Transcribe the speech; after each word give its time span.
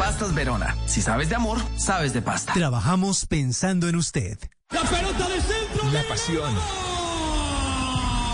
Pastas 0.00 0.34
Verona. 0.34 0.74
Si 0.86 1.02
sabes 1.02 1.28
de 1.28 1.34
amor, 1.34 1.58
sabes 1.76 2.14
de 2.14 2.22
pasta. 2.22 2.54
Trabajamos 2.54 3.26
pensando 3.26 3.86
en 3.86 3.96
usted. 3.96 4.38
La 4.70 4.80
pelota 4.80 5.28
de 5.28 5.42
centro. 5.42 5.90
La 5.92 6.02
pasión. 6.08 6.54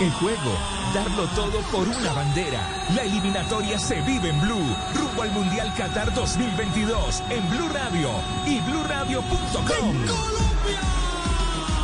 El 0.00 0.10
juego. 0.12 0.52
Darlo 0.94 1.24
todo 1.34 1.60
por 1.72 1.88
una 1.88 2.12
bandera. 2.12 2.60
La 2.94 3.02
eliminatoria 3.02 3.80
se 3.80 4.00
vive 4.02 4.30
en 4.30 4.40
Blue. 4.42 4.76
Rumbo 4.94 5.22
al 5.22 5.32
Mundial 5.32 5.74
Qatar 5.76 6.14
2022 6.14 7.24
en 7.30 7.50
Blue 7.50 7.68
Radio 7.70 8.10
y 8.46 8.60
BlueRadio.com. 8.60 11.05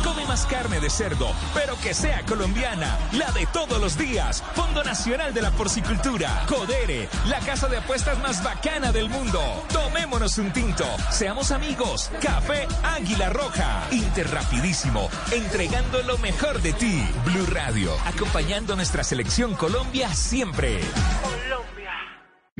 Come 0.03 0.25
más 0.25 0.45
carne 0.45 0.79
de 0.79 0.89
cerdo, 0.89 1.31
pero 1.53 1.77
que 1.81 1.93
sea 1.93 2.23
colombiana, 2.25 2.97
la 3.13 3.31
de 3.31 3.45
todos 3.47 3.79
los 3.79 3.97
días. 3.97 4.43
Fondo 4.53 4.83
Nacional 4.83 5.33
de 5.33 5.41
la 5.41 5.51
Porcicultura, 5.51 6.45
Codere, 6.47 7.07
la 7.27 7.39
casa 7.39 7.67
de 7.67 7.77
apuestas 7.77 8.19
más 8.19 8.43
bacana 8.43 8.91
del 8.91 9.09
mundo. 9.09 9.41
Tomémonos 9.71 10.37
un 10.37 10.51
tinto, 10.51 10.85
seamos 11.09 11.51
amigos. 11.51 12.11
Café 12.21 12.67
Águila 12.83 13.29
Roja, 13.29 13.87
Interrapidísimo, 13.91 15.09
entregando 15.31 16.01
lo 16.03 16.17
mejor 16.17 16.61
de 16.61 16.73
ti. 16.73 17.07
Blue 17.25 17.45
Radio, 17.47 17.91
acompañando 18.05 18.75
nuestra 18.75 19.03
selección 19.03 19.55
Colombia 19.55 20.13
siempre. 20.13 20.81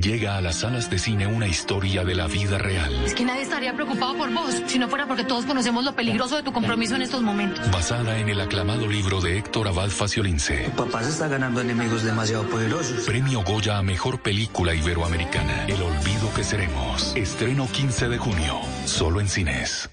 Llega 0.03 0.35
a 0.35 0.41
las 0.41 0.57
salas 0.57 0.89
de 0.89 0.99
cine 0.99 1.27
una 1.27 1.47
historia 1.47 2.03
de 2.03 2.13
la 2.13 2.27
vida 2.27 2.57
real. 2.57 2.93
Es 3.05 3.13
que 3.13 3.23
nadie 3.23 3.43
estaría 3.43 3.73
preocupado 3.73 4.17
por 4.17 4.29
vos, 4.33 4.61
si 4.67 4.77
no 4.77 4.89
fuera 4.89 5.07
porque 5.07 5.23
todos 5.23 5.45
conocemos 5.45 5.85
lo 5.85 5.95
peligroso 5.95 6.35
de 6.35 6.43
tu 6.43 6.51
compromiso 6.51 6.95
en 6.95 7.03
estos 7.03 7.21
momentos. 7.21 7.71
Basada 7.71 8.19
en 8.19 8.27
el 8.27 8.41
aclamado 8.41 8.85
libro 8.85 9.21
de 9.21 9.37
Héctor 9.37 9.69
Abad 9.69 9.89
Faciolince. 9.89 10.65
Tu 10.65 10.71
papá 10.71 11.03
se 11.03 11.09
está 11.11 11.29
ganando 11.29 11.61
enemigos 11.61 12.03
demasiado 12.03 12.43
poderosos. 12.49 13.05
Premio 13.05 13.43
Goya 13.43 13.77
a 13.77 13.81
Mejor 13.81 14.21
Película 14.21 14.75
Iberoamericana. 14.75 15.67
El 15.67 15.81
olvido 15.81 16.33
que 16.35 16.43
seremos. 16.43 17.15
Estreno 17.15 17.65
15 17.71 18.09
de 18.09 18.17
junio. 18.17 18.59
Solo 18.83 19.21
en 19.21 19.29
cines. 19.29 19.89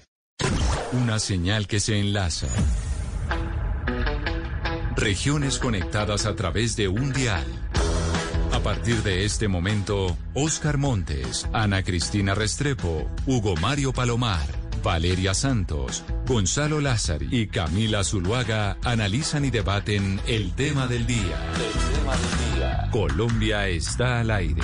Una 0.91 1.19
señal 1.19 1.67
que 1.67 1.79
se 1.79 1.97
enlaza. 1.97 2.47
Regiones 4.97 5.57
conectadas 5.57 6.25
a 6.25 6.35
través 6.35 6.75
de 6.75 6.89
un 6.89 7.13
dial. 7.13 7.45
A 8.61 8.63
partir 8.63 9.01
de 9.01 9.25
este 9.25 9.47
momento, 9.47 10.15
Oscar 10.35 10.77
Montes, 10.77 11.49
Ana 11.51 11.81
Cristina 11.81 12.35
Restrepo, 12.35 13.09
Hugo 13.25 13.55
Mario 13.55 13.91
Palomar, 13.91 14.45
Valeria 14.83 15.33
Santos, 15.33 16.03
Gonzalo 16.27 16.79
Lázari 16.79 17.27
y 17.31 17.47
Camila 17.47 18.03
Zuluaga 18.03 18.77
analizan 18.83 19.45
y 19.45 19.49
debaten. 19.49 20.21
El 20.27 20.53
tema 20.53 20.85
del 20.85 21.07
día. 21.07 21.39
Colombia 22.91 23.67
está 23.67 24.19
al 24.19 24.29
aire. 24.29 24.61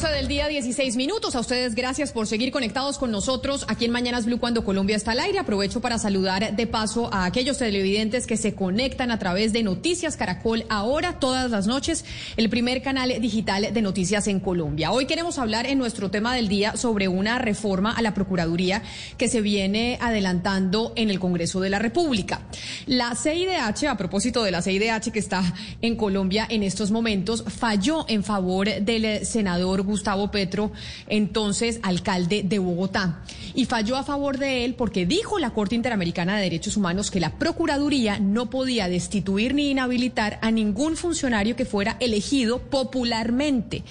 12 0.00 0.14
del 0.14 0.28
día, 0.28 0.48
16 0.48 0.96
minutos. 0.96 1.36
A 1.36 1.40
ustedes 1.40 1.74
gracias 1.74 2.10
por 2.10 2.26
seguir 2.26 2.52
conectados 2.52 2.96
con 2.96 3.10
nosotros 3.10 3.66
aquí 3.68 3.84
en 3.84 3.90
Mañanas 3.90 4.24
Blue 4.24 4.40
cuando 4.40 4.64
Colombia 4.64 4.96
está 4.96 5.12
al 5.12 5.20
aire. 5.20 5.38
Aprovecho 5.38 5.82
para 5.82 5.98
saludar 5.98 6.56
de 6.56 6.66
paso 6.66 7.12
a 7.12 7.26
aquellos 7.26 7.58
televidentes 7.58 8.26
que 8.26 8.38
se 8.38 8.54
conectan 8.54 9.10
a 9.10 9.18
través 9.18 9.52
de 9.52 9.62
Noticias 9.62 10.16
Caracol 10.16 10.64
ahora, 10.70 11.18
todas 11.18 11.50
las 11.50 11.66
noches, 11.66 12.06
el 12.38 12.48
primer 12.48 12.80
canal 12.80 13.12
digital 13.20 13.74
de 13.74 13.82
noticias 13.82 14.26
en 14.26 14.40
Colombia. 14.40 14.90
Hoy 14.90 15.04
queremos 15.04 15.38
hablar 15.38 15.66
en 15.66 15.76
nuestro 15.76 16.10
tema 16.10 16.34
del 16.34 16.48
día 16.48 16.78
sobre 16.78 17.06
una 17.06 17.38
reforma 17.38 17.92
a 17.92 18.00
la 18.00 18.14
Procuraduría 18.14 18.82
que 19.18 19.28
se 19.28 19.42
viene 19.42 19.98
adelantando 20.00 20.94
en 20.96 21.10
el 21.10 21.20
Congreso 21.20 21.60
de 21.60 21.68
la 21.68 21.78
República. 21.78 22.40
La 22.86 23.14
CIDH, 23.14 23.88
a 23.88 23.98
propósito 23.98 24.44
de 24.44 24.50
la 24.50 24.62
CIDH 24.62 25.12
que 25.12 25.18
está 25.18 25.42
en 25.82 25.96
Colombia 25.96 26.46
en 26.48 26.62
estos 26.62 26.90
momentos, 26.90 27.44
falló 27.46 28.06
en 28.08 28.24
favor 28.24 28.66
del 28.66 29.26
senador 29.26 29.89
Gustavo 29.90 30.30
Petro, 30.30 30.72
entonces 31.08 31.80
alcalde 31.82 32.42
de 32.42 32.58
Bogotá. 32.58 33.22
Y 33.54 33.66
falló 33.66 33.96
a 33.96 34.04
favor 34.04 34.38
de 34.38 34.64
él 34.64 34.74
porque 34.74 35.06
dijo 35.06 35.38
la 35.38 35.50
Corte 35.50 35.74
Interamericana 35.74 36.36
de 36.36 36.44
Derechos 36.44 36.76
Humanos 36.76 37.10
que 37.10 37.20
la 37.20 37.38
Procuraduría 37.38 38.18
no 38.18 38.48
podía 38.48 38.88
destituir 38.88 39.54
ni 39.54 39.70
inhabilitar 39.70 40.38
a 40.42 40.50
ningún 40.50 40.96
funcionario 40.96 41.56
que 41.56 41.64
fuera 41.64 41.96
elegido 42.00 42.58
popularmente 42.58 43.84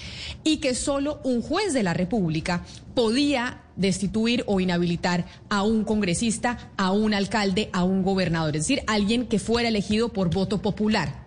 y 0.43 0.57
que 0.57 0.73
solo 0.73 1.19
un 1.23 1.41
juez 1.41 1.73
de 1.73 1.83
la 1.83 1.93
República 1.93 2.63
podía 2.95 3.61
destituir 3.75 4.43
o 4.47 4.59
inhabilitar 4.59 5.25
a 5.49 5.63
un 5.63 5.83
congresista, 5.83 6.71
a 6.77 6.91
un 6.91 7.13
alcalde, 7.13 7.69
a 7.71 7.83
un 7.83 8.03
gobernador, 8.03 8.55
es 8.55 8.63
decir, 8.63 8.83
alguien 8.87 9.25
que 9.25 9.39
fuera 9.39 9.69
elegido 9.69 10.09
por 10.09 10.29
voto 10.29 10.61
popular. 10.61 11.18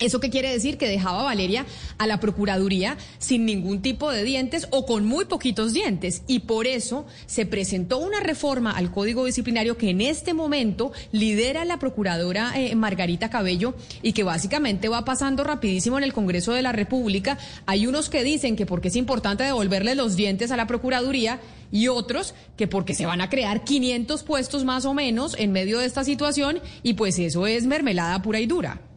¿Eso 0.00 0.20
qué 0.20 0.30
quiere 0.30 0.52
decir? 0.52 0.78
Que 0.78 0.88
dejaba 0.88 1.20
a 1.20 1.24
Valeria 1.24 1.66
a 1.98 2.06
la 2.06 2.20
Procuraduría 2.20 2.96
sin 3.18 3.44
ningún 3.44 3.82
tipo 3.82 4.10
de 4.10 4.22
dientes 4.22 4.68
o 4.70 4.86
con 4.86 5.04
muy 5.04 5.24
poquitos 5.24 5.72
dientes. 5.72 6.22
Y 6.26 6.40
por 6.40 6.66
eso 6.66 7.06
se 7.26 7.46
presentó 7.46 7.98
una 7.98 8.20
reforma 8.20 8.70
al 8.70 8.92
Código 8.92 9.24
Disciplinario 9.24 9.76
que 9.76 9.90
en 9.90 10.00
este 10.00 10.34
momento 10.34 10.92
lidera 11.10 11.64
la 11.64 11.78
Procuradora 11.78 12.52
eh, 12.54 12.74
Margarita 12.76 13.30
Cabello 13.30 13.74
y 14.02 14.12
que 14.12 14.22
básicamente 14.22 14.88
va 14.88 15.04
pasando 15.04 15.42
rapidísimo 15.42 15.98
en 15.98 16.04
el 16.04 16.12
Congreso 16.12 16.52
de 16.52 16.62
la 16.62 16.72
República. 16.72 17.38
Hay 17.66 17.86
unos 17.86 18.08
que 18.08 18.22
dicen 18.22 18.56
que 18.56 18.66
porque 18.66 18.88
es 18.88 18.96
importante 18.96 19.44
devolverle 19.44 19.94
los 19.94 20.16
dientes 20.16 20.50
a 20.50 20.56
la 20.56 20.66
Procuraduría 20.66 21.40
y 21.72 21.88
otros 21.88 22.34
que 22.56 22.68
porque 22.68 22.94
se 22.94 23.06
van 23.06 23.20
a 23.20 23.28
crear 23.28 23.64
500 23.64 24.22
puestos 24.22 24.64
más 24.64 24.84
o 24.84 24.94
menos 24.94 25.34
en 25.38 25.52
medio 25.52 25.78
de 25.78 25.86
esta 25.86 26.04
situación 26.04 26.60
y 26.82 26.94
pues 26.94 27.18
eso 27.18 27.46
es 27.46 27.66
mermelada 27.66 28.22
pura 28.22 28.40
y 28.40 28.46
dura. 28.46 28.87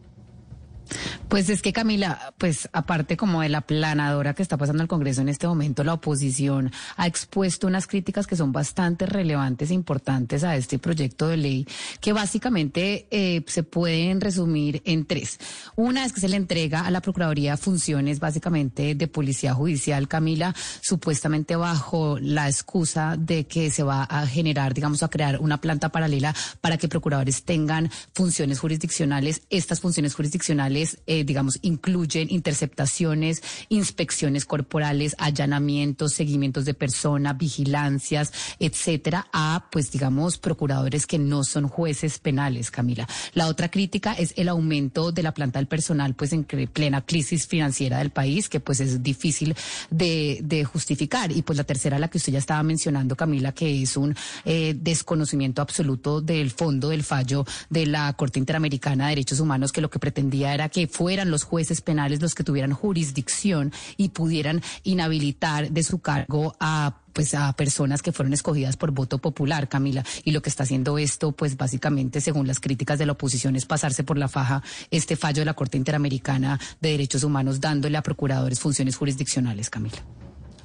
Pues 1.28 1.50
es 1.50 1.62
que 1.62 1.72
Camila, 1.72 2.34
pues 2.38 2.68
aparte 2.74 3.16
como 3.16 3.42
de 3.42 3.50
la 3.50 3.62
planadora 3.62 4.34
que 4.34 4.44
está 4.44 4.58
pasando 4.58 4.84
al 4.84 4.90
Congreso 4.90 5.22
en 5.22 5.30
este 5.30 5.48
momento, 5.48 5.84
la 5.84 5.94
oposición 5.94 6.72
ha 6.98 7.08
expuesto 7.08 7.68
unas 7.68 7.88
críticas 7.88 8.28
que 8.28 8.36
son 8.36 8.52
bastante 8.52 9.06
relevantes 9.06 9.72
e 9.72 9.74
importantes 9.74 10.44
a 10.44 10.56
este 10.58 10.78
proyecto 10.78 11.30
de 11.30 11.38
ley, 11.38 11.68
que 12.02 12.12
básicamente 12.12 13.08
eh, 13.12 13.44
se 13.48 13.64
pueden 13.64 14.20
resumir 14.20 14.82
en 14.86 15.06
tres. 15.06 15.40
Una 15.76 16.04
es 16.04 16.12
que 16.12 16.20
se 16.20 16.28
le 16.28 16.36
entrega 16.36 16.82
a 16.82 16.92
la 16.92 17.02
Procuraduría 17.02 17.56
funciones 17.56 18.20
básicamente 18.20 18.94
de 18.96 19.08
policía 19.08 19.54
judicial, 19.54 20.08
Camila, 20.08 20.54
supuestamente 20.82 21.56
bajo 21.56 22.20
la 22.20 22.48
excusa 22.48 23.16
de 23.18 23.48
que 23.48 23.72
se 23.72 23.84
va 23.84 24.04
a 24.04 24.28
generar, 24.28 24.74
digamos, 24.74 25.02
a 25.04 25.10
crear 25.10 25.40
una 25.40 25.62
planta 25.62 25.90
paralela 25.90 26.36
para 26.60 26.78
que 26.78 26.90
procuradores 26.90 27.44
tengan 27.44 27.90
funciones 28.14 28.60
jurisdiccionales. 28.60 29.44
Estas 29.50 29.80
funciones 29.80 30.14
jurisdiccionales 30.14 30.81
eh, 31.08 31.24
digamos, 31.24 31.60
incluyen 31.62 32.28
interceptaciones, 32.30 33.42
inspecciones 33.70 34.46
corporales, 34.46 35.16
allanamientos, 35.18 36.14
seguimientos 36.14 36.66
de 36.66 36.74
persona, 36.74 37.34
vigilancias, 37.34 38.32
etcétera, 38.60 39.28
a, 39.34 39.68
pues, 39.72 39.92
digamos, 39.92 40.38
procuradores 40.38 41.08
que 41.08 41.20
no 41.20 41.44
son 41.44 41.68
jueces 41.68 42.20
penales, 42.20 42.72
Camila. 42.72 43.08
La 43.34 43.48
otra 43.48 43.70
crítica 43.70 44.14
es 44.14 44.34
el 44.38 44.50
aumento 44.50 45.12
de 45.12 45.24
la 45.24 45.34
planta 45.34 45.60
del 45.60 45.68
personal, 45.68 46.16
pues, 46.16 46.34
en 46.34 46.46
plena 46.46 47.02
crisis 47.06 47.48
financiera 47.48 48.00
del 48.00 48.12
país, 48.12 48.50
que 48.50 48.60
pues 48.60 48.80
es 48.80 49.02
difícil 49.04 49.56
de, 49.90 50.68
justificar. 50.72 51.32
Y 51.32 51.42
pues 51.42 51.58
la 51.58 51.64
tercera, 51.64 52.00
la 52.00 52.10
que 52.10 52.18
usted 52.18 52.34
ya 52.34 52.40
estaba 52.40 52.62
mencionando, 52.64 53.16
Camila, 53.16 53.52
que 53.52 53.82
es 53.82 53.98
un 53.98 54.16
eh, 54.46 54.76
desconocimiento 54.78 55.62
absoluto 55.62 56.22
del 56.22 56.52
fondo 56.52 56.90
del 56.90 57.04
fallo 57.04 57.46
de 57.70 57.86
la 57.86 58.14
Corte 58.14 58.40
Interamericana 58.40 59.06
de 59.06 59.12
Derechos 59.12 59.40
Humanos, 59.40 59.72
que 59.72 59.82
lo 59.82 59.90
que 59.90 60.00
pretendía 60.00 60.54
era 60.54 60.70
que 60.72 60.88
fue 60.88 61.12
fueran 61.12 61.30
los 61.30 61.44
jueces 61.44 61.82
penales 61.82 62.22
los 62.22 62.36
que 62.36 62.46
tuvieran 62.46 62.72
jurisdicción 62.72 63.74
y 63.98 64.10
pudieran 64.10 64.62
inhabilitar 64.84 65.70
de 65.70 65.84
su 65.84 66.00
cargo 66.00 66.56
a 66.58 67.02
pues 67.12 67.34
a 67.34 67.52
personas 67.52 68.02
que 68.02 68.14
fueron 68.14 68.32
escogidas 68.32 68.78
por 68.78 68.92
voto 68.92 69.18
popular, 69.18 69.68
Camila, 69.68 70.06
y 70.24 70.32
lo 70.32 70.42
que 70.42 70.50
está 70.50 70.64
haciendo 70.64 70.98
esto, 70.98 71.34
pues 71.34 71.58
básicamente, 71.58 72.22
según 72.22 72.48
las 72.48 72.62
críticas 72.62 72.98
de 72.98 73.06
la 73.06 73.12
oposición, 73.12 73.58
es 73.58 73.66
pasarse 73.66 74.06
por 74.06 74.18
la 74.18 74.30
faja 74.30 74.64
este 74.90 75.18
fallo 75.18 75.42
de 75.42 75.46
la 75.48 75.54
Corte 75.54 75.76
Interamericana 75.76 76.58
de 76.80 76.92
Derechos 76.92 77.26
Humanos, 77.26 77.60
dándole 77.60 77.98
a 77.98 78.04
procuradores 78.04 78.62
funciones 78.62 78.96
jurisdiccionales, 78.96 79.70
Camila. 79.70 80.02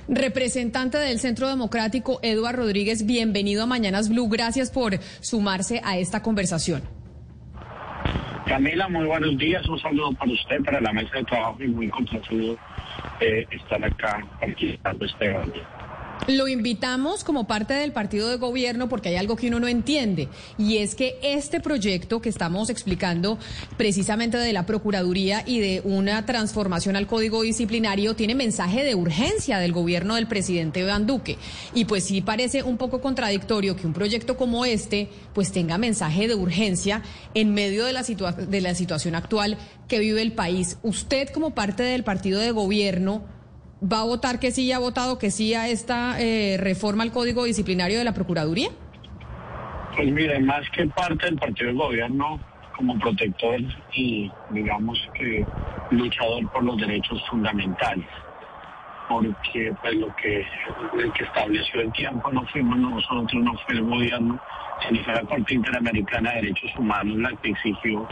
Representante 0.06 0.98
del 0.98 1.18
Centro 1.18 1.48
Democrático, 1.48 2.20
Eduardo 2.22 2.62
Rodríguez, 2.62 3.04
bienvenido 3.04 3.64
a 3.64 3.66
Mañanas 3.66 4.08
Blue. 4.08 4.28
Gracias 4.28 4.70
por 4.70 5.00
sumarse 5.20 5.80
a 5.82 5.98
esta 5.98 6.22
conversación. 6.22 7.05
Camila, 8.46 8.88
muy 8.88 9.06
buenos 9.06 9.36
días. 9.38 9.68
Un 9.68 9.78
saludo 9.78 10.12
para 10.12 10.32
usted, 10.32 10.62
para 10.62 10.80
la 10.80 10.92
mesa 10.92 11.18
de 11.18 11.24
trabajo 11.24 11.62
y 11.62 11.68
muy 11.68 11.88
complacido 11.88 12.56
eh, 13.20 13.46
estar 13.50 13.84
acá 13.84 14.24
este 14.40 15.28
día. 15.28 15.75
Lo 16.28 16.48
invitamos 16.48 17.22
como 17.22 17.46
parte 17.46 17.74
del 17.74 17.92
partido 17.92 18.28
de 18.28 18.36
gobierno 18.36 18.88
porque 18.88 19.10
hay 19.10 19.16
algo 19.16 19.36
que 19.36 19.46
uno 19.46 19.60
no 19.60 19.68
entiende 19.68 20.28
y 20.58 20.78
es 20.78 20.96
que 20.96 21.20
este 21.22 21.60
proyecto 21.60 22.20
que 22.20 22.28
estamos 22.28 22.68
explicando 22.68 23.38
precisamente 23.76 24.36
de 24.36 24.52
la 24.52 24.66
Procuraduría 24.66 25.44
y 25.46 25.60
de 25.60 25.82
una 25.84 26.26
transformación 26.26 26.96
al 26.96 27.06
Código 27.06 27.42
Disciplinario 27.42 28.16
tiene 28.16 28.34
mensaje 28.34 28.82
de 28.82 28.96
urgencia 28.96 29.58
del 29.58 29.72
gobierno 29.72 30.16
del 30.16 30.26
presidente 30.26 30.80
Iván 30.80 31.06
Duque. 31.06 31.38
Y 31.74 31.84
pues 31.84 32.04
sí 32.04 32.22
parece 32.22 32.64
un 32.64 32.76
poco 32.76 33.00
contradictorio 33.00 33.76
que 33.76 33.86
un 33.86 33.92
proyecto 33.92 34.36
como 34.36 34.64
este 34.64 35.08
pues 35.32 35.52
tenga 35.52 35.78
mensaje 35.78 36.26
de 36.26 36.34
urgencia 36.34 37.02
en 37.34 37.54
medio 37.54 37.84
de 37.84 37.92
la, 37.92 38.02
de 38.02 38.60
la 38.60 38.74
situación 38.74 39.14
actual 39.14 39.58
que 39.86 40.00
vive 40.00 40.22
el 40.22 40.32
país. 40.32 40.78
Usted 40.82 41.28
como 41.28 41.50
parte 41.50 41.84
del 41.84 42.02
partido 42.02 42.40
de 42.40 42.50
gobierno 42.50 43.35
¿Va 43.82 44.00
a 44.00 44.04
votar 44.04 44.40
que 44.40 44.52
sí, 44.52 44.72
ha 44.72 44.78
votado 44.78 45.18
que 45.18 45.30
sí 45.30 45.52
a 45.52 45.68
esta 45.68 46.18
eh, 46.18 46.56
reforma 46.58 47.02
al 47.02 47.12
Código 47.12 47.44
Disciplinario 47.44 47.98
de 47.98 48.04
la 48.04 48.14
Procuraduría? 48.14 48.70
Pues 49.94 50.10
mire, 50.10 50.40
más 50.40 50.62
que 50.70 50.86
parte 50.86 51.26
del 51.26 51.36
partido 51.36 51.68
de 51.68 51.76
gobierno, 51.76 52.40
como 52.74 52.98
protector 52.98 53.60
y 53.94 54.30
digamos 54.50 54.98
que 55.12 55.44
luchador 55.90 56.50
por 56.52 56.64
los 56.64 56.78
derechos 56.78 57.22
fundamentales, 57.28 58.06
porque 59.10 59.74
pues 59.82 59.94
lo 59.94 60.14
que 60.16 60.46
el 60.98 61.12
que 61.12 61.24
estableció 61.24 61.82
el 61.82 61.92
tiempo 61.92 62.32
no 62.32 62.46
fuimos 62.46 62.78
nosotros, 62.78 63.42
no 63.42 63.52
fue 63.66 63.74
el 63.74 63.82
gobierno, 63.82 64.40
sino 64.86 65.04
fue 65.04 65.14
la 65.14 65.22
Corte 65.22 65.54
Interamericana 65.54 66.30
de 66.30 66.36
Derechos 66.36 66.70
Humanos 66.78 67.18
la 67.18 67.36
que 67.42 67.50
exigió 67.50 68.08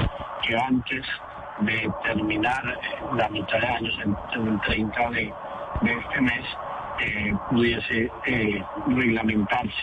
que 0.46 0.56
antes 0.56 1.06
de 1.60 1.90
terminar 2.02 2.62
la 3.16 3.28
mitad 3.30 3.60
de 3.60 3.66
años, 3.66 3.98
en 4.04 4.48
el 4.48 4.60
30 4.60 5.10
de 5.10 5.32
de 5.82 5.92
este 5.92 6.20
mes 6.20 6.44
eh, 7.00 7.34
pudiese 7.50 8.10
eh, 8.26 8.62
reglamentarse 8.88 9.82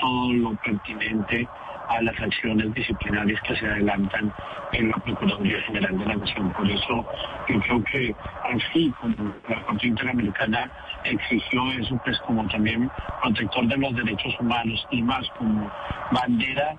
todo 0.00 0.32
lo 0.32 0.54
pertinente 0.56 1.48
a 1.88 2.00
las 2.02 2.20
acciones 2.20 2.72
disciplinarias 2.74 3.40
que 3.42 3.56
se 3.56 3.66
adelantan 3.66 4.32
en 4.72 4.90
la 4.90 4.96
Procuraduría 4.98 5.60
General 5.62 5.98
de 5.98 6.06
la 6.06 6.16
Nación. 6.16 6.52
Por 6.52 6.70
eso 6.70 7.06
yo 7.48 7.60
creo 7.60 7.84
que 7.84 8.14
así 8.44 8.92
como 9.00 9.34
la 9.48 9.62
Corte 9.64 9.88
Interamericana 9.88 10.70
exigió 11.04 11.72
eso, 11.72 12.00
pues 12.04 12.18
como 12.20 12.46
también 12.48 12.90
protector 13.22 13.66
de 13.66 13.76
los 13.76 13.94
derechos 13.96 14.34
humanos 14.38 14.86
y 14.90 15.02
más 15.02 15.28
como 15.36 15.70
bandera 16.12 16.76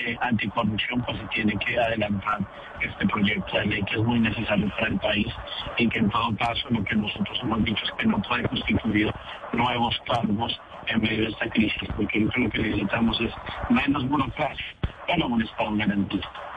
eh, 0.00 0.16
anticorrupción, 0.20 1.00
pues 1.02 1.18
se 1.18 1.26
tiene 1.28 1.56
que 1.58 1.78
adelantar 1.78 2.40
este 2.80 3.06
proyecto 3.06 3.58
de 3.58 3.66
ley 3.66 3.82
que 3.84 3.94
es 3.94 4.02
muy 4.04 4.20
necesario 4.20 4.68
para 4.70 4.88
el 4.88 4.98
país 4.98 5.26
y 5.78 5.88
que 5.88 5.98
en 5.98 6.10
todo 6.10 6.34
caso 6.36 6.68
lo 6.70 6.82
que 6.84 6.96
nosotros 6.96 7.38
hemos 7.42 7.64
dicho 7.64 7.84
es 7.84 7.90
que 7.92 8.06
no 8.06 8.20
puede 8.22 8.48
constituir 8.48 9.12
nuevos 9.52 10.00
cargos 10.06 10.60
en 10.86 11.00
medio 11.00 11.24
de 11.24 11.30
esta 11.30 11.48
crisis, 11.50 11.88
porque 11.96 12.20
lo 12.20 12.30
que 12.30 12.58
necesitamos 12.58 13.20
es 13.20 13.32
menos 13.70 14.08
burocracia, 14.08 14.74
pero 15.06 15.26
un 15.26 15.42
Estado 15.42 15.76
garantista. 15.76 16.51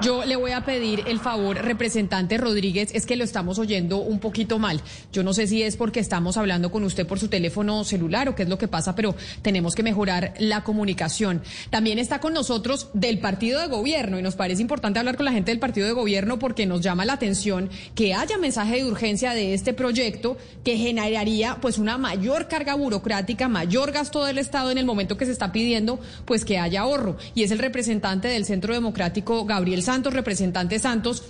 Yo 0.00 0.24
le 0.24 0.36
voy 0.36 0.50
a 0.50 0.64
pedir 0.64 1.04
el 1.06 1.20
favor, 1.20 1.56
representante 1.56 2.36
Rodríguez, 2.36 2.90
es 2.94 3.06
que 3.06 3.16
lo 3.16 3.24
estamos 3.24 3.58
oyendo 3.58 3.98
un 3.98 4.18
poquito 4.18 4.58
mal. 4.58 4.80
Yo 5.12 5.22
no 5.22 5.32
sé 5.32 5.46
si 5.46 5.62
es 5.62 5.76
porque 5.76 6.00
estamos 6.00 6.36
hablando 6.36 6.70
con 6.70 6.84
usted 6.84 7.06
por 7.06 7.18
su 7.18 7.28
teléfono 7.28 7.84
celular 7.84 8.28
o 8.28 8.34
qué 8.34 8.42
es 8.42 8.48
lo 8.48 8.58
que 8.58 8.68
pasa, 8.68 8.94
pero 8.94 9.14
tenemos 9.42 9.74
que 9.74 9.82
mejorar 9.82 10.34
la 10.38 10.64
comunicación. 10.64 11.42
También 11.70 11.98
está 11.98 12.20
con 12.20 12.34
nosotros 12.34 12.88
del 12.92 13.18
partido 13.18 13.60
de 13.60 13.68
gobierno 13.68 14.18
y 14.18 14.22
nos 14.22 14.34
parece 14.34 14.62
importante 14.62 14.98
hablar 14.98 15.16
con 15.16 15.26
la 15.26 15.32
gente 15.32 15.52
del 15.52 15.60
partido 15.60 15.86
de 15.86 15.92
gobierno 15.92 16.38
porque 16.38 16.66
nos 16.66 16.80
llama 16.80 17.04
la 17.04 17.14
atención 17.14 17.70
que 17.94 18.14
haya 18.14 18.36
mensaje 18.38 18.76
de 18.76 18.84
urgencia 18.84 19.32
de 19.32 19.54
este 19.54 19.72
proyecto 19.72 20.36
que 20.64 20.76
generaría 20.76 21.58
pues 21.60 21.78
una 21.78 21.98
mayor 21.98 22.48
carga 22.48 22.74
burocrática, 22.74 23.48
mayor 23.48 23.92
gasto 23.92 24.24
del 24.24 24.38
Estado 24.38 24.70
en 24.70 24.78
el 24.78 24.84
momento 24.84 25.16
que 25.16 25.26
se 25.26 25.32
está 25.32 25.52
pidiendo 25.52 26.00
pues 26.24 26.44
que 26.44 26.58
haya 26.58 26.80
ahorro. 26.82 27.16
Y 27.34 27.44
es 27.44 27.50
el 27.50 27.58
representante 27.58 28.28
del 28.28 28.44
Centro 28.44 28.74
Democrático, 28.74 29.44
Gabriel. 29.44 29.63
Gabriel 29.64 29.82
Santos, 29.82 30.12
representante 30.12 30.78
Santos. 30.78 31.22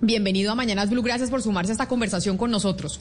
Bienvenido 0.00 0.50
a 0.50 0.56
Mañanas 0.56 0.90
Blue, 0.90 1.02
gracias 1.02 1.30
por 1.30 1.40
sumarse 1.40 1.70
a 1.70 1.74
esta 1.74 1.86
conversación 1.86 2.36
con 2.36 2.50
nosotros. 2.50 2.98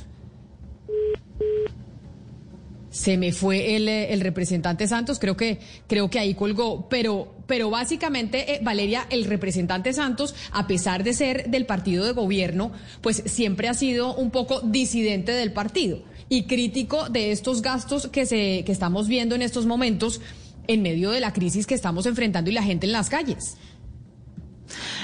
Se 2.92 3.18
me 3.18 3.32
fue 3.32 3.76
el, 3.76 3.90
eh, 3.90 4.16
representante 4.20 4.88
Santos, 4.88 5.18
creo 5.18 5.36
que, 5.36 5.58
creo 5.88 6.12
que 6.12 6.20
ahí 6.20 6.36
colgó, 6.36 6.88
pero, 6.88 7.34
pero 7.48 7.72
básicamente, 7.72 8.54
eh, 8.54 8.60
Valeria, 8.62 9.08
el 9.10 9.26
representante 9.26 9.92
Santos, 9.92 10.36
a 10.52 10.68
pesar 10.68 11.04
de 11.04 11.14
ser 11.14 11.50
del 11.50 11.66
partido 11.66 12.06
de 12.06 12.12
gobierno, 12.12 12.72
pues 13.02 13.24
siempre 13.26 13.70
ha 13.70 13.74
sido 13.74 14.14
un 14.14 14.30
poco 14.30 14.62
disidente 14.62 15.32
del 15.32 15.52
partido 15.52 16.04
y 16.30 16.44
crítico 16.44 17.10
de 17.10 17.32
estos 17.32 17.64
gastos 17.64 18.08
que, 18.08 18.28
se, 18.28 18.64
que 18.64 18.72
estamos 18.72 19.08
viendo 19.08 19.34
en 19.34 19.42
estos 19.42 19.66
momentos 19.66 20.22
en 20.68 20.84
medio 20.84 21.10
de 21.10 21.22
la 21.22 21.34
crisis 21.34 21.66
que 21.66 21.74
estamos 21.74 22.06
enfrentando 22.06 22.52
y 22.52 22.54
la 22.54 22.62
gente 22.62 22.86
en 22.86 22.92
las 22.92 23.10
calles. 23.10 23.58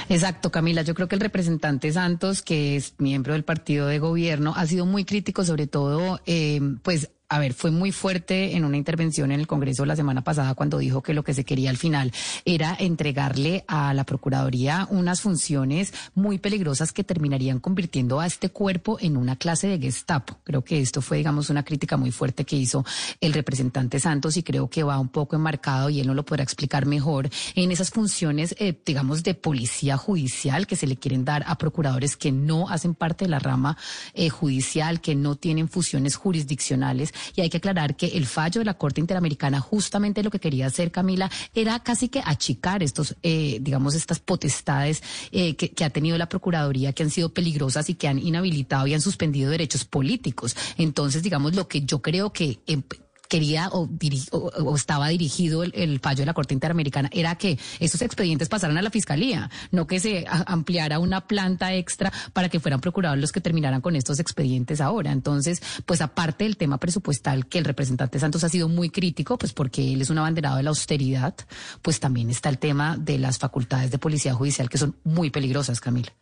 Exacto, 0.10 0.52
Camila. 0.52 0.82
Yo 0.82 0.94
creo 0.94 1.08
que 1.08 1.16
el 1.16 1.22
representante 1.22 1.92
Santos, 1.92 2.42
que 2.42 2.76
es 2.76 2.94
miembro 2.98 3.34
del 3.34 3.44
partido 3.44 3.88
de 3.88 4.00
gobierno, 4.00 4.54
ha 4.56 4.66
sido 4.68 4.86
muy 4.86 5.06
crítico, 5.06 5.44
sobre 5.44 5.68
todo, 5.68 6.20
eh, 6.26 6.60
pues 6.84 7.10
a 7.27 7.39
ver, 7.39 7.54
fue 7.54 7.72
muy 7.72 7.92
fuerte 7.92 8.56
en 8.56 8.66
una 8.66 8.77
intervención 8.77 9.31
en 9.31 9.39
el 9.39 9.48
Congreso 9.48 9.86
la 9.86 9.95
semana 9.95 10.24
pasada 10.24 10.54
cuando 10.54 10.77
dijo 10.77 11.01
que 11.01 11.13
lo 11.13 11.24
que 11.24 11.33
se 11.33 11.44
quería 11.44 11.72
al 11.72 11.77
final 11.77 12.12
era 12.45 12.75
entregarle 12.80 13.66
a 13.68 13.94
la 13.95 14.04
Procuraduría 14.04 14.88
unas 14.92 15.22
funciones 15.22 15.92
muy 16.13 16.38
peligrosas 16.38 16.94
que 16.94 17.04
terminarían 17.04 17.60
convirtiendo 17.60 18.19
a 18.19 18.27
este 18.27 18.50
cuerpo 18.50 18.98
en 19.01 19.18
una 19.18 19.38
clase 19.38 19.68
de 19.68 19.80
Gestapo. 19.80 20.38
Creo 20.44 20.63
que 20.63 20.80
esto 20.80 21.01
fue, 21.01 21.18
digamos, 21.18 21.50
una 21.50 21.63
crítica 21.63 21.98
muy 21.98 22.12
fuerte 22.12 22.45
que 22.45 22.57
hizo 22.57 22.86
el 23.19 23.33
representante 23.33 24.00
Santos 24.00 24.38
y 24.38 24.44
creo 24.44 24.70
que 24.70 24.84
va 24.84 25.00
un 25.00 25.10
poco 25.10 25.36
enmarcado 25.36 25.89
y 25.89 26.00
él 26.00 26.08
no 26.08 26.13
lo 26.13 26.25
podrá 26.25 26.44
explicar 26.44 26.86
mejor 26.86 27.29
en 27.55 27.72
esas 27.72 27.89
funciones, 27.89 28.55
eh, 28.60 28.79
digamos, 28.86 29.24
de 29.24 29.34
policía 29.34 29.98
judicial 29.98 30.67
que 30.67 30.75
se 30.75 30.86
le 30.86 30.98
quieren 30.98 31.25
dar 31.25 31.44
a 31.48 31.58
procuradores 31.58 32.15
que 32.15 32.32
no 32.32 32.70
hacen 32.70 32.94
parte 32.94 33.25
de 33.25 33.32
la 33.32 33.39
rama 33.39 33.77
eh, 34.13 34.29
judicial, 34.29 35.01
que 35.01 35.15
no 35.15 35.36
tienen 35.36 35.67
funciones 35.70 36.15
jurisdiccionales 36.15 37.14
y 37.36 37.41
hay 37.41 37.50
que 37.50 37.57
aclarar 37.57 37.95
que 37.95 38.07
el 38.07 38.25
fallo 38.25 38.60
de 38.60 38.65
la 38.65 38.75
Corte 38.75 39.01
Interamericana 39.01 39.60
justamente 39.60 40.24
lo 40.24 40.31
que 40.31 40.39
quería 40.39 40.67
hacer 40.67 40.91
Camila 40.91 41.29
era 41.53 41.79
casi 41.79 42.10
que 42.10 42.22
achicar 42.24 42.84
estos, 42.84 43.15
eh, 43.24 43.60
digamos, 43.62 43.95
estas 43.95 44.19
potestades 44.19 45.03
eh, 45.31 45.55
que, 45.55 45.84
ha 45.84 45.89
tenido 45.89 46.17
la 46.17 46.29
Procuraduría 46.29 46.93
que 46.93 47.03
han 47.03 47.10
sido 47.10 47.29
peligrosas 47.29 47.89
y 47.89 47.95
que 47.95 48.07
han 48.07 48.19
inhabilitado 48.19 48.88
y 48.88 48.93
han 48.93 49.01
suspendido 49.01 49.51
derechos 49.51 49.86
políticos. 49.86 50.55
Entonces, 50.77 51.24
digamos, 51.24 51.55
lo 51.55 51.67
que 51.67 51.81
yo 51.81 52.01
creo 52.01 52.34
que 52.34 52.60
em, 52.67 52.84
quería 53.27 53.70
o, 53.70 53.89
o, 54.32 54.75
estaba 54.75 55.10
dirigido 55.10 55.63
el, 55.63 56.00
fallo 56.00 56.20
de 56.20 56.25
la 56.25 56.34
Corte 56.34 56.53
Interamericana 56.53 57.10
era 57.12 57.36
que 57.36 57.58
esos 57.79 58.01
expedientes 58.01 58.50
pasaran 58.50 58.77
a 58.77 58.82
la 58.82 58.89
Fiscalía, 58.89 59.50
no 59.72 59.88
que 59.88 60.00
se 60.00 60.25
ampliara 60.27 61.00
una 61.00 61.27
planta 61.27 61.74
extra 61.74 62.12
para 62.34 62.50
que 62.50 62.60
fueran 62.60 62.82
procurados 62.82 63.17
los 63.17 63.32
que 63.32 63.41
terminaran 63.41 63.82
con 63.82 63.96
estos 63.96 64.20
expedientes 64.20 64.82
ahora. 64.82 65.12
Entonces, 65.12 65.62
pues 65.86 66.01
aparte 66.01 66.44
del 66.44 66.58
tema 66.58 66.77
presupuestal, 66.77 67.48
que 67.48 67.58
el 67.58 67.65
representante 67.65 68.20
Santos 68.20 68.44
ha 68.44 68.50
sido 68.50 68.67
muy 68.70 68.89
crítico, 68.89 69.38
pues 69.38 69.53
porque 69.53 69.94
él 69.94 70.01
es 70.01 70.10
un 70.10 70.17
abanderado 70.17 70.58
de 70.58 70.63
la 70.63 70.70
austeridad, 70.70 71.36
pues 71.82 72.00
también 72.00 72.29
está 72.29 72.50
el 72.50 72.58
tema 72.58 72.98
de 72.98 73.17
las 73.17 73.38
facultades 73.38 73.91
de 73.91 73.98
policía 73.98 74.34
judicial 74.34 74.70
que 74.70 74.77
son 74.77 74.96
muy 75.03 75.29
peligrosas, 75.29 75.79
Camila. 75.79 76.13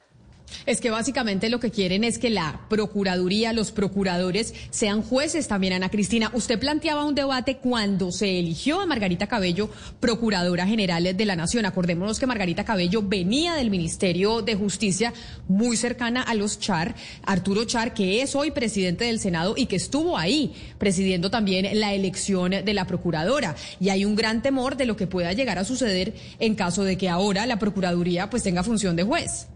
Es 0.66 0.82
que 0.82 0.90
básicamente 0.90 1.50
lo 1.50 1.60
que 1.60 1.72
quieren 1.72 2.04
es 2.04 2.18
que 2.18 2.30
la 2.30 2.62
Procuraduría, 2.70 3.54
los 3.54 3.72
procuradores 3.72 4.54
sean 4.70 5.02
jueces 5.02 5.48
también, 5.48 5.74
Ana 5.74 5.90
Cristina. 5.90 6.32
Usted 6.34 6.60
planteaba 6.60 7.06
un 7.06 7.16
debate 7.16 7.58
cuando 7.58 8.12
se 8.12 8.40
eligió 8.40 8.80
a 8.80 8.86
Margarita 8.86 9.28
Cabello, 9.28 9.70
Procuradora 10.00 10.66
General 10.66 11.16
de 11.16 11.26
la 11.26 11.36
Nación. 11.36 11.66
Acordémonos 11.66 12.20
que 12.20 12.28
Margarita 12.28 12.64
Cabello 12.64 13.02
venía 13.02 13.56
del 13.56 13.70
Ministerio 13.70 14.42
de 14.42 14.56
Justicia 14.56 15.14
muy 15.48 15.78
cercana 15.78 16.22
a 16.22 16.34
los 16.34 16.60
Char, 16.60 16.96
Arturo 17.26 17.66
Char, 17.66 17.94
que 17.94 18.22
es 18.22 18.36
hoy 18.36 18.52
presidente 18.52 19.06
del 19.06 19.20
Senado 19.20 19.54
y 19.58 19.66
que 19.66 19.76
estuvo 19.76 20.18
ahí 20.18 20.54
presidiendo 20.78 21.30
también 21.30 21.80
la 21.80 21.94
elección 21.94 22.52
de 22.52 22.74
la 22.74 22.86
Procuradora. 22.86 23.56
Y 23.80 23.90
hay 23.90 24.06
un 24.06 24.16
gran 24.16 24.42
temor 24.42 24.78
de 24.78 24.86
lo 24.86 24.96
que 24.96 25.08
pueda 25.08 25.34
llegar 25.34 25.60
a 25.60 25.66
suceder 25.66 26.14
en 26.40 26.56
caso 26.56 26.84
de 26.84 26.98
que 26.98 27.10
ahora 27.10 27.46
la 27.46 27.60
Procuraduría 27.60 28.30
pues 28.30 28.44
tenga 28.44 28.64
función 28.64 28.96
de 28.96 29.04
juez. 29.04 29.48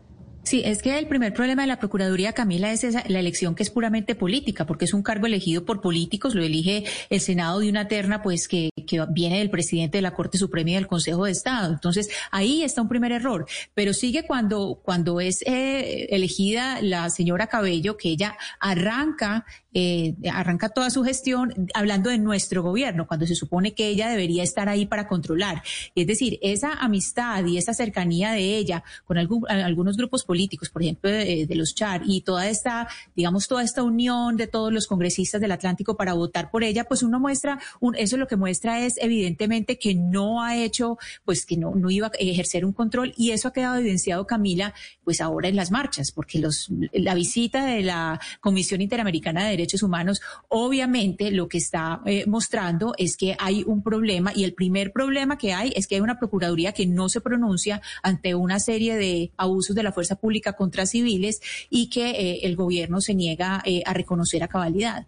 Sí, 0.48 0.62
es 0.63 0.82
que 0.82 0.98
el 0.98 1.08
primer 1.08 1.34
problema 1.34 1.63
de 1.63 1.68
la 1.68 1.77
Procuraduría, 1.77 2.32
Camila, 2.32 2.72
es 2.72 2.86
esa, 2.86 3.04
la 3.10 3.20
elección 3.20 3.54
que 3.54 3.63
es 3.63 3.70
puramente 3.70 4.16
política, 4.16 4.66
porque 4.66 4.86
es 4.86 4.94
un 4.94 5.04
cargo 5.04 5.25
elegido 5.25 5.66
por 5.66 5.82
políticos, 5.82 6.36
lo 6.36 6.42
elige 6.42 6.86
el 7.10 7.20
Senado 7.20 7.60
de 7.60 7.70
una 7.70 7.89
terna, 7.89 8.22
pues 8.22 8.48
que, 8.48 8.70
que 8.88 9.06
viene 9.10 9.39
del 9.39 9.50
presidente 9.50 9.98
de 9.98 10.04
la 10.04 10.13
Corte 10.13 10.38
Suprema 10.38 10.70
y 10.70 10.74
del 10.75 10.88
Consejo 10.88 11.25
de 11.25 11.34
Estado. 11.34 11.74
Entonces, 11.74 12.10
ahí 12.32 12.63
está 12.63 12.82
un 12.82 12.88
primer 12.88 13.12
error. 13.12 13.46
Pero 13.74 13.94
sigue 13.94 14.25
cuando, 14.25 14.80
cuando 14.82 15.20
es 15.20 15.42
eh, 15.46 16.08
elegida 16.12 16.82
la 16.82 17.10
señora 17.10 17.48
Cabello, 17.48 17.98
que 17.98 18.08
ella 18.08 18.38
arranca 18.62 19.46
eh, 19.80 20.16
arranca 20.34 20.70
toda 20.70 20.90
su 20.90 21.04
gestión 21.04 21.54
hablando 21.76 22.10
de 22.10 22.18
nuestro 22.18 22.64
gobierno, 22.64 23.06
cuando 23.06 23.28
se 23.28 23.36
supone 23.36 23.76
que 23.76 23.88
ella 23.90 24.10
debería 24.10 24.42
estar 24.42 24.70
ahí 24.70 24.88
para 24.88 25.08
controlar. 25.08 25.62
Es 25.94 26.08
decir, 26.08 26.40
esa 26.42 26.74
amistad 26.74 27.46
y 27.46 27.60
esa 27.60 27.76
cercanía 27.76 28.32
de 28.32 28.58
ella 28.58 28.84
con 29.06 29.20
algunos 29.20 29.96
grupos 29.96 30.24
políticos, 30.24 30.70
por 30.70 30.82
ejemplo, 30.82 31.12
de, 31.12 31.46
los 31.52 31.76
CHAR, 31.76 32.02
y 32.08 32.22
toda 32.22 32.48
esta, 32.50 32.88
digamos, 33.16 33.48
toda 33.48 33.62
esta 33.62 33.84
unión 33.84 34.36
de 34.36 34.48
todos 34.48 34.74
los 34.74 34.88
congresistas 34.88 35.42
del 35.42 35.52
Atlántico 35.52 35.96
para 35.96 36.14
votar 36.14 36.50
por 36.50 36.64
ella, 36.64 36.86
pues 36.86 37.04
uno 37.04 37.20
muestra, 37.20 37.60
un, 37.80 37.96
eso 37.96 38.18
lo 38.18 38.28
que 38.28 38.36
muestra 38.36 38.84
es 38.84 38.96
evidentemente 38.98 39.78
que 39.78 39.94
no 39.94 40.42
ha 40.42 40.58
hecho, 40.58 40.98
pues 41.24 41.46
que 41.46 41.56
no, 41.56 41.76
no 41.76 41.92
iba 41.92 42.08
a 42.08 42.12
ejercer 42.18 42.66
un 42.66 42.74
control 42.74 43.14
y 43.16 43.30
eso 43.30 43.50
ha 43.50 43.54
quedado 43.54 43.78
evidenciado, 43.78 44.26
Camila, 44.26 44.74
pues 45.04 45.22
ahora 45.22 45.50
en 45.50 45.56
las 45.56 45.70
marchas, 45.70 46.12
porque 46.12 46.40
los, 46.40 46.68
la 46.94 47.14
visita 47.14 47.64
de 47.64 47.84
la 47.84 48.20
Comisión 48.42 48.82
Interamericana 48.82 49.44
de 49.44 49.52
Derechos 49.52 49.67
Humanos, 49.84 50.22
obviamente 50.48 51.32
lo 51.32 51.48
que 51.48 51.58
está 51.58 52.02
eh, 52.06 52.26
mostrando 52.28 52.94
es 52.98 53.18
que 53.18 53.36
hay 53.40 53.64
un 53.66 53.84
problema 53.84 54.32
y 54.34 54.44
el 54.44 54.54
primer 54.54 54.92
problema 54.92 55.38
que 55.38 55.54
hay 55.54 55.74
es 55.76 55.88
que 55.88 55.96
hay 55.96 56.02
una 56.02 56.18
Procuraduría 56.18 56.72
que 56.72 56.88
no 56.88 57.10
se 57.10 57.22
pronuncia 57.22 57.82
ante 58.02 58.34
una 58.34 58.60
serie 58.60 58.96
de 58.96 59.32
abusos 59.38 59.76
de 59.76 59.84
la 59.84 59.92
fuerza 59.92 60.16
pública 60.16 60.54
contra 60.54 60.86
civiles 60.86 61.42
y 61.70 61.90
que 61.90 62.10
eh, 62.12 62.40
el 62.44 62.56
gobierno 62.56 63.02
se 63.02 63.14
niega 63.14 63.62
eh, 63.66 63.84
a 63.86 63.94
reconocer 63.94 64.44
a 64.44 64.48
cabalidad. 64.48 65.08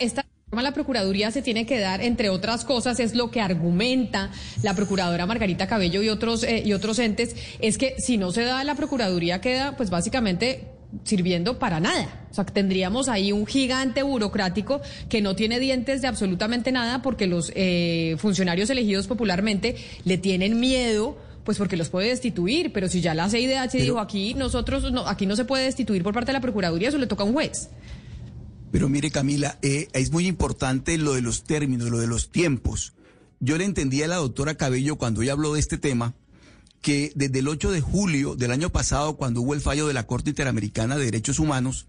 Esta 0.00 0.26
la 0.52 0.72
Procuraduría 0.72 1.32
se 1.32 1.42
tiene 1.42 1.66
que 1.66 1.80
dar, 1.80 2.00
entre 2.00 2.28
otras 2.28 2.64
cosas, 2.64 3.00
es 3.00 3.14
lo 3.14 3.30
que 3.30 3.40
argumenta 3.40 4.30
la 4.62 4.74
Procuradora 4.74 5.26
Margarita 5.26 5.66
Cabello 5.66 6.00
y 6.00 6.08
otros, 6.08 6.46
y 6.48 6.72
otros 6.72 7.00
entes, 7.00 7.34
es 7.58 7.76
que 7.76 7.96
si 7.98 8.18
no 8.18 8.30
se 8.30 8.44
da 8.44 8.62
la 8.62 8.76
Procuraduría 8.76 9.40
queda, 9.40 9.76
pues 9.76 9.90
básicamente 9.90 10.73
sirviendo 11.02 11.58
para 11.58 11.80
nada. 11.80 12.26
O 12.30 12.34
sea, 12.34 12.44
tendríamos 12.44 13.08
ahí 13.08 13.32
un 13.32 13.46
gigante 13.46 14.02
burocrático 14.02 14.80
que 15.08 15.20
no 15.20 15.34
tiene 15.34 15.60
dientes 15.60 16.02
de 16.02 16.08
absolutamente 16.08 16.72
nada 16.72 17.02
porque 17.02 17.26
los 17.26 17.52
eh, 17.54 18.16
funcionarios 18.18 18.70
elegidos 18.70 19.06
popularmente 19.06 19.76
le 20.04 20.18
tienen 20.18 20.60
miedo 20.60 21.18
pues 21.44 21.58
porque 21.58 21.76
los 21.76 21.90
puede 21.90 22.08
destituir, 22.08 22.72
pero 22.72 22.88
si 22.88 23.02
ya 23.02 23.14
la 23.14 23.28
CIDH 23.28 23.72
dijo 23.72 24.00
aquí 24.00 24.32
nosotros 24.34 24.90
no, 24.90 25.06
aquí 25.06 25.26
no 25.26 25.36
se 25.36 25.44
puede 25.44 25.64
destituir 25.64 26.02
por 26.02 26.14
parte 26.14 26.28
de 26.28 26.34
la 26.34 26.40
Procuraduría, 26.40 26.88
eso 26.88 26.98
le 26.98 27.06
toca 27.06 27.22
a 27.22 27.26
un 27.26 27.34
juez. 27.34 27.68
Pero 28.72 28.88
mire 28.88 29.10
Camila, 29.10 29.58
eh, 29.62 29.88
es 29.92 30.10
muy 30.10 30.26
importante 30.26 30.98
lo 30.98 31.12
de 31.12 31.20
los 31.20 31.44
términos, 31.44 31.90
lo 31.90 31.98
de 31.98 32.06
los 32.06 32.30
tiempos. 32.30 32.94
Yo 33.40 33.58
le 33.58 33.64
entendí 33.64 34.02
a 34.02 34.08
la 34.08 34.16
doctora 34.16 34.56
Cabello 34.56 34.96
cuando 34.96 35.22
ella 35.22 35.32
habló 35.32 35.52
de 35.54 35.60
este 35.60 35.76
tema, 35.76 36.14
que 36.84 37.12
desde 37.14 37.38
el 37.38 37.48
8 37.48 37.70
de 37.70 37.80
julio 37.80 38.36
del 38.36 38.50
año 38.50 38.68
pasado, 38.68 39.16
cuando 39.16 39.40
hubo 39.40 39.54
el 39.54 39.62
fallo 39.62 39.86
de 39.86 39.94
la 39.94 40.06
Corte 40.06 40.28
Interamericana 40.28 40.98
de 40.98 41.06
Derechos 41.06 41.38
Humanos, 41.38 41.86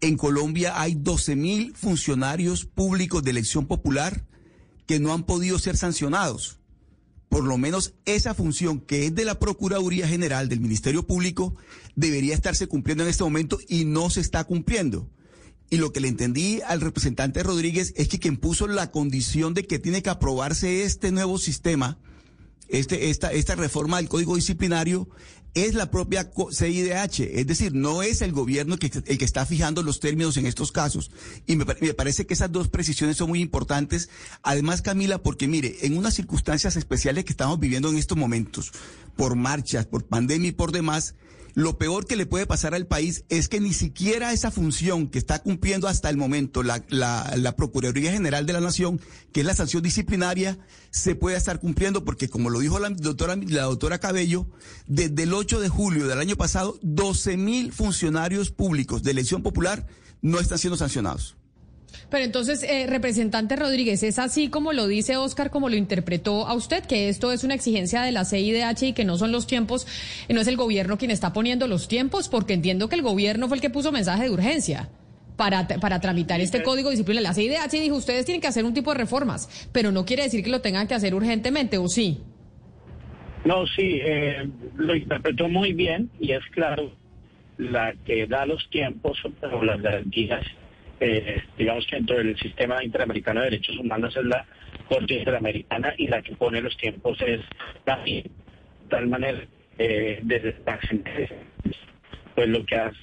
en 0.00 0.16
Colombia 0.16 0.80
hay 0.80 0.94
12 0.94 1.34
mil 1.34 1.74
funcionarios 1.74 2.64
públicos 2.64 3.24
de 3.24 3.32
elección 3.32 3.66
popular 3.66 4.24
que 4.86 5.00
no 5.00 5.12
han 5.12 5.24
podido 5.24 5.58
ser 5.58 5.76
sancionados. 5.76 6.60
Por 7.28 7.42
lo 7.42 7.58
menos 7.58 7.94
esa 8.04 8.32
función 8.32 8.78
que 8.78 9.06
es 9.06 9.14
de 9.16 9.24
la 9.24 9.40
Procuraduría 9.40 10.06
General 10.06 10.48
del 10.48 10.60
Ministerio 10.60 11.04
Público 11.04 11.56
debería 11.96 12.36
estarse 12.36 12.68
cumpliendo 12.68 13.02
en 13.02 13.10
este 13.10 13.24
momento 13.24 13.58
y 13.68 13.84
no 13.84 14.10
se 14.10 14.20
está 14.20 14.44
cumpliendo. 14.44 15.10
Y 15.70 15.78
lo 15.78 15.92
que 15.92 15.98
le 15.98 16.06
entendí 16.06 16.60
al 16.68 16.80
representante 16.80 17.42
Rodríguez 17.42 17.92
es 17.96 18.06
que 18.06 18.20
quien 18.20 18.36
puso 18.36 18.68
la 18.68 18.92
condición 18.92 19.54
de 19.54 19.66
que 19.66 19.80
tiene 19.80 20.04
que 20.04 20.10
aprobarse 20.10 20.84
este 20.84 21.10
nuevo 21.10 21.36
sistema, 21.36 21.98
este, 22.70 23.10
esta, 23.10 23.32
esta 23.32 23.54
reforma 23.54 23.98
del 23.98 24.08
Código 24.08 24.36
Disciplinario 24.36 25.08
es 25.54 25.74
la 25.74 25.90
propia 25.90 26.30
CIDH, 26.52 27.20
es 27.20 27.46
decir, 27.46 27.74
no 27.74 28.02
es 28.02 28.22
el 28.22 28.30
gobierno 28.30 28.78
que, 28.78 28.90
el 29.06 29.18
que 29.18 29.24
está 29.24 29.44
fijando 29.44 29.82
los 29.82 29.98
términos 29.98 30.36
en 30.36 30.46
estos 30.46 30.70
casos. 30.70 31.10
Y 31.46 31.56
me, 31.56 31.64
me, 31.80 31.94
parece 31.94 32.24
que 32.24 32.34
esas 32.34 32.52
dos 32.52 32.68
precisiones 32.68 33.16
son 33.16 33.30
muy 33.30 33.40
importantes. 33.40 34.10
Además, 34.42 34.80
Camila, 34.80 35.22
porque 35.22 35.48
mire, 35.48 35.78
en 35.82 35.98
unas 35.98 36.14
circunstancias 36.14 36.76
especiales 36.76 37.24
que 37.24 37.32
estamos 37.32 37.58
viviendo 37.58 37.88
en 37.90 37.98
estos 37.98 38.16
momentos, 38.16 38.70
por 39.16 39.34
marchas, 39.34 39.86
por 39.86 40.04
pandemia 40.04 40.50
y 40.50 40.52
por 40.52 40.70
demás, 40.70 41.14
lo 41.54 41.78
peor 41.78 42.06
que 42.06 42.16
le 42.16 42.26
puede 42.26 42.46
pasar 42.46 42.74
al 42.74 42.86
país 42.86 43.24
es 43.28 43.48
que 43.48 43.60
ni 43.60 43.72
siquiera 43.72 44.32
esa 44.32 44.50
función 44.50 45.08
que 45.08 45.18
está 45.18 45.40
cumpliendo 45.40 45.88
hasta 45.88 46.10
el 46.10 46.16
momento 46.16 46.62
la, 46.62 46.84
la, 46.88 47.56
Procuraduría 47.56 48.12
General 48.12 48.46
de 48.46 48.52
la 48.52 48.60
Nación, 48.60 49.00
que 49.32 49.40
es 49.40 49.46
la 49.46 49.54
sanción 49.54 49.82
disciplinaria, 49.82 50.58
se 50.90 51.14
puede 51.14 51.36
estar 51.36 51.60
cumpliendo 51.60 52.04
porque, 52.04 52.28
como 52.28 52.50
lo 52.50 52.60
dijo 52.60 52.78
la 52.78 52.90
doctora, 52.90 53.36
la 53.36 53.62
doctora 53.62 53.98
Cabello, 53.98 54.46
desde 54.86 55.24
el 55.24 55.34
8 55.34 55.60
de 55.60 55.68
julio 55.68 56.06
del 56.06 56.20
año 56.20 56.36
pasado, 56.36 56.78
12 56.82 57.36
mil 57.36 57.72
funcionarios 57.72 58.50
públicos 58.50 59.02
de 59.02 59.10
elección 59.10 59.42
popular 59.42 59.86
no 60.22 60.38
están 60.38 60.58
siendo 60.58 60.76
sancionados. 60.76 61.36
Pero 62.10 62.24
entonces, 62.24 62.62
eh, 62.62 62.86
representante 62.86 63.56
Rodríguez, 63.56 64.02
¿es 64.02 64.18
así 64.18 64.48
como 64.48 64.72
lo 64.72 64.86
dice 64.86 65.16
Oscar, 65.16 65.50
como 65.50 65.68
lo 65.68 65.76
interpretó 65.76 66.46
a 66.46 66.54
usted, 66.54 66.84
que 66.84 67.08
esto 67.08 67.32
es 67.32 67.44
una 67.44 67.54
exigencia 67.54 68.02
de 68.02 68.12
la 68.12 68.24
CIDH 68.24 68.82
y 68.88 68.92
que 68.92 69.04
no 69.04 69.16
son 69.16 69.32
los 69.32 69.46
tiempos, 69.46 69.86
no 70.28 70.40
es 70.40 70.46
el 70.46 70.56
gobierno 70.56 70.98
quien 70.98 71.10
está 71.10 71.32
poniendo 71.32 71.66
los 71.66 71.88
tiempos? 71.88 72.28
Porque 72.28 72.54
entiendo 72.54 72.88
que 72.88 72.96
el 72.96 73.02
gobierno 73.02 73.48
fue 73.48 73.56
el 73.56 73.60
que 73.60 73.70
puso 73.70 73.92
mensaje 73.92 74.24
de 74.24 74.30
urgencia. 74.30 74.88
Para, 75.36 75.66
para 75.66 76.00
tramitar 76.00 76.38
este 76.42 76.62
código 76.62 76.90
disciplinario. 76.90 77.26
La 77.26 77.32
CIDH 77.32 77.80
dijo, 77.80 77.96
ustedes 77.96 78.26
tienen 78.26 78.42
que 78.42 78.46
hacer 78.46 78.62
un 78.66 78.74
tipo 78.74 78.92
de 78.92 78.98
reformas, 78.98 79.70
pero 79.72 79.90
no 79.90 80.04
quiere 80.04 80.24
decir 80.24 80.44
que 80.44 80.50
lo 80.50 80.60
tengan 80.60 80.86
que 80.86 80.92
hacer 80.92 81.14
urgentemente, 81.14 81.78
¿o 81.78 81.88
sí? 81.88 82.20
No, 83.46 83.66
sí, 83.66 84.00
eh, 84.02 84.46
lo 84.76 84.94
interpretó 84.94 85.48
muy 85.48 85.72
bien 85.72 86.10
y 86.20 86.32
es 86.32 86.44
claro 86.50 86.92
la 87.56 87.94
que 88.04 88.26
da 88.26 88.46
los 88.46 88.68
tiempos 88.70 89.18
o 89.24 89.64
las 89.64 89.80
garantías 89.80 90.44
eh, 91.00 91.42
digamos 91.56 91.86
que 91.86 91.96
dentro 91.96 92.18
del 92.18 92.38
sistema 92.38 92.84
interamericano 92.84 93.40
de 93.40 93.50
derechos 93.50 93.76
humanos 93.78 94.14
es 94.16 94.24
la 94.24 94.46
Corte 94.88 95.14
Interamericana 95.14 95.94
y 95.96 96.06
la 96.08 96.22
que 96.22 96.34
pone 96.36 96.60
los 96.60 96.76
tiempos 96.76 97.18
es 97.22 97.40
también 97.84 98.24
de 98.24 98.88
tal 98.90 99.06
manera 99.08 99.40
eh, 99.78 100.20
desde 100.22 100.56
la 100.66 100.78
pues 102.34 102.48
lo 102.48 102.64
que 102.66 102.76
hace 102.76 102.96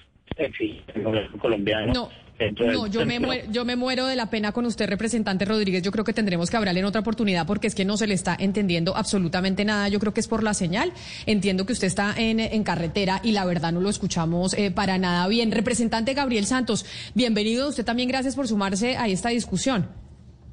el 0.94 1.04
gobierno 1.04 1.38
colombiano. 1.40 1.94
No. 1.94 2.27
No, 2.60 2.86
yo 2.88 3.06
me, 3.06 3.20
muero, 3.20 3.52
yo 3.52 3.66
me 3.66 3.76
muero 3.76 4.06
de 4.06 4.16
la 4.16 4.30
pena 4.30 4.52
con 4.52 4.66
usted, 4.66 4.88
representante 4.88 5.44
Rodríguez. 5.46 5.82
Yo 5.82 5.92
creo 5.92 6.04
que 6.06 6.14
tendremos 6.14 6.50
que 6.50 6.58
hablarle 6.58 6.82
en 6.82 6.86
otra 6.86 7.02
oportunidad 7.02 7.48
porque 7.48 7.68
es 7.68 7.74
que 7.74 7.84
no 7.84 7.98
se 7.98 8.06
le 8.06 8.14
está 8.14 8.36
entendiendo 8.40 8.96
absolutamente 8.96 9.66
nada. 9.66 9.90
Yo 9.90 10.00
creo 10.00 10.14
que 10.14 10.20
es 10.20 10.28
por 10.28 10.44
la 10.44 10.54
señal. 10.54 10.92
Entiendo 11.26 11.66
que 11.66 11.74
usted 11.74 11.88
está 11.88 12.14
en, 12.16 12.40
en 12.40 12.64
carretera 12.64 13.22
y 13.24 13.32
la 13.32 13.46
verdad 13.46 13.72
no 13.72 13.82
lo 13.82 13.90
escuchamos 13.90 14.54
eh, 14.54 14.70
para 14.70 14.98
nada 14.98 15.28
bien. 15.28 15.52
Representante 15.52 16.14
Gabriel 16.14 16.46
Santos, 16.46 16.86
bienvenido. 17.16 17.70
Usted 17.70 17.86
también 17.86 18.10
gracias 18.10 18.36
por 18.36 18.48
sumarse 18.48 18.98
a 18.98 19.08
esta 19.08 19.30
discusión. 19.30 19.88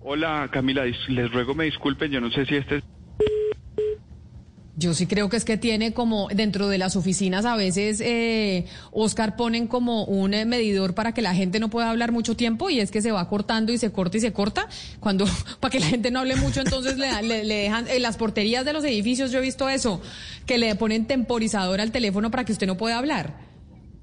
Hola 0.00 0.48
Camila, 0.52 0.84
les 0.84 1.32
ruego 1.32 1.54
me 1.54 1.64
disculpen. 1.64 2.10
Yo 2.10 2.20
no 2.20 2.30
sé 2.30 2.46
si 2.46 2.56
este 2.56 2.82
yo 4.76 4.92
sí 4.92 5.06
creo 5.06 5.28
que 5.28 5.36
es 5.36 5.44
que 5.44 5.56
tiene 5.56 5.92
como 5.92 6.28
dentro 6.28 6.68
de 6.68 6.78
las 6.78 6.96
oficinas 6.96 7.44
a 7.44 7.54
veces, 7.54 8.00
eh, 8.00 8.66
Oscar, 8.90 9.36
ponen 9.36 9.68
como 9.68 10.04
un 10.04 10.34
eh, 10.34 10.44
medidor 10.44 10.94
para 10.94 11.12
que 11.12 11.22
la 11.22 11.34
gente 11.34 11.60
no 11.60 11.70
pueda 11.70 11.90
hablar 11.90 12.10
mucho 12.10 12.36
tiempo 12.36 12.70
y 12.70 12.80
es 12.80 12.90
que 12.90 13.00
se 13.00 13.12
va 13.12 13.28
cortando 13.28 13.72
y 13.72 13.78
se 13.78 13.92
corta 13.92 14.16
y 14.16 14.20
se 14.20 14.32
corta. 14.32 14.68
Cuando, 14.98 15.26
para 15.60 15.70
que 15.70 15.80
la 15.80 15.86
gente 15.86 16.10
no 16.10 16.20
hable 16.20 16.36
mucho, 16.36 16.60
entonces 16.60 16.98
le, 16.98 17.22
le, 17.22 17.54
dejan, 17.54 17.86
en 17.88 18.02
las 18.02 18.16
porterías 18.16 18.64
de 18.64 18.72
los 18.72 18.84
edificios 18.84 19.30
yo 19.30 19.38
he 19.38 19.42
visto 19.42 19.68
eso, 19.68 20.00
que 20.46 20.58
le 20.58 20.74
ponen 20.74 21.06
temporizador 21.06 21.80
al 21.80 21.92
teléfono 21.92 22.30
para 22.30 22.44
que 22.44 22.52
usted 22.52 22.66
no 22.66 22.76
pueda 22.76 22.98
hablar. 22.98 23.43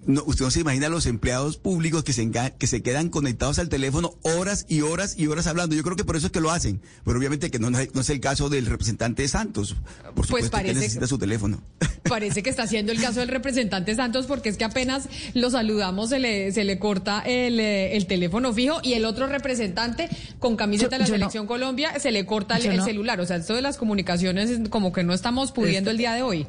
No, 0.05 0.23
usted 0.25 0.45
no 0.45 0.51
se 0.51 0.61
imagina 0.61 0.89
los 0.89 1.05
empleados 1.05 1.57
públicos 1.57 2.03
que 2.03 2.13
se, 2.13 2.29
que 2.57 2.67
se 2.67 2.81
quedan 2.81 3.09
conectados 3.09 3.59
al 3.59 3.69
teléfono 3.69 4.15
horas 4.23 4.65
y 4.67 4.81
horas 4.81 5.15
y 5.17 5.27
horas 5.27 5.47
hablando. 5.47 5.75
Yo 5.75 5.83
creo 5.83 5.95
que 5.95 6.03
por 6.03 6.15
eso 6.15 6.27
es 6.27 6.31
que 6.31 6.41
lo 6.41 6.51
hacen. 6.51 6.81
Pero 7.05 7.17
obviamente 7.17 7.51
que 7.51 7.59
no, 7.59 7.69
es 7.77 8.09
el 8.09 8.19
caso 8.19 8.49
del 8.49 8.65
representante 8.65 9.21
de 9.21 9.27
Santos. 9.27 9.75
Por 10.03 10.13
pues 10.13 10.27
supuesto 10.27 10.57
que 10.57 10.73
necesita 10.73 11.07
su 11.07 11.17
teléfono. 11.17 11.61
Parece 12.09 12.41
que 12.43 12.49
está 12.49 12.67
siendo 12.67 12.91
el 12.91 12.99
caso 12.99 13.19
del 13.19 13.29
representante 13.29 13.95
Santos 13.95 14.25
porque 14.25 14.49
es 14.49 14.57
que 14.57 14.65
apenas 14.65 15.07
lo 15.33 15.49
saludamos 15.49 16.09
se 16.09 16.19
le, 16.19 16.51
se 16.51 16.63
le 16.63 16.79
corta 16.79 17.21
el, 17.21 17.59
eh, 17.59 17.95
el 17.95 18.07
teléfono 18.07 18.53
fijo 18.53 18.79
y 18.83 18.93
el 18.93 19.05
otro 19.05 19.27
representante 19.27 20.09
con 20.39 20.55
camiseta 20.55 20.95
de 20.95 20.99
la 20.99 21.05
Selección 21.05 21.47
Colombia 21.47 21.99
se 21.99 22.11
le 22.11 22.25
corta 22.25 22.57
el, 22.57 22.81
celular. 22.81 23.19
O 23.21 23.25
sea, 23.25 23.37
esto 23.37 23.53
de 23.53 23.61
las 23.61 23.77
comunicaciones 23.77 24.69
como 24.69 24.91
que 24.91 25.03
no 25.03 25.13
estamos 25.13 25.51
pudiendo 25.51 25.89
este 25.89 25.91
el 25.91 25.97
día 25.97 26.13
de 26.13 26.23
hoy. 26.23 26.47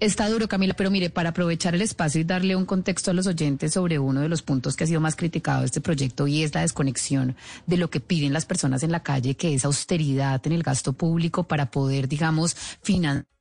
Está 0.00 0.28
duro, 0.28 0.48
Camila, 0.48 0.74
pero 0.74 0.90
mire, 0.90 1.08
para 1.08 1.30
aprovechar 1.30 1.74
el 1.74 1.80
espacio 1.80 2.20
y 2.20 2.24
darle 2.24 2.56
un 2.56 2.66
contexto 2.66 3.10
a 3.10 3.14
los 3.14 3.26
oyentes 3.26 3.72
sobre 3.72 3.98
uno 3.98 4.20
de 4.20 4.28
los 4.28 4.42
puntos 4.42 4.76
que 4.76 4.84
ha 4.84 4.86
sido 4.86 5.00
más 5.00 5.16
criticado 5.16 5.60
de 5.60 5.66
este 5.66 5.80
proyecto 5.80 6.26
y 6.26 6.42
es 6.42 6.52
la 6.54 6.62
desconexión 6.62 7.36
de 7.66 7.76
lo 7.76 7.88
que 7.90 8.00
piden 8.00 8.32
las 8.32 8.44
personas 8.44 8.82
en 8.82 8.92
la 8.92 9.02
calle, 9.02 9.36
que 9.36 9.54
es 9.54 9.64
austeridad 9.64 10.44
en 10.46 10.52
el 10.52 10.62
gasto 10.62 10.92
público 10.92 11.44
para 11.44 11.70
poder, 11.70 12.08
digamos, 12.08 12.56
financiar 12.82 13.34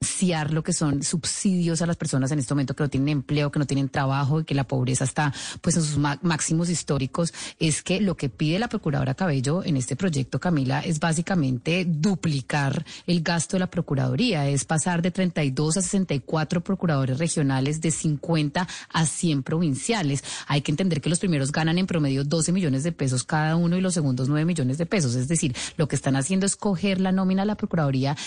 lo 0.51 0.63
que 0.63 0.73
son 0.73 1.01
subsidios 1.01 1.81
a 1.81 1.85
las 1.85 1.95
personas 1.95 2.31
en 2.31 2.39
este 2.39 2.53
momento 2.53 2.75
que 2.75 2.83
no 2.83 2.89
tienen 2.89 3.09
empleo, 3.09 3.51
que 3.51 3.59
no 3.59 3.65
tienen 3.65 3.89
trabajo 3.89 4.41
y 4.41 4.43
que 4.43 4.53
la 4.53 4.65
pobreza 4.65 5.05
está 5.05 5.33
pues 5.61 5.77
en 5.77 5.83
sus 5.83 5.97
máximos 5.97 6.69
históricos, 6.69 7.33
es 7.59 7.81
que 7.81 8.01
lo 8.01 8.15
que 8.15 8.29
pide 8.29 8.59
la 8.59 8.67
Procuradora 8.67 9.13
Cabello 9.13 9.63
en 9.63 9.77
este 9.77 9.95
proyecto, 9.95 10.39
Camila, 10.39 10.81
es 10.81 10.99
básicamente 10.99 11.85
duplicar 11.85 12.85
el 13.07 13.21
gasto 13.21 13.55
de 13.55 13.61
la 13.61 13.67
Procuraduría, 13.67 14.47
es 14.47 14.65
pasar 14.65 15.01
de 15.01 15.11
32 15.11 15.77
a 15.77 15.81
64 15.81 16.52
procuradores 16.61 17.17
regionales 17.17 17.81
de 17.81 17.91
50 17.91 18.67
a 18.89 19.05
100 19.05 19.43
provinciales. 19.43 20.23
Hay 20.47 20.61
que 20.61 20.71
entender 20.71 21.01
que 21.01 21.09
los 21.09 21.19
primeros 21.19 21.51
ganan 21.51 21.77
en 21.77 21.87
promedio 21.87 22.23
12 22.23 22.51
millones 22.51 22.83
de 22.83 22.91
pesos 22.91 23.23
cada 23.23 23.55
uno 23.55 23.77
y 23.77 23.81
los 23.81 23.93
segundos 23.93 24.29
9 24.29 24.45
millones 24.45 24.77
de 24.77 24.85
pesos. 24.85 25.15
Es 25.15 25.27
decir, 25.27 25.55
lo 25.77 25.87
que 25.87 25.95
están 25.95 26.15
haciendo 26.15 26.45
es 26.45 26.55
coger 26.55 26.99
la 26.99 27.11
nómina 27.11 27.43
a 27.43 27.45
la 27.45 27.55
Procuraduría 27.55 28.17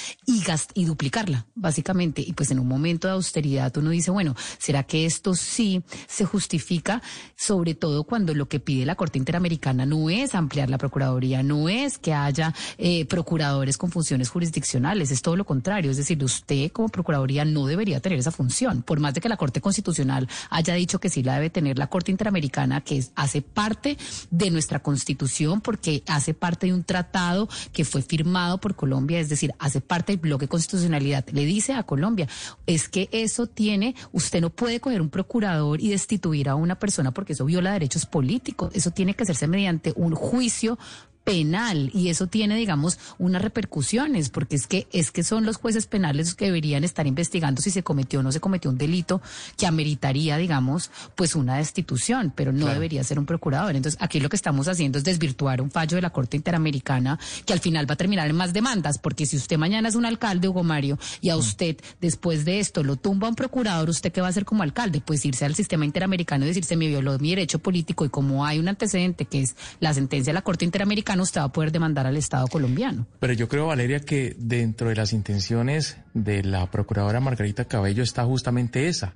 y, 0.74 0.84
duplicarla, 0.84 1.46
básicamente. 1.54 2.22
Y 2.22 2.32
pues 2.32 2.50
en 2.50 2.58
un 2.58 2.68
momento 2.68 3.08
de 3.08 3.14
austeridad 3.14 3.76
uno 3.76 3.90
dice, 3.90 4.10
bueno, 4.10 4.34
¿será 4.58 4.82
que 4.82 5.06
esto 5.06 5.34
sí 5.34 5.82
se 6.06 6.24
justifica? 6.24 7.02
Sobre 7.36 7.74
todo 7.74 8.04
cuando 8.04 8.34
lo 8.34 8.48
que 8.48 8.60
pide 8.60 8.86
la 8.86 8.94
Corte 8.94 9.18
Interamericana 9.18 9.86
no 9.86 10.10
es 10.10 10.34
ampliar 10.34 10.70
la 10.70 10.78
Procuraduría, 10.78 11.42
no 11.42 11.68
es 11.68 11.98
que 11.98 12.12
haya 12.12 12.54
eh, 12.78 13.04
procuradores 13.06 13.76
con 13.76 13.90
funciones 13.90 14.28
jurisdiccionales, 14.28 15.10
es 15.10 15.22
todo 15.22 15.36
lo 15.36 15.44
contrario. 15.44 15.90
Es 15.90 15.96
decir, 15.96 16.22
usted 16.22 16.70
como 16.72 16.88
Procuraduría 16.88 17.44
no 17.44 17.66
debería 17.66 18.00
tener 18.06 18.20
esa 18.20 18.30
función. 18.30 18.82
Por 18.82 19.00
más 19.00 19.14
de 19.14 19.20
que 19.20 19.28
la 19.28 19.36
Corte 19.36 19.60
Constitucional 19.60 20.28
haya 20.50 20.74
dicho 20.74 21.00
que 21.00 21.10
sí 21.10 21.24
la 21.24 21.34
debe 21.34 21.50
tener 21.50 21.76
la 21.76 21.88
Corte 21.88 22.12
Interamericana, 22.12 22.80
que 22.80 23.04
hace 23.16 23.42
parte 23.42 23.98
de 24.30 24.50
nuestra 24.52 24.78
Constitución, 24.78 25.60
porque 25.60 26.04
hace 26.06 26.32
parte 26.32 26.68
de 26.68 26.74
un 26.74 26.84
tratado 26.84 27.48
que 27.72 27.84
fue 27.84 28.02
firmado 28.02 28.58
por 28.58 28.76
Colombia, 28.76 29.18
es 29.18 29.28
decir, 29.28 29.52
hace 29.58 29.80
parte 29.80 30.12
del 30.12 30.20
bloque 30.20 30.46
constitucionalidad. 30.46 31.26
Le 31.30 31.44
dice 31.44 31.72
a 31.72 31.82
Colombia, 31.82 32.28
es 32.66 32.88
que 32.88 33.08
eso 33.10 33.48
tiene, 33.48 33.96
usted 34.12 34.40
no 34.40 34.50
puede 34.50 34.78
coger 34.78 35.02
un 35.02 35.10
procurador 35.10 35.80
y 35.80 35.88
destituir 35.88 36.48
a 36.48 36.54
una 36.54 36.78
persona 36.78 37.10
porque 37.10 37.32
eso 37.32 37.44
viola 37.44 37.72
derechos 37.72 38.06
políticos. 38.06 38.70
Eso 38.72 38.92
tiene 38.92 39.14
que 39.14 39.24
hacerse 39.24 39.48
mediante 39.48 39.92
un 39.96 40.14
juicio 40.14 40.78
penal 41.26 41.90
y 41.92 42.08
eso 42.08 42.28
tiene, 42.28 42.54
digamos, 42.54 43.00
unas 43.18 43.42
repercusiones, 43.42 44.30
porque 44.30 44.54
es 44.54 44.68
que 44.68 44.86
es 44.92 45.10
que 45.10 45.24
son 45.24 45.44
los 45.44 45.56
jueces 45.56 45.88
penales 45.88 46.28
los 46.28 46.34
que 46.36 46.44
deberían 46.44 46.84
estar 46.84 47.04
investigando 47.08 47.60
si 47.60 47.72
se 47.72 47.82
cometió 47.82 48.20
o 48.20 48.22
no 48.22 48.30
se 48.30 48.38
cometió 48.38 48.70
un 48.70 48.78
delito 48.78 49.20
que 49.58 49.66
ameritaría, 49.66 50.36
digamos, 50.36 50.92
pues 51.16 51.34
una 51.34 51.56
destitución, 51.56 52.32
pero 52.34 52.52
no 52.52 52.66
debería 52.66 53.02
ser 53.02 53.18
un 53.18 53.26
procurador. 53.26 53.74
Entonces, 53.74 54.00
aquí 54.00 54.20
lo 54.20 54.28
que 54.28 54.36
estamos 54.36 54.68
haciendo 54.68 54.98
es 54.98 55.04
desvirtuar 55.04 55.60
un 55.60 55.72
fallo 55.72 55.96
de 55.96 56.02
la 56.02 56.10
Corte 56.10 56.36
Interamericana 56.36 57.18
que 57.44 57.52
al 57.52 57.58
final 57.58 57.90
va 57.90 57.94
a 57.94 57.96
terminar 57.96 58.30
en 58.30 58.36
más 58.36 58.52
demandas, 58.52 58.98
porque 58.98 59.26
si 59.26 59.36
usted 59.36 59.58
mañana 59.58 59.88
es 59.88 59.96
un 59.96 60.06
alcalde, 60.06 60.48
Hugo 60.48 60.62
Mario, 60.62 60.96
y 61.20 61.30
a 61.30 61.36
mm. 61.36 61.40
usted 61.40 61.76
después 62.00 62.44
de 62.44 62.60
esto 62.60 62.84
lo 62.84 62.94
tumba 62.94 63.28
un 63.28 63.34
procurador, 63.34 63.90
¿usted 63.90 64.12
qué 64.12 64.20
va 64.20 64.28
a 64.28 64.30
hacer 64.30 64.44
como 64.44 64.62
alcalde? 64.62 65.02
Pues 65.04 65.24
irse 65.24 65.44
al 65.44 65.56
sistema 65.56 65.84
interamericano 65.84 66.44
y 66.44 66.48
decirse 66.48 66.76
me 66.76 66.86
violó 66.86 67.18
mi 67.18 67.30
derecho 67.30 67.58
político 67.58 68.04
y 68.04 68.10
como 68.10 68.46
hay 68.46 68.60
un 68.60 68.68
antecedente 68.68 69.24
que 69.24 69.42
es 69.42 69.56
la 69.80 69.92
sentencia 69.92 70.30
de 70.30 70.34
la 70.34 70.42
Corte 70.42 70.64
Interamericana, 70.64 71.15
usted 71.20 71.40
va 71.40 71.44
a 71.44 71.52
poder 71.52 71.72
demandar 71.72 72.06
al 72.06 72.16
Estado 72.16 72.46
colombiano. 72.46 73.06
Pero 73.20 73.32
yo 73.32 73.48
creo, 73.48 73.66
Valeria, 73.66 74.00
que 74.00 74.36
dentro 74.38 74.88
de 74.88 74.96
las 74.96 75.12
intenciones 75.12 75.96
de 76.14 76.42
la 76.42 76.70
procuradora 76.70 77.20
Margarita 77.20 77.66
Cabello 77.66 78.02
está 78.02 78.24
justamente 78.24 78.88
esa, 78.88 79.14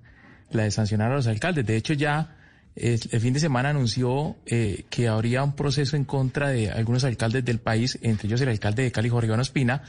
la 0.50 0.64
de 0.64 0.71
sancionar 0.71 1.12
a 1.12 1.16
los 1.16 1.26
alcaldes. 1.26 1.66
De 1.66 1.76
hecho, 1.76 1.95
ya 1.95 2.37
el 2.76 3.21
fin 3.21 3.35
de 3.35 3.40
semana 3.40 3.71
anunció 3.71 4.37
eh, 4.47 4.85
que 4.90 5.09
habría 5.09 5.42
un 5.42 5.54
proceso 5.54 5.97
en 5.97 6.04
contra 6.04 6.49
de 6.49 6.71
algunos 6.71 7.04
alcaldes 7.04 7.45
del 7.45 7.59
país, 7.59 7.99
entre 8.02 8.28
ellos 8.28 8.40
el 8.40 8.49
alcalde 8.49 8.85
de 8.85 8.92
Cali, 8.92 9.09
Jorge 9.09 9.26
Iván 9.26 9.40
Ospina, 9.40 9.83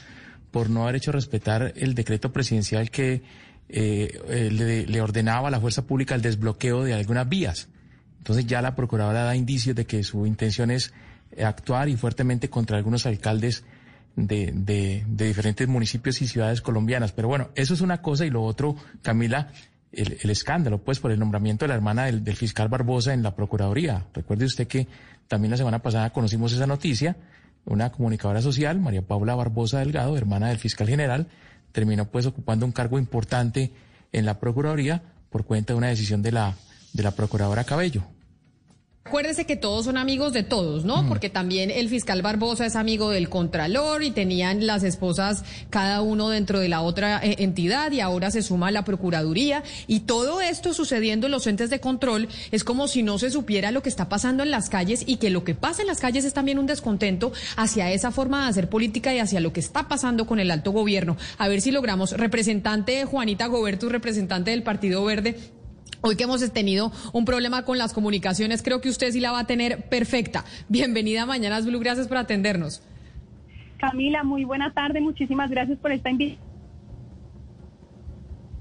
por 0.50 0.70
no 0.70 0.84
haber 0.84 0.96
hecho 0.96 1.12
respetar 1.12 1.74
el 1.76 1.96
decreto 1.96 2.34
presidencial 2.34 2.90
que 2.90 3.22
eh, 3.70 4.20
eh, 4.28 4.50
le, 4.52 4.86
le, 4.86 5.02
ordenaba 5.02 5.48
a 5.48 5.52
la 5.52 5.62
fuerza 5.62 5.86
pública 5.86 6.16
el 6.16 6.22
desbloqueo 6.22 6.84
de 6.84 6.94
algunas 6.94 7.30
vías. 7.30 7.70
Entonces 8.18 8.46
ya 8.46 8.62
la 8.62 8.76
procuradora 8.76 9.24
da 9.24 9.36
indicios 9.36 9.76
de 9.76 9.86
que 9.86 10.04
su 10.04 10.26
intención 10.26 10.72
es 10.72 10.94
actuar 11.44 11.90
y 11.90 11.98
fuertemente 11.98 12.50
contra 12.50 12.78
algunos 12.78 13.06
alcaldes 13.06 13.64
de, 14.16 14.52
de, 14.54 15.06
diferentes 15.08 15.68
municipios 15.68 16.22
y 16.22 16.28
ciudades 16.28 16.62
colombianas. 16.62 17.12
Pero 17.12 17.28
bueno, 17.28 17.50
eso 17.56 17.74
es 17.74 17.82
una 17.82 18.02
cosa 18.02 18.26
y 18.26 18.30
lo 18.30 18.44
otro, 18.44 18.76
Camila, 19.02 19.52
el, 19.92 20.18
el 20.22 20.30
escándalo, 20.30 20.80
pues 20.80 21.00
por 21.00 21.12
el 21.12 21.20
nombramiento 21.20 21.66
de 21.66 21.70
la 21.70 21.76
hermana 21.76 22.06
del, 22.06 22.24
del, 22.24 22.36
fiscal 22.36 22.70
Barbosa 22.70 23.14
en 23.14 23.24
la 23.24 23.36
Procuraduría. 23.36 24.06
Recuerde 24.14 24.46
usted 24.46 24.68
que 24.68 24.88
también 25.28 25.52
la 25.52 25.58
semana 25.58 25.80
pasada 25.80 26.10
conocimos 26.12 26.54
esa 26.54 26.68
noticia. 26.68 27.16
Una 27.66 27.92
comunicadora 27.92 28.42
social, 28.42 28.80
María 28.80 29.04
Paula 29.04 29.36
Barbosa 29.36 29.80
Delgado, 29.80 30.18
hermana 30.18 30.50
del 30.50 30.58
fiscal 30.58 30.88
general, 30.88 31.28
terminó 31.72 32.06
pues 32.06 32.26
ocupando 32.26 32.66
un 32.66 32.72
cargo 32.72 32.98
importante 32.98 33.72
en 34.12 34.26
la 34.26 34.40
Procuraduría 34.40 35.04
por 35.30 35.46
cuenta 35.46 35.74
de 35.74 35.78
una 35.78 35.88
decisión 35.88 36.22
de 36.22 36.32
la, 36.32 36.56
de 36.94 37.04
la 37.04 37.12
Procuradora 37.12 37.64
Cabello. 37.64 38.04
Acuérdese 39.04 39.46
que 39.46 39.56
todos 39.56 39.86
son 39.86 39.98
amigos 39.98 40.32
de 40.32 40.44
todos, 40.44 40.86
¿no? 40.86 41.08
Porque 41.08 41.30
también 41.30 41.72
el 41.72 41.90
fiscal 41.90 42.22
Barbosa 42.22 42.68
es 42.68 42.76
amigo 42.76 43.10
del 43.10 43.30
Contralor 43.30 44.04
y 44.04 44.12
tenían 44.12 44.68
las 44.68 44.84
esposas 44.84 45.44
cada 45.72 46.02
uno 46.02 46.30
dentro 46.30 46.60
de 46.60 46.70
la 46.70 46.82
otra 46.82 47.20
eh, 47.22 47.38
entidad 47.40 47.92
y 47.92 48.00
ahora 48.00 48.30
se 48.30 48.44
suma 48.44 48.70
la 48.70 48.86
Procuraduría. 48.86 49.64
Y 49.88 50.02
todo 50.02 50.40
esto 50.40 50.74
sucediendo 50.76 51.26
en 51.26 51.32
los 51.32 51.48
entes 51.48 51.72
de 51.72 51.80
control 51.80 52.30
es 52.52 52.64
como 52.64 52.88
si 52.88 53.02
no 53.02 53.18
se 53.18 53.32
supiera 53.32 53.72
lo 53.72 53.82
que 53.82 53.90
está 53.90 54.08
pasando 54.08 54.44
en 54.44 54.52
las 54.52 54.70
calles 54.70 55.04
y 55.08 55.18
que 55.18 55.32
lo 55.32 55.44
que 55.44 55.56
pasa 55.56 55.82
en 55.82 55.88
las 55.88 56.00
calles 56.00 56.24
es 56.24 56.34
también 56.34 56.60
un 56.60 56.68
descontento 56.68 57.34
hacia 57.58 57.92
esa 57.92 58.12
forma 58.12 58.44
de 58.44 58.50
hacer 58.52 58.70
política 58.70 59.14
y 59.16 59.20
hacia 59.20 59.40
lo 59.40 59.52
que 59.52 59.62
está 59.62 59.88
pasando 59.88 60.28
con 60.28 60.40
el 60.40 60.52
alto 60.52 60.72
gobierno. 60.72 61.18
A 61.40 61.48
ver 61.48 61.62
si 61.62 61.72
logramos, 61.72 62.12
representante 62.12 63.04
Juanita 63.06 63.48
Gobertu, 63.48 63.90
representante 63.90 64.52
del 64.52 64.62
Partido 64.62 65.04
Verde, 65.04 65.38
Hoy 66.02 66.16
que 66.16 66.24
hemos 66.24 66.42
tenido 66.52 66.92
un 67.14 67.26
problema 67.26 67.64
con 67.64 67.78
las 67.78 67.94
comunicaciones, 67.94 68.64
creo 68.64 68.82
que 68.82 68.90
usted 68.90 69.12
sí 69.12 69.20
la 69.20 69.32
va 69.32 69.40
a 69.40 69.48
tener 69.48 69.88
perfecta. 69.88 70.46
Bienvenida 70.68 71.24
a 71.24 71.26
Mañanas 71.28 71.66
Blue, 71.66 71.80
gracias 71.80 72.08
por 72.08 72.18
atendernos. 72.18 72.82
Camila, 73.78 74.24
muy 74.24 74.44
buena 74.44 74.74
tarde, 74.74 75.00
muchísimas 75.00 75.52
gracias 75.52 75.78
por 75.78 75.92
esta 75.92 76.10
invitación. 76.10 76.52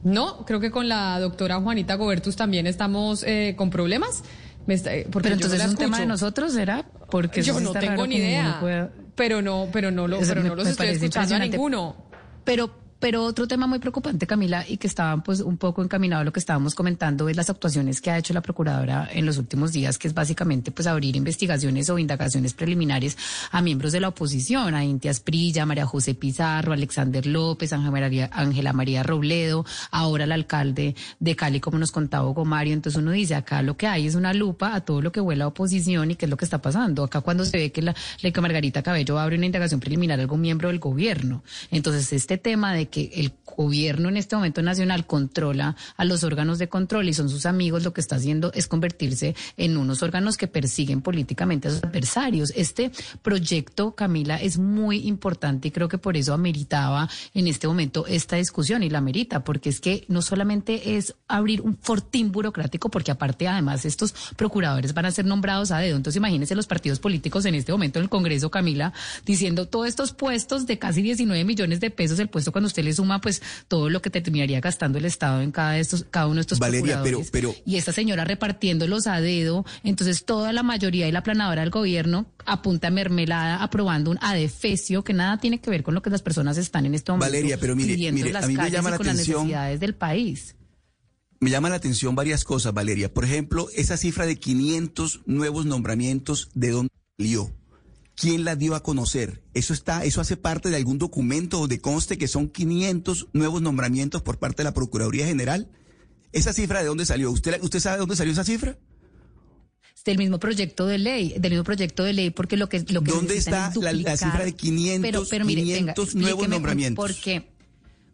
No, 0.02 0.44
creo 0.46 0.60
que 0.60 0.70
con 0.70 0.88
la 0.88 1.18
doctora 1.20 1.60
Juanita 1.60 1.94
Gobertus 1.94 2.36
también 2.36 2.66
estamos 2.66 3.22
eh, 3.22 3.54
con 3.56 3.70
problemas. 3.70 4.22
Eh, 4.68 5.06
porque 5.10 5.28
pero 5.28 5.34
entonces 5.34 5.64
es 5.64 5.70
un 5.70 5.76
tema 5.76 5.98
de 5.98 6.06
nosotros, 6.06 6.52
¿será? 6.52 6.84
Porque 7.10 7.42
yo 7.42 7.58
no 7.60 7.72
tengo 7.72 8.06
ni 8.06 8.16
idea. 8.16 8.90
Pero 9.14 9.42
no, 9.42 9.68
pero 9.72 9.90
no, 9.90 10.08
lo, 10.08 10.20
pero 10.20 10.42
no 10.42 10.54
los 10.54 10.68
estoy 10.68 10.88
escuchando 10.88 11.34
a 11.34 11.38
ninguno. 11.38 11.96
Pero 12.44 12.70
pero 13.00 13.24
otro 13.24 13.48
tema 13.48 13.66
muy 13.66 13.78
preocupante, 13.78 14.26
Camila, 14.26 14.64
y 14.68 14.76
que 14.76 14.86
estaban 14.86 15.22
pues 15.22 15.40
un 15.40 15.56
poco 15.56 15.82
encaminado 15.82 16.20
a 16.20 16.24
lo 16.24 16.32
que 16.32 16.38
estábamos 16.38 16.74
comentando, 16.74 17.28
es 17.28 17.36
las 17.36 17.48
actuaciones 17.48 18.00
que 18.00 18.10
ha 18.10 18.18
hecho 18.18 18.34
la 18.34 18.42
Procuradora 18.42 19.08
en 19.10 19.24
los 19.24 19.38
últimos 19.38 19.72
días, 19.72 19.98
que 19.98 20.06
es 20.06 20.14
básicamente 20.14 20.70
pues 20.70 20.86
abrir 20.86 21.16
investigaciones 21.16 21.88
o 21.88 21.98
indagaciones 21.98 22.52
preliminares 22.52 23.16
a 23.50 23.62
miembros 23.62 23.92
de 23.92 24.00
la 24.00 24.08
oposición, 24.08 24.74
a 24.74 24.84
Intias 24.84 25.20
Prilla, 25.20 25.64
María 25.64 25.86
José 25.86 26.14
Pizarro, 26.14 26.74
Alexander 26.74 27.26
López, 27.26 27.72
Ángela 27.72 28.72
María, 28.74 29.02
Robledo, 29.02 29.64
ahora 29.90 30.24
el 30.24 30.32
alcalde 30.32 30.94
de 31.18 31.36
Cali, 31.36 31.60
como 31.60 31.78
nos 31.78 31.92
contaba 31.92 32.28
Hugo 32.28 32.44
Mario. 32.44 32.74
Entonces 32.74 33.00
uno 33.00 33.12
dice, 33.12 33.34
acá 33.34 33.62
lo 33.62 33.76
que 33.76 33.86
hay 33.86 34.06
es 34.06 34.14
una 34.14 34.34
lupa 34.34 34.74
a 34.74 34.80
todo 34.82 35.00
lo 35.00 35.10
que 35.10 35.20
huele 35.20 35.42
a 35.42 35.46
oposición 35.46 36.10
y 36.10 36.16
qué 36.16 36.26
es 36.26 36.30
lo 36.30 36.36
que 36.36 36.44
está 36.44 36.60
pasando. 36.60 37.04
Acá 37.04 37.22
cuando 37.22 37.46
se 37.46 37.56
ve 37.56 37.72
que 37.72 37.80
la 37.80 37.94
ley 38.20 38.32
Margarita 38.40 38.82
Cabello 38.82 39.18
abre 39.18 39.36
una 39.36 39.46
indagación 39.46 39.80
preliminar 39.80 40.18
a 40.18 40.22
algún 40.22 40.40
miembro 40.40 40.68
del 40.68 40.78
gobierno. 40.78 41.42
Entonces 41.70 42.12
este 42.12 42.36
tema 42.36 42.74
de 42.74 42.89
que 42.90 43.10
el 43.14 43.32
gobierno 43.56 44.08
en 44.08 44.16
este 44.16 44.36
momento 44.36 44.62
nacional 44.62 45.06
controla 45.06 45.76
a 45.96 46.04
los 46.04 46.24
órganos 46.24 46.58
de 46.58 46.68
control 46.68 47.08
y 47.08 47.14
son 47.14 47.28
sus 47.28 47.46
amigos, 47.46 47.84
lo 47.84 47.92
que 47.92 48.00
está 48.00 48.16
haciendo 48.16 48.52
es 48.54 48.66
convertirse 48.66 49.34
en 49.56 49.76
unos 49.76 50.02
órganos 50.02 50.36
que 50.36 50.46
persiguen 50.46 51.02
políticamente 51.02 51.68
a 51.68 51.72
sus 51.72 51.84
adversarios. 51.84 52.52
Este 52.56 52.90
proyecto, 53.22 53.94
Camila, 53.94 54.36
es 54.36 54.58
muy 54.58 55.06
importante 55.06 55.68
y 55.68 55.70
creo 55.70 55.88
que 55.88 55.98
por 55.98 56.16
eso 56.16 56.32
ameritaba 56.32 57.08
en 57.34 57.48
este 57.48 57.68
momento 57.68 58.06
esta 58.06 58.36
discusión 58.36 58.82
y 58.82 58.90
la 58.90 58.98
amerita, 58.98 59.44
porque 59.44 59.68
es 59.68 59.80
que 59.80 60.04
no 60.08 60.22
solamente 60.22 60.96
es 60.96 61.14
abrir 61.28 61.60
un 61.60 61.76
fortín 61.76 62.32
burocrático, 62.32 62.90
porque 62.90 63.10
aparte 63.10 63.48
además 63.48 63.84
estos 63.84 64.14
procuradores 64.36 64.94
van 64.94 65.06
a 65.06 65.10
ser 65.10 65.24
nombrados 65.24 65.70
a 65.70 65.78
dedo. 65.78 65.96
Entonces 65.96 66.18
imagínense 66.18 66.54
los 66.54 66.66
partidos 66.66 66.98
políticos 66.98 67.44
en 67.44 67.54
este 67.54 67.72
momento 67.72 67.98
en 67.98 68.04
el 68.04 68.08
Congreso, 68.08 68.50
Camila, 68.50 68.92
diciendo 69.24 69.66
todos 69.66 69.88
estos 69.88 70.12
puestos 70.12 70.66
de 70.66 70.78
casi 70.78 71.02
19 71.02 71.44
millones 71.44 71.80
de 71.80 71.90
pesos, 71.90 72.18
el 72.18 72.28
puesto 72.28 72.52
cuando 72.52 72.68
usted 72.68 72.79
usted 72.80 72.84
le 72.84 72.94
suma 72.94 73.20
pues 73.20 73.42
todo 73.68 73.88
lo 73.90 74.00
que 74.02 74.10
terminaría 74.10 74.60
gastando 74.60 74.98
el 74.98 75.04
Estado 75.04 75.40
en 75.40 75.52
cada, 75.52 75.72
de 75.72 75.80
estos, 75.80 76.06
cada 76.10 76.26
uno 76.26 76.36
de 76.36 76.40
estos 76.42 76.58
Valeria, 76.58 77.00
pero, 77.02 77.22
pero... 77.30 77.54
Y 77.64 77.76
esta 77.76 77.92
señora 77.92 78.24
repartiéndolos 78.24 79.06
a 79.06 79.20
dedo, 79.20 79.64
entonces 79.84 80.24
toda 80.24 80.52
la 80.52 80.62
mayoría 80.62 81.08
y 81.08 81.12
la 81.12 81.22
planadora 81.22 81.60
del 81.62 81.70
gobierno 81.70 82.26
apunta 82.46 82.90
mermelada 82.90 83.62
aprobando 83.62 84.10
un 84.10 84.18
adefesio 84.20 85.04
que 85.04 85.12
nada 85.12 85.38
tiene 85.38 85.60
que 85.60 85.70
ver 85.70 85.82
con 85.82 85.94
lo 85.94 86.02
que 86.02 86.10
las 86.10 86.22
personas 86.22 86.56
están 86.56 86.86
en 86.86 86.94
este 86.94 87.12
momento 87.12 87.26
Valeria, 87.26 87.58
pero 87.58 87.76
mire, 87.76 88.12
mire 88.12 88.32
las 88.32 88.44
a 88.44 88.48
mí 88.48 88.56
me 88.56 88.70
llama 88.70 88.90
la 88.90 88.96
con 88.96 89.08
atención, 89.08 89.36
las 89.36 89.44
necesidades 89.44 89.80
del 89.80 89.94
país. 89.94 90.56
Me 91.40 91.50
llama 91.50 91.70
la 91.70 91.76
atención 91.76 92.14
varias 92.14 92.44
cosas, 92.44 92.74
Valeria. 92.74 93.12
Por 93.12 93.24
ejemplo, 93.24 93.68
esa 93.74 93.96
cifra 93.96 94.26
de 94.26 94.36
500 94.36 95.22
nuevos 95.24 95.64
nombramientos, 95.64 96.50
¿de 96.54 96.70
dónde 96.70 96.92
salió? 97.16 97.50
¿Quién 98.20 98.44
la 98.44 98.54
dio 98.54 98.74
a 98.74 98.82
conocer? 98.82 99.42
¿Eso 99.54 99.72
está, 99.72 100.04
eso 100.04 100.20
hace 100.20 100.36
parte 100.36 100.68
de 100.68 100.76
algún 100.76 100.98
documento 100.98 101.58
donde 101.58 101.80
conste 101.80 102.18
que 102.18 102.28
son 102.28 102.48
500 102.50 103.28
nuevos 103.32 103.62
nombramientos 103.62 104.20
por 104.20 104.38
parte 104.38 104.58
de 104.58 104.64
la 104.64 104.74
Procuraduría 104.74 105.26
General? 105.26 105.70
¿Esa 106.32 106.52
cifra 106.52 106.80
de 106.80 106.86
dónde 106.86 107.06
salió? 107.06 107.30
¿Usted, 107.30 107.62
usted 107.62 107.80
sabe 107.80 107.96
de 107.96 108.00
dónde 108.00 108.16
salió 108.16 108.32
esa 108.32 108.44
cifra? 108.44 108.78
del 110.04 110.18
mismo 110.18 110.38
proyecto 110.38 110.86
de 110.86 110.98
ley, 110.98 111.34
del 111.38 111.52
mismo 111.52 111.64
proyecto 111.64 112.04
de 112.04 112.12
ley, 112.14 112.30
porque 112.30 112.56
lo 112.56 112.68
que 112.68 112.80
lo 112.88 113.02
que 113.02 113.12
¿Dónde 113.12 113.36
está 113.36 113.70
la, 113.80 113.92
la, 113.92 114.16
cifra 114.16 114.44
de 114.44 114.54
500, 114.54 115.28
pero, 115.28 115.46
500 115.46 116.14
nuevos 116.14 116.48
nombramientos? 116.48 117.04
Porque 117.04 117.50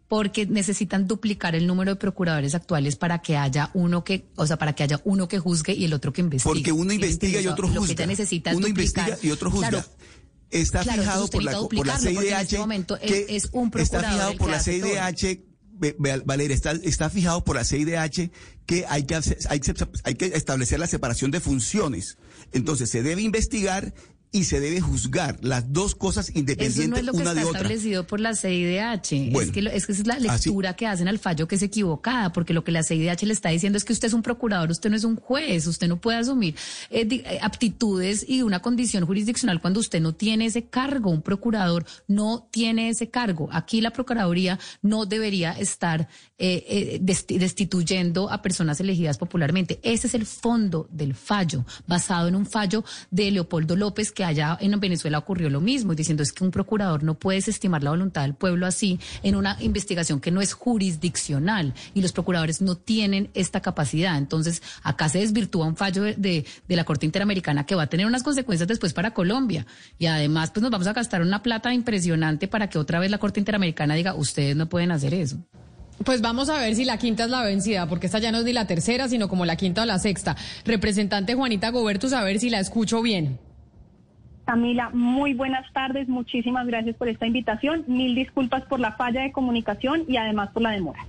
porque 0.08 0.46
necesitan 0.46 1.06
duplicar 1.06 1.54
el 1.56 1.66
número 1.66 1.92
de 1.92 1.96
procuradores 1.96 2.54
actuales 2.54 2.96
para 2.96 3.20
que 3.20 3.36
haya 3.36 3.70
uno 3.74 4.04
que, 4.04 4.26
o 4.36 4.46
sea, 4.46 4.56
para 4.56 4.74
que 4.74 4.84
haya 4.84 5.00
uno 5.04 5.26
que 5.26 5.38
juzgue 5.38 5.74
y 5.74 5.84
el 5.84 5.92
otro 5.92 6.12
que 6.12 6.20
investigue. 6.20 6.54
Porque 6.54 6.72
uno 6.72 6.92
investiga 6.92 7.40
y 7.40 7.46
otro 7.46 7.66
juzga. 7.66 7.80
Lo 7.80 7.86
que 7.86 7.92
ella 7.92 8.06
necesita 8.06 8.50
uno 8.50 8.68
duplicar. 8.68 9.08
investiga 9.08 9.28
y 9.28 9.32
otro 9.32 9.50
juzga. 9.50 9.86
está 10.50 10.84
fijado 10.84 11.26
por 11.28 11.42
la, 11.42 11.52
por 11.58 11.86
la 11.86 11.98
CIDH 11.98 12.38
este 12.40 13.06
que 13.06 13.36
es, 13.36 13.48
un 13.52 13.72
está 13.76 14.00
fijado 14.00 14.36
por 14.36 14.50
la 14.50 14.60
CIDH 14.60 15.40
Valeria, 16.24 16.54
está, 16.54 16.72
está 16.72 17.10
fijado 17.10 17.44
por 17.44 17.56
la 17.56 17.64
CIDH 17.64 18.30
que 18.64 18.86
hay 18.88 19.04
que, 19.04 19.14
hay, 19.48 19.60
que, 19.60 19.74
hay 20.04 20.14
que 20.14 20.26
establecer 20.26 20.80
la 20.80 20.86
separación 20.86 21.30
de 21.30 21.40
funciones. 21.40 22.16
Entonces, 22.52 22.90
se 22.90 23.02
debe 23.02 23.22
investigar 23.22 23.92
y 24.36 24.44
se 24.44 24.60
debe 24.60 24.82
juzgar 24.82 25.38
las 25.40 25.72
dos 25.72 25.94
cosas 25.94 26.30
independientes 26.34 26.88
no 26.90 26.96
es 26.96 27.04
lo 27.04 27.12
que 27.12 27.18
una 27.22 27.30
está 27.30 27.40
de 27.40 27.46
otra. 27.46 27.60
establecido 27.60 28.06
por 28.06 28.20
la 28.20 28.34
CIDH. 28.34 29.12
es, 29.12 29.50
que 29.50 29.60
es 29.72 29.86
que 29.86 29.92
esa 29.92 30.02
es 30.02 30.06
la 30.06 30.18
lectura 30.18 30.76
que 30.76 30.86
hacen 30.86 31.08
al 31.08 31.18
fallo 31.18 31.48
que 31.48 31.54
es 31.54 31.62
equivocada, 31.62 32.32
porque 32.34 32.52
lo 32.52 32.62
que 32.62 32.70
la 32.70 32.82
CIDH 32.82 33.22
le 33.22 33.32
está 33.32 33.48
diciendo 33.48 33.78
es 33.78 33.84
que 33.84 33.94
usted 33.94 34.08
es 34.08 34.12
un 34.12 34.20
procurador, 34.20 34.70
usted 34.70 34.90
no 34.90 34.96
es 34.96 35.04
un 35.04 35.16
juez, 35.16 35.66
usted 35.66 35.88
no 35.88 35.98
puede 35.98 36.18
asumir 36.18 36.54
eh, 36.90 37.08
eh, 37.10 37.38
aptitudes 37.40 38.26
y 38.28 38.42
una 38.42 38.60
condición 38.60 39.06
jurisdiccional 39.06 39.58
cuando 39.58 39.80
usted 39.80 40.02
no 40.02 40.14
tiene 40.14 40.44
ese 40.46 40.64
cargo. 40.64 41.10
Un 41.10 41.22
procurador 41.22 41.86
no 42.06 42.46
tiene 42.50 42.90
ese 42.90 43.08
cargo. 43.08 43.48
Aquí 43.52 43.80
la 43.80 43.90
Procuraduría 43.90 44.58
no 44.82 45.06
debería 45.06 45.52
estar 45.52 46.08
eh, 46.36 46.98
destituyendo 47.00 48.30
a 48.30 48.42
personas 48.42 48.80
elegidas 48.80 49.16
popularmente. 49.16 49.80
Ese 49.82 50.08
es 50.08 50.14
el 50.14 50.26
fondo 50.26 50.86
del 50.90 51.14
fallo, 51.14 51.64
basado 51.86 52.28
en 52.28 52.36
un 52.36 52.44
fallo 52.44 52.84
de 53.10 53.30
Leopoldo 53.30 53.76
López 53.76 54.12
que 54.12 54.25
allá 54.26 54.58
en 54.60 54.78
Venezuela 54.78 55.18
ocurrió 55.18 55.48
lo 55.50 55.60
mismo, 55.60 55.94
diciendo 55.94 56.22
es 56.22 56.32
que 56.32 56.44
un 56.44 56.50
procurador 56.50 57.02
no 57.02 57.14
puede 57.14 57.38
desestimar 57.38 57.82
la 57.82 57.90
voluntad 57.90 58.22
del 58.22 58.34
pueblo 58.34 58.66
así 58.66 58.98
en 59.22 59.36
una 59.36 59.56
investigación 59.60 60.20
que 60.20 60.30
no 60.30 60.40
es 60.40 60.52
jurisdiccional 60.52 61.74
y 61.94 62.02
los 62.02 62.12
procuradores 62.12 62.60
no 62.60 62.76
tienen 62.76 63.30
esta 63.34 63.60
capacidad. 63.60 64.18
Entonces, 64.18 64.62
acá 64.82 65.08
se 65.08 65.18
desvirtúa 65.18 65.66
un 65.66 65.76
fallo 65.76 66.02
de, 66.02 66.14
de, 66.16 66.76
la 66.76 66.84
Corte 66.84 67.06
Interamericana 67.06 67.64
que 67.64 67.74
va 67.74 67.84
a 67.84 67.86
tener 67.86 68.06
unas 68.06 68.22
consecuencias 68.22 68.68
después 68.68 68.92
para 68.92 69.12
Colombia. 69.12 69.66
Y 69.98 70.06
además, 70.06 70.50
pues 70.50 70.62
nos 70.62 70.70
vamos 70.70 70.86
a 70.86 70.92
gastar 70.92 71.22
una 71.22 71.42
plata 71.42 71.72
impresionante 71.72 72.48
para 72.48 72.68
que 72.68 72.78
otra 72.78 72.98
vez 72.98 73.10
la 73.10 73.18
Corte 73.18 73.40
Interamericana 73.40 73.94
diga, 73.94 74.14
ustedes 74.14 74.56
no 74.56 74.68
pueden 74.68 74.90
hacer 74.90 75.14
eso. 75.14 75.38
Pues 76.04 76.20
vamos 76.20 76.50
a 76.50 76.58
ver 76.58 76.74
si 76.74 76.84
la 76.84 76.98
quinta 76.98 77.24
es 77.24 77.30
la 77.30 77.42
vencida, 77.42 77.88
porque 77.88 78.06
esta 78.06 78.18
ya 78.18 78.30
no 78.30 78.38
es 78.38 78.44
ni 78.44 78.52
la 78.52 78.66
tercera, 78.66 79.08
sino 79.08 79.28
como 79.28 79.46
la 79.46 79.56
quinta 79.56 79.82
o 79.82 79.86
la 79.86 79.98
sexta. 79.98 80.36
Representante 80.64 81.34
Juanita 81.34 81.70
Gobertus, 81.70 82.12
a 82.12 82.22
ver 82.22 82.38
si 82.38 82.50
la 82.50 82.60
escucho 82.60 83.00
bien. 83.02 83.38
Camila, 84.46 84.90
muy 84.92 85.34
buenas 85.34 85.70
tardes. 85.72 86.08
Muchísimas 86.08 86.68
gracias 86.68 86.94
por 86.94 87.08
esta 87.08 87.26
invitación. 87.26 87.82
Mil 87.88 88.14
disculpas 88.14 88.62
por 88.62 88.78
la 88.78 88.92
falla 88.92 89.22
de 89.22 89.32
comunicación 89.32 90.04
y 90.06 90.18
además 90.18 90.50
por 90.50 90.62
la 90.62 90.70
demora. 90.70 91.04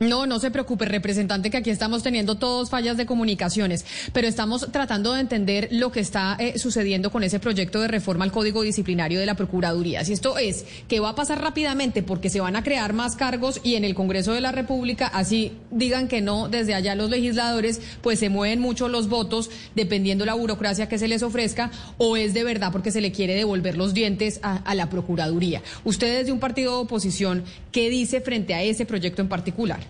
No, 0.00 0.26
no 0.26 0.38
se 0.38 0.52
preocupe, 0.52 0.84
representante, 0.84 1.50
que 1.50 1.56
aquí 1.56 1.70
estamos 1.70 2.04
teniendo 2.04 2.36
todos 2.36 2.70
fallas 2.70 2.96
de 2.96 3.04
comunicaciones, 3.04 3.84
pero 4.12 4.28
estamos 4.28 4.68
tratando 4.70 5.12
de 5.12 5.20
entender 5.20 5.68
lo 5.72 5.90
que 5.90 5.98
está 5.98 6.36
eh, 6.38 6.56
sucediendo 6.56 7.10
con 7.10 7.24
ese 7.24 7.40
proyecto 7.40 7.80
de 7.80 7.88
reforma 7.88 8.24
al 8.24 8.30
Código 8.30 8.62
Disciplinario 8.62 9.18
de 9.18 9.26
la 9.26 9.34
Procuraduría. 9.34 10.04
Si 10.04 10.12
esto 10.12 10.38
es 10.38 10.64
que 10.86 11.00
va 11.00 11.10
a 11.10 11.14
pasar 11.16 11.42
rápidamente 11.42 12.04
porque 12.04 12.30
se 12.30 12.40
van 12.40 12.54
a 12.54 12.62
crear 12.62 12.92
más 12.92 13.16
cargos 13.16 13.60
y 13.64 13.74
en 13.74 13.84
el 13.84 13.96
Congreso 13.96 14.32
de 14.32 14.40
la 14.40 14.52
República, 14.52 15.08
así 15.08 15.50
digan 15.72 16.06
que 16.06 16.20
no, 16.20 16.48
desde 16.48 16.74
allá 16.74 16.94
los 16.94 17.10
legisladores, 17.10 17.80
pues 18.00 18.20
se 18.20 18.28
mueven 18.28 18.60
mucho 18.60 18.86
los 18.86 19.08
votos 19.08 19.50
dependiendo 19.74 20.24
la 20.24 20.34
burocracia 20.34 20.88
que 20.88 20.98
se 20.98 21.08
les 21.08 21.24
ofrezca, 21.24 21.72
o 21.96 22.16
es 22.16 22.34
de 22.34 22.44
verdad 22.44 22.70
porque 22.70 22.92
se 22.92 23.00
le 23.00 23.10
quiere 23.10 23.34
devolver 23.34 23.76
los 23.76 23.94
dientes 23.94 24.38
a, 24.44 24.58
a 24.58 24.76
la 24.76 24.90
Procuraduría. 24.90 25.60
Usted 25.82 26.18
desde 26.18 26.30
un 26.30 26.38
partido 26.38 26.76
de 26.76 26.82
oposición, 26.82 27.42
¿qué 27.72 27.90
dice 27.90 28.20
frente 28.20 28.54
a 28.54 28.62
ese 28.62 28.86
proyecto 28.86 29.22
en 29.22 29.28
particular? 29.28 29.87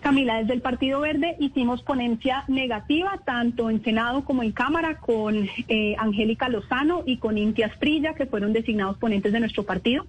Camila, 0.00 0.38
desde 0.38 0.54
el 0.54 0.60
Partido 0.60 1.00
Verde 1.00 1.36
hicimos 1.38 1.82
ponencia 1.82 2.44
negativa 2.48 3.20
tanto 3.24 3.70
en 3.70 3.82
Senado 3.82 4.24
como 4.24 4.42
en 4.42 4.52
Cámara 4.52 4.98
con 4.98 5.48
eh, 5.68 5.94
Angélica 5.98 6.48
Lozano 6.48 7.02
y 7.06 7.18
con 7.18 7.38
Inti 7.38 7.62
Asprilla, 7.62 8.14
que 8.14 8.26
fueron 8.26 8.52
designados 8.52 8.98
ponentes 8.98 9.32
de 9.32 9.40
nuestro 9.40 9.64
partido. 9.64 10.06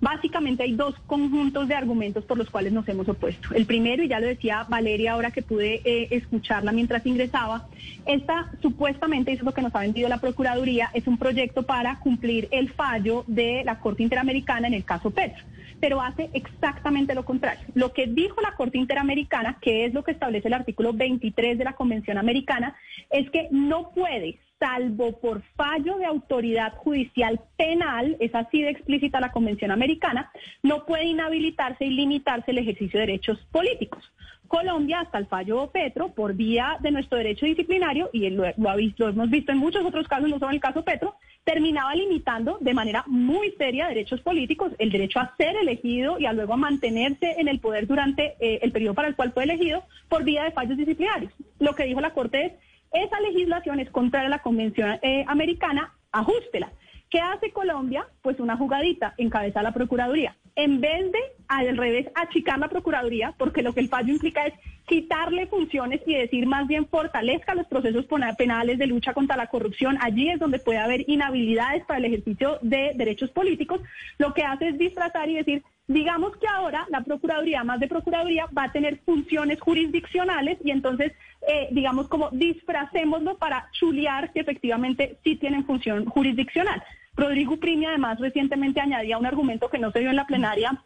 Básicamente 0.00 0.62
hay 0.62 0.74
dos 0.74 0.94
conjuntos 1.06 1.68
de 1.68 1.74
argumentos 1.74 2.24
por 2.24 2.38
los 2.38 2.50
cuales 2.50 2.72
nos 2.72 2.88
hemos 2.88 3.08
opuesto. 3.08 3.54
El 3.54 3.66
primero, 3.66 4.02
y 4.02 4.08
ya 4.08 4.20
lo 4.20 4.26
decía 4.26 4.66
Valeria 4.68 5.12
ahora 5.12 5.30
que 5.30 5.42
pude 5.42 5.80
eh, 5.84 6.08
escucharla 6.10 6.72
mientras 6.72 7.04
ingresaba, 7.06 7.66
esta 8.06 8.52
supuestamente, 8.62 9.32
eso 9.32 9.40
es 9.40 9.46
lo 9.46 9.54
que 9.54 9.62
nos 9.62 9.74
ha 9.74 9.80
vendido 9.80 10.08
la 10.08 10.18
Procuraduría, 10.18 10.90
es 10.94 11.06
un 11.06 11.18
proyecto 11.18 11.64
para 11.64 11.98
cumplir 12.00 12.48
el 12.50 12.70
fallo 12.70 13.24
de 13.26 13.62
la 13.64 13.78
Corte 13.80 14.02
Interamericana 14.02 14.68
en 14.68 14.74
el 14.74 14.84
caso 14.84 15.10
Petro 15.10 15.44
pero 15.80 16.00
hace 16.00 16.30
exactamente 16.32 17.14
lo 17.14 17.24
contrario. 17.24 17.66
Lo 17.74 17.92
que 17.92 18.06
dijo 18.06 18.40
la 18.40 18.54
Corte 18.56 18.78
Interamericana, 18.78 19.58
que 19.60 19.84
es 19.84 19.94
lo 19.94 20.04
que 20.04 20.12
establece 20.12 20.48
el 20.48 20.54
artículo 20.54 20.92
23 20.92 21.58
de 21.58 21.64
la 21.64 21.74
Convención 21.74 22.18
Americana, 22.18 22.76
es 23.10 23.30
que 23.30 23.48
no 23.50 23.90
puede, 23.90 24.38
salvo 24.58 25.18
por 25.20 25.42
fallo 25.56 25.98
de 25.98 26.06
autoridad 26.06 26.74
judicial 26.76 27.40
penal, 27.56 28.16
es 28.20 28.34
así 28.34 28.62
de 28.62 28.70
explícita 28.70 29.20
la 29.20 29.32
Convención 29.32 29.70
Americana, 29.70 30.30
no 30.62 30.84
puede 30.84 31.04
inhabilitarse 31.04 31.84
y 31.84 31.90
limitarse 31.90 32.50
el 32.50 32.58
ejercicio 32.58 32.98
de 32.98 33.06
derechos 33.06 33.38
políticos. 33.52 34.12
Colombia, 34.48 35.00
hasta 35.00 35.18
el 35.18 35.26
fallo 35.26 35.70
Petro, 35.70 36.08
por 36.14 36.34
vía 36.34 36.78
de 36.80 36.90
nuestro 36.90 37.18
derecho 37.18 37.46
disciplinario, 37.46 38.10
y 38.12 38.28
lo, 38.30 38.44
hemos 38.46 39.30
visto 39.30 39.52
en 39.52 39.58
muchos 39.58 39.84
otros 39.84 40.08
casos, 40.08 40.28
no 40.28 40.38
solo 40.38 40.50
en 40.50 40.56
el 40.56 40.60
caso 40.60 40.82
Petro, 40.82 41.14
terminaba 41.48 41.94
limitando 41.94 42.58
de 42.60 42.74
manera 42.74 43.04
muy 43.06 43.52
seria 43.52 43.88
derechos 43.88 44.20
políticos, 44.20 44.70
el 44.78 44.92
derecho 44.92 45.18
a 45.18 45.34
ser 45.38 45.56
elegido 45.56 46.18
y 46.18 46.26
a 46.26 46.34
luego 46.34 46.52
a 46.52 46.58
mantenerse 46.58 47.36
en 47.38 47.48
el 47.48 47.58
poder 47.58 47.86
durante 47.86 48.36
eh, 48.38 48.58
el 48.60 48.70
periodo 48.70 48.92
para 48.92 49.08
el 49.08 49.16
cual 49.16 49.32
fue 49.32 49.44
elegido 49.44 49.82
por 50.10 50.24
vía 50.24 50.44
de 50.44 50.50
fallos 50.50 50.76
disciplinarios. 50.76 51.32
Lo 51.58 51.74
que 51.74 51.84
dijo 51.84 52.02
la 52.02 52.12
Corte 52.12 52.44
es, 52.44 52.52
esa 52.92 53.18
legislación 53.20 53.80
es 53.80 53.88
contraria 53.88 54.26
a 54.26 54.30
la 54.30 54.42
Convención 54.42 54.98
eh, 55.00 55.24
Americana, 55.26 55.94
ajústela. 56.12 56.70
¿Qué 57.08 57.18
hace 57.18 57.50
Colombia? 57.50 58.06
Pues 58.20 58.40
una 58.40 58.58
jugadita, 58.58 59.14
encabeza 59.16 59.62
la 59.62 59.72
Procuraduría. 59.72 60.36
En 60.58 60.80
vez 60.80 61.12
de, 61.12 61.20
al 61.46 61.76
revés, 61.76 62.08
achicar 62.16 62.58
la 62.58 62.66
Procuraduría, 62.66 63.32
porque 63.38 63.62
lo 63.62 63.72
que 63.72 63.78
el 63.78 63.88
fallo 63.88 64.12
implica 64.12 64.44
es 64.44 64.54
quitarle 64.88 65.46
funciones 65.46 66.00
y 66.04 66.14
decir 66.14 66.46
más 66.46 66.66
bien 66.66 66.88
fortalezca 66.88 67.54
los 67.54 67.68
procesos 67.68 68.06
penales 68.36 68.76
de 68.76 68.88
lucha 68.88 69.14
contra 69.14 69.36
la 69.36 69.46
corrupción. 69.46 69.98
Allí 70.00 70.28
es 70.28 70.40
donde 70.40 70.58
puede 70.58 70.78
haber 70.78 71.08
inhabilidades 71.08 71.84
para 71.84 72.00
el 72.00 72.06
ejercicio 72.06 72.58
de 72.60 72.90
derechos 72.96 73.30
políticos. 73.30 73.80
Lo 74.18 74.34
que 74.34 74.42
hace 74.42 74.70
es 74.70 74.78
disfrazar 74.78 75.28
y 75.30 75.36
decir, 75.36 75.62
digamos 75.86 76.36
que 76.38 76.48
ahora 76.48 76.86
la 76.90 77.02
Procuraduría, 77.02 77.62
más 77.62 77.78
de 77.78 77.86
Procuraduría, 77.86 78.46
va 78.46 78.64
a 78.64 78.72
tener 78.72 78.98
funciones 79.06 79.60
jurisdiccionales 79.60 80.58
y 80.64 80.72
entonces, 80.72 81.12
eh, 81.46 81.68
digamos, 81.70 82.08
como 82.08 82.30
disfracémoslo 82.30 83.38
para 83.38 83.68
chulear 83.70 84.32
que 84.32 84.40
efectivamente 84.40 85.18
sí 85.22 85.36
tienen 85.36 85.64
función 85.66 86.04
jurisdiccional. 86.06 86.82
Rodrigo 87.18 87.56
Primi 87.56 87.84
además 87.84 88.20
recientemente 88.20 88.80
añadía 88.80 89.18
un 89.18 89.26
argumento 89.26 89.68
que 89.68 89.80
no 89.80 89.90
se 89.90 89.98
dio 89.98 90.10
en 90.10 90.16
la 90.16 90.26
plenaria 90.26 90.80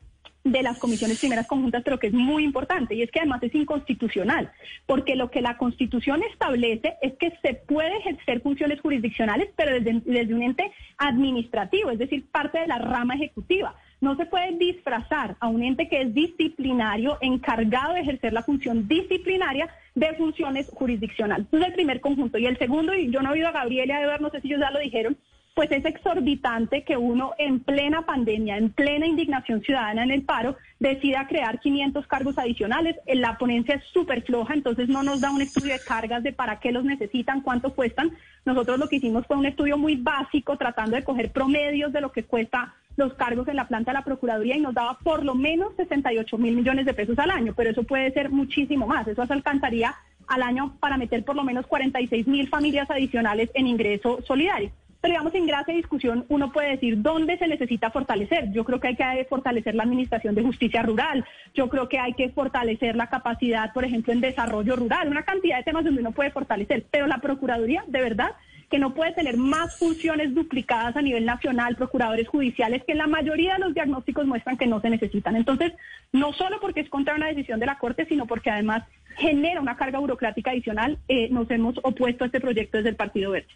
de 0.45 0.63
las 0.63 0.79
comisiones 0.79 1.21
primeras 1.21 1.47
conjuntas, 1.47 1.83
pero 1.85 1.99
que 1.99 2.09
es 2.09 2.13
muy 2.13 2.43
importante, 2.43 2.95
y 2.95 3.03
es 3.03 3.11
que 3.13 3.21
además 3.21 3.43
es 3.43 3.55
inconstitucional, 3.55 4.51
porque 4.87 5.15
lo 5.15 5.31
que 5.31 5.41
la 5.41 5.57
Constitución 5.57 6.23
establece 6.33 6.95
es 7.01 7.13
que 7.15 7.33
se 7.43 7.55
puede 7.55 7.97
ejercer 7.99 8.41
funciones 8.41 8.81
jurisdiccionales, 8.81 9.51
pero 9.55 9.79
desde, 9.79 10.35
un 10.35 10.43
ente 10.43 10.73
administrativo, 10.99 11.91
es 11.91 11.99
decir, 11.99 12.27
parte 12.33 12.59
de 12.59 12.67
la 12.67 12.79
rama 12.79 13.15
ejecutiva. 13.15 13.77
No 14.01 14.17
se 14.17 14.27
puede 14.27 14.57
disfrazar 14.57 15.37
a 15.39 15.47
un 15.47 15.63
ente 15.63 15.89
que 15.89 16.01
es 16.01 16.13
disciplinario, 16.13 17.19
encargado 17.21 17.95
de 17.95 18.01
ejercer 18.01 18.33
la 18.33 18.43
función 18.43 18.89
disciplinaria 18.89 19.69
de 19.95 20.13
funciones 20.15 20.69
jurisdiccionales. 20.75 21.47
Ese 21.53 21.63
es 21.63 21.69
el 21.69 21.75
primer 21.75 22.01
conjunto. 22.01 22.37
Y 22.37 22.47
el 22.47 22.59
segundo, 22.59 22.95
y 22.97 23.13
yo 23.13 23.21
no 23.21 23.29
he 23.29 23.35
oído 23.35 23.47
a 23.47 23.53
Gabriela 23.53 24.01
de 24.01 24.07
ver, 24.07 24.21
no 24.21 24.31
sé 24.31 24.41
si 24.41 24.49
ellos 24.49 24.61
ya 24.61 24.73
lo 24.73 24.81
dijeron, 24.81 25.17
pues 25.55 25.71
es 25.71 25.85
exorbitante 25.85 26.83
que 26.83 26.97
uno 26.97 27.33
en 27.39 27.61
plena 27.61 28.07
pandemia, 28.07 28.57
en 28.57 28.71
plena 28.71 29.07
indignación 29.07 29.61
ciudadana 29.61 30.03
en 30.03 30.11
el 30.11 30.23
paro, 30.23 30.57
decida 30.79 31.27
crear 31.27 31.61
500 31.61 32.07
cargos 32.07 32.39
adicionales. 32.39 32.97
La 33.07 33.37
ponencia 33.37 33.75
es 33.75 33.85
súper 33.93 34.23
floja, 34.23 34.55
entonces 34.55 34.89
no 34.89 35.03
nos 35.03 35.21
da 35.21 35.31
un 35.31 35.43
estudio 35.43 35.75
de 35.75 35.81
cargas 35.81 36.23
de 36.23 36.33
para 36.33 36.59
qué 36.59 36.73
los 36.73 36.85
necesitan, 36.85 37.43
cuánto 37.43 37.75
cuestan. 37.75 38.13
Nosotros 38.47 38.79
lo 38.79 38.89
que 38.89 38.97
hicimos 38.97 39.27
fue 39.27 39.37
un 39.37 39.47
estudio 39.47 39.77
muy 39.77 39.97
básico, 39.97 40.57
tratando 40.57 40.97
de 40.97 41.05
coger 41.05 41.31
promedios 41.33 41.93
de 41.93 42.01
lo 42.01 42.13
que 42.13 42.25
cuesta 42.25 42.75
los 42.97 43.15
cargos 43.15 43.47
en 43.49 43.57
la 43.57 43.69
planta 43.69 43.91
de 43.91 43.99
la 43.99 44.05
Procuraduría 44.05 44.57
y 44.57 44.61
nos 44.61 44.75
daba 44.75 44.99
por 44.99 45.25
lo 45.25 45.35
menos 45.35 45.75
68 45.77 46.39
mil 46.39 46.55
millones 46.55 46.87
de 46.87 46.95
pesos 46.95 47.19
al 47.19 47.31
año, 47.31 47.55
pero 47.55 47.71
eso 47.71 47.85
puede 47.85 48.11
ser 48.13 48.31
muchísimo 48.31 48.87
más. 48.87 49.07
Eso 49.07 49.27
se 49.27 49.33
alcanzaría 49.33 49.95
al 50.29 50.43
año 50.43 50.77
para 50.81 50.97
meter 50.97 51.25
por 51.25 51.37
lo 51.37 51.45
menos 51.45 51.67
46 51.67 52.27
mil 52.27 52.49
familias 52.49 52.91
adicionales 52.91 53.51
en 53.55 53.67
ingreso 53.67 54.21
solidario. 54.27 54.71
Pero 55.03 55.15
digamos, 55.15 55.35
en 55.35 55.47
gracia 55.47 55.75
discusión 55.75 56.25
uno 56.29 56.53
puede 56.53 56.71
decir 56.71 57.03
dónde 57.03 57.37
se 57.37 57.49
necesita 57.49 57.91
fortalecer. 57.91 58.53
Yo 58.53 58.65
creo 58.65 58.79
que 58.79 58.87
hay 58.87 58.97
que 58.97 59.25
fortalecer 59.25 59.75
la 59.75 59.83
administración 59.83 60.37
de 60.37 60.45
justicia 60.45 60.81
rural. 60.83 61.25
Yo 61.55 61.69
creo 61.69 61.89
que 61.89 61.99
hay 61.99 62.15
que 62.15 62.31
fortalecer 62.31 62.95
la 62.95 63.09
capacidad, 63.09 63.73
por 63.73 63.85
ejemplo, 63.85 64.13
en 64.13 64.21
desarrollo 64.21 64.77
rural. 64.77 65.09
Una 65.09 65.25
cantidad 65.25 65.59
de 65.59 65.65
temas 65.65 65.85
donde 65.85 66.01
uno 66.01 66.13
puede 66.13 66.31
fortalecer. 66.31 66.87
Pero 66.93 67.09
la 67.09 67.19
Procuraduría, 67.19 67.83
de 67.89 68.01
verdad, 68.01 68.31
que 68.71 68.79
no 68.79 68.95
puede 68.95 69.13
tener 69.13 69.37
más 69.37 69.77
funciones 69.77 70.35
duplicadas 70.35 70.97
a 70.97 71.03
nivel 71.03 71.27
nacional, 71.27 71.75
procuradores 71.75 72.29
judiciales, 72.29 72.85
que 72.87 72.95
la 72.95 73.09
mayoría 73.09 73.55
de 73.55 73.59
los 73.59 73.75
diagnósticos 73.75 74.25
muestran 74.25 74.57
que 74.57 74.69
no 74.69 74.81
se 74.81 74.89
necesitan. 74.89 75.35
Entonces, 75.35 75.73
no 76.13 76.33
solo 76.33 76.61
porque 76.61 76.81
es 76.81 76.89
contra 76.89 77.17
una 77.17 77.27
decisión 77.27 77.59
de 77.59 77.67
la 77.67 77.79
Corte, 77.79 78.07
sino 78.07 78.27
porque 78.27 78.51
además 78.51 78.85
genera 79.17 79.61
una 79.61 79.77
carga 79.77 79.99
burocrática 79.99 80.53
adicional, 80.53 80.99
eh, 81.09 81.29
nos 81.29 81.51
hemos 81.51 81.75
opuesto 81.83 82.23
a 82.23 82.29
este 82.29 82.41
proyecto 82.41 82.77
desde 82.77 82.91
el 82.91 82.97
Partido 82.97 83.33
Verde. 83.33 83.49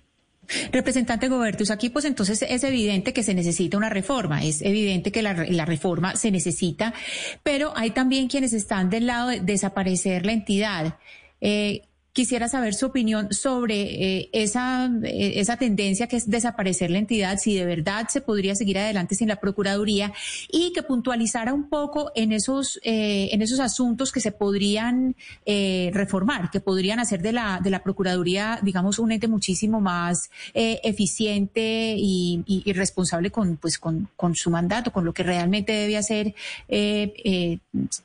Representante 0.72 1.28
Gobertus, 1.28 1.70
aquí 1.70 1.88
pues 1.88 2.04
entonces 2.04 2.44
es 2.48 2.64
evidente 2.64 3.12
que 3.12 3.22
se 3.22 3.34
necesita 3.34 3.76
una 3.76 3.88
reforma, 3.88 4.44
es 4.44 4.62
evidente 4.62 5.12
que 5.12 5.22
la, 5.22 5.34
reforma 5.64 6.16
se 6.16 6.30
necesita, 6.30 6.94
pero 7.42 7.72
hay 7.76 7.90
también 7.90 8.28
quienes 8.28 8.52
están 8.52 8.90
del 8.90 9.06
lado 9.06 9.28
de 9.28 9.40
desaparecer 9.40 10.26
la 10.26 10.32
entidad. 10.32 10.98
Eh, 11.40 11.82
Quisiera 12.16 12.48
saber 12.48 12.72
su 12.72 12.86
opinión 12.86 13.30
sobre 13.30 14.20
eh, 14.20 14.30
esa, 14.32 14.90
eh, 15.04 15.32
esa 15.34 15.58
tendencia 15.58 16.06
que 16.06 16.16
es 16.16 16.30
desaparecer 16.30 16.90
la 16.90 16.96
entidad, 16.96 17.36
si 17.36 17.54
de 17.54 17.66
verdad 17.66 18.08
se 18.08 18.22
podría 18.22 18.54
seguir 18.54 18.78
adelante 18.78 19.14
sin 19.14 19.28
la 19.28 19.36
Procuraduría 19.36 20.14
y 20.50 20.72
que 20.72 20.82
puntualizara 20.82 21.52
un 21.52 21.68
poco 21.68 22.12
en 22.14 22.32
esos, 22.32 22.80
eh, 22.84 23.28
en 23.32 23.42
esos 23.42 23.60
asuntos 23.60 24.12
que 24.12 24.20
se 24.20 24.32
podrían 24.32 25.14
reformar, 25.44 26.50
que 26.50 26.60
podrían 26.60 27.00
hacer 27.00 27.20
de 27.20 27.32
la, 27.32 27.60
de 27.62 27.68
la 27.68 27.82
Procuraduría, 27.82 28.60
digamos, 28.62 28.98
un 28.98 29.12
ente 29.12 29.28
muchísimo 29.28 29.82
más 29.82 30.30
eficiente 30.54 31.96
y, 31.98 32.42
y, 32.46 32.72
responsable 32.72 33.30
con, 33.30 33.58
pues, 33.58 33.78
con, 33.78 34.08
con, 34.16 34.34
su 34.34 34.48
mandato, 34.50 34.90
con 34.90 35.04
lo 35.04 35.12
que 35.12 35.22
realmente 35.22 35.72
debe 35.72 35.98
hacer 35.98 36.34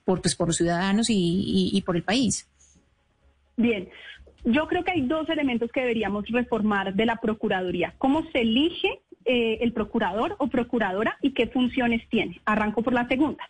por, 0.04 0.22
pues, 0.22 0.36
por 0.36 0.48
los 0.50 0.58
ciudadanos 0.58 1.10
y, 1.10 1.70
y 1.72 1.82
por 1.84 1.96
el 1.96 2.04
país. 2.04 2.46
Bien, 3.62 3.90
yo 4.44 4.68
creo 4.68 4.84
que 4.84 4.92
hay 4.92 5.02
dos 5.02 5.30
elementos 5.30 5.72
que 5.72 5.82
deberíamos 5.82 6.26
reformar 6.28 6.96
de 6.96 7.06
la 7.06 7.18
Procuraduría. 7.18 7.94
¿Cómo 8.00 8.24
se 8.32 8.42
elige 8.42 9.02
eh, 9.24 9.60
el 9.62 9.72
procurador 9.72 10.36
o 10.40 10.48
procuradora 10.48 11.16
y 11.22 11.34
qué 11.34 11.46
funciones 11.46 12.02
tiene? 12.10 12.42
Arranco 12.46 12.82
por 12.82 12.94
la 12.94 13.08
segunda. 13.08 13.48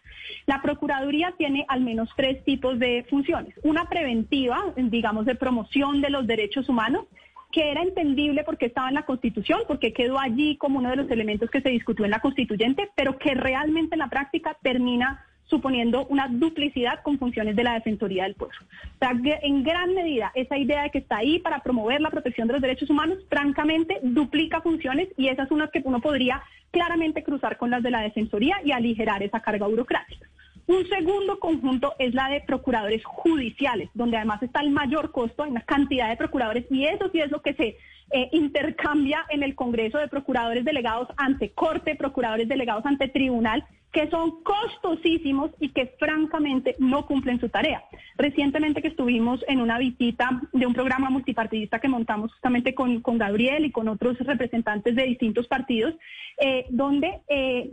La 0.47 0.61
Procuraduría 0.61 1.33
tiene 1.37 1.65
al 1.69 1.79
menos 1.79 2.09
tres 2.17 2.43
tipos 2.43 2.77
de 2.77 3.05
funciones. 3.09 3.55
Una 3.63 3.87
preventiva, 3.87 4.61
digamos, 4.75 5.25
de 5.25 5.35
promoción 5.35 6.01
de 6.01 6.09
los 6.09 6.27
derechos 6.27 6.67
humanos, 6.67 7.05
que 7.53 7.71
era 7.71 7.83
entendible 7.83 8.43
porque 8.43 8.65
estaba 8.65 8.89
en 8.89 8.95
la 8.95 9.05
Constitución, 9.05 9.61
porque 9.65 9.93
quedó 9.93 10.19
allí 10.19 10.57
como 10.57 10.79
uno 10.79 10.89
de 10.89 10.97
los 10.97 11.09
elementos 11.09 11.49
que 11.49 11.61
se 11.61 11.69
discutió 11.69 12.03
en 12.03 12.11
la 12.11 12.19
Constituyente, 12.19 12.89
pero 12.97 13.17
que 13.17 13.33
realmente 13.33 13.95
en 13.95 13.99
la 13.99 14.09
práctica 14.09 14.57
termina 14.61 15.25
suponiendo 15.51 16.07
una 16.07 16.27
duplicidad 16.29 17.03
con 17.03 17.19
funciones 17.19 17.55
de 17.55 17.63
la 17.63 17.73
Defensoría 17.73 18.23
del 18.23 18.35
Pueblo. 18.35 18.57
O 18.95 18.97
sea, 18.97 19.11
en 19.43 19.63
gran 19.63 19.93
medida, 19.93 20.31
esa 20.33 20.57
idea 20.57 20.83
de 20.83 20.89
que 20.89 20.99
está 20.99 21.17
ahí 21.17 21.39
para 21.39 21.59
promover 21.59 22.01
la 22.01 22.09
protección 22.09 22.47
de 22.47 22.53
los 22.53 22.61
derechos 22.61 22.89
humanos, 22.89 23.19
francamente, 23.29 23.99
duplica 24.01 24.61
funciones 24.61 25.09
y 25.17 25.27
esas 25.27 25.49
son 25.49 25.59
las 25.59 25.69
que 25.69 25.81
uno 25.83 25.99
podría 25.99 26.41
claramente 26.71 27.21
cruzar 27.21 27.57
con 27.57 27.69
las 27.69 27.83
de 27.83 27.91
la 27.91 28.01
Defensoría 28.01 28.55
y 28.63 28.71
aligerar 28.71 29.21
esa 29.21 29.41
carga 29.41 29.67
burocrática. 29.67 30.27
Un 30.67 30.87
segundo 30.87 31.37
conjunto 31.37 31.93
es 31.99 32.13
la 32.13 32.29
de 32.29 32.39
procuradores 32.41 33.03
judiciales, 33.03 33.89
donde 33.93 34.15
además 34.15 34.41
está 34.41 34.61
el 34.61 34.69
mayor 34.69 35.11
costo, 35.11 35.43
hay 35.43 35.51
una 35.51 35.61
cantidad 35.61 36.07
de 36.07 36.15
procuradores 36.15 36.65
y 36.69 36.85
eso 36.85 37.09
sí 37.11 37.19
es 37.19 37.29
lo 37.29 37.41
que 37.41 37.53
se 37.55 37.77
eh, 38.13 38.29
intercambia 38.31 39.25
en 39.29 39.43
el 39.43 39.53
Congreso 39.53 39.97
de 39.97 40.07
procuradores 40.07 40.63
delegados 40.63 41.09
ante 41.17 41.51
Corte, 41.51 41.95
procuradores 41.95 42.47
delegados 42.47 42.85
ante 42.85 43.09
Tribunal, 43.09 43.65
que 43.91 44.09
son 44.09 44.41
costosísimos 44.43 45.51
y 45.59 45.69
que 45.69 45.87
francamente 45.99 46.75
no 46.79 47.05
cumplen 47.05 47.39
su 47.39 47.49
tarea. 47.49 47.83
Recientemente 48.17 48.81
que 48.81 48.87
estuvimos 48.87 49.43
en 49.47 49.59
una 49.59 49.77
visita 49.77 50.41
de 50.53 50.65
un 50.65 50.73
programa 50.73 51.09
multipartidista 51.09 51.79
que 51.79 51.89
montamos 51.89 52.31
justamente 52.31 52.73
con, 52.73 53.01
Gabriel 53.03 53.65
y 53.65 53.71
con 53.71 53.89
otros 53.89 54.17
representantes 54.19 54.95
de 54.95 55.03
distintos 55.03 55.47
partidos, 55.47 55.93
eh, 56.37 56.65
donde 56.69 57.21
eh, 57.27 57.71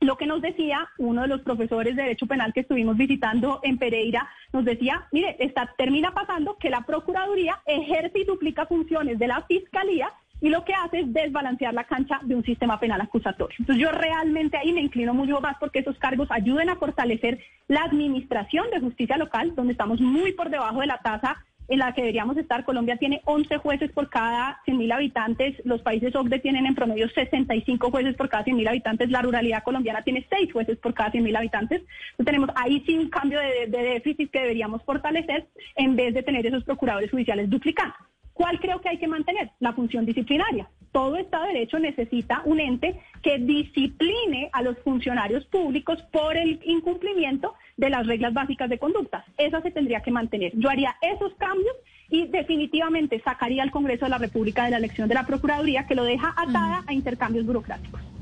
lo 0.00 0.16
que 0.16 0.26
nos 0.26 0.42
decía 0.42 0.88
uno 0.98 1.22
de 1.22 1.28
los 1.28 1.40
profesores 1.40 1.96
de 1.96 2.02
Derecho 2.02 2.26
Penal 2.26 2.52
que 2.52 2.60
estuvimos 2.60 2.96
visitando 2.96 3.60
en 3.62 3.78
Pereira, 3.78 4.28
nos 4.52 4.64
decía, 4.64 5.08
mire, 5.12 5.36
está, 5.38 5.72
termina 5.78 6.12
pasando 6.12 6.58
que 6.58 6.70
la 6.70 6.82
Procuraduría 6.82 7.62
ejerce 7.64 8.20
y 8.20 8.24
duplica 8.24 8.66
funciones 8.66 9.18
de 9.18 9.28
la 9.28 9.42
Fiscalía 9.42 10.12
y 10.40 10.50
lo 10.50 10.64
que 10.64 10.74
hace 10.74 11.00
es 11.00 11.12
desbalancear 11.12 11.74
la 11.74 11.84
cancha 11.84 12.20
de 12.22 12.34
un 12.34 12.44
sistema 12.44 12.78
penal 12.78 13.00
acusatorio. 13.00 13.56
Entonces 13.58 13.82
yo 13.82 13.90
realmente 13.92 14.56
ahí 14.56 14.72
me 14.72 14.82
inclino 14.82 15.14
mucho 15.14 15.40
más 15.40 15.56
porque 15.58 15.78
esos 15.78 15.98
cargos 15.98 16.30
ayuden 16.30 16.68
a 16.68 16.76
fortalecer 16.76 17.40
la 17.68 17.84
administración 17.84 18.66
de 18.70 18.80
justicia 18.80 19.16
local, 19.16 19.54
donde 19.54 19.72
estamos 19.72 20.00
muy 20.00 20.32
por 20.32 20.50
debajo 20.50 20.80
de 20.80 20.86
la 20.86 20.98
tasa 20.98 21.44
en 21.68 21.78
la 21.78 21.92
que 21.92 22.02
deberíamos 22.02 22.36
estar. 22.36 22.64
Colombia 22.64 22.96
tiene 22.96 23.22
11 23.24 23.58
jueces 23.58 23.90
por 23.92 24.10
cada 24.10 24.60
100.000 24.66 24.92
habitantes, 24.92 25.54
los 25.64 25.82
países 25.82 26.14
OCDE 26.14 26.40
tienen 26.40 26.66
en 26.66 26.74
promedio 26.74 27.08
65 27.08 27.90
jueces 27.90 28.14
por 28.16 28.28
cada 28.28 28.44
100.000 28.44 28.68
habitantes, 28.68 29.10
la 29.10 29.22
ruralidad 29.22 29.62
colombiana 29.62 30.02
tiene 30.02 30.26
6 30.28 30.52
jueces 30.52 30.78
por 30.78 30.94
cada 30.94 31.10
100.000 31.10 31.36
habitantes. 31.36 31.80
Entonces 31.80 32.26
tenemos 32.26 32.50
ahí 32.56 32.82
sí 32.86 32.98
un 32.98 33.08
cambio 33.08 33.40
de, 33.40 33.66
de 33.68 33.82
déficit 33.82 34.30
que 34.30 34.40
deberíamos 34.40 34.82
fortalecer 34.82 35.48
en 35.76 35.96
vez 35.96 36.14
de 36.14 36.22
tener 36.22 36.46
esos 36.46 36.64
procuradores 36.64 37.10
judiciales 37.10 37.48
duplicados. 37.48 37.94
¿Cuál 38.34 38.58
creo 38.58 38.80
que 38.80 38.88
hay 38.88 38.98
que 38.98 39.08
mantener? 39.08 39.50
La 39.60 39.72
función 39.72 40.04
disciplinaria. 40.04 40.68
Todo 40.92 41.16
Estado 41.16 41.46
de 41.46 41.52
Derecho 41.54 41.78
necesita 41.78 42.42
un 42.44 42.60
ente 42.60 43.00
que 43.22 43.38
discipline 43.38 44.48
a 44.52 44.62
los 44.62 44.76
funcionarios 44.80 45.44
públicos 45.46 46.02
por 46.12 46.36
el 46.36 46.60
incumplimiento 46.64 47.54
de 47.76 47.90
las 47.90 48.06
reglas 48.06 48.34
básicas 48.34 48.68
de 48.68 48.78
conducta. 48.78 49.24
Esa 49.38 49.62
se 49.62 49.70
tendría 49.70 50.00
que 50.00 50.10
mantener. 50.10 50.52
Yo 50.54 50.68
haría 50.68 50.96
esos 51.00 51.34
cambios 51.34 51.74
y 52.10 52.26
definitivamente 52.26 53.20
sacaría 53.20 53.62
al 53.62 53.70
Congreso 53.70 54.04
de 54.04 54.10
la 54.10 54.18
República 54.18 54.64
de 54.64 54.72
la 54.72 54.78
elección 54.78 55.08
de 55.08 55.14
la 55.14 55.26
Procuraduría 55.26 55.86
que 55.86 55.94
lo 55.94 56.04
deja 56.04 56.34
atada 56.36 56.84
a 56.86 56.92
intercambios 56.92 57.46
burocráticos. 57.46 58.13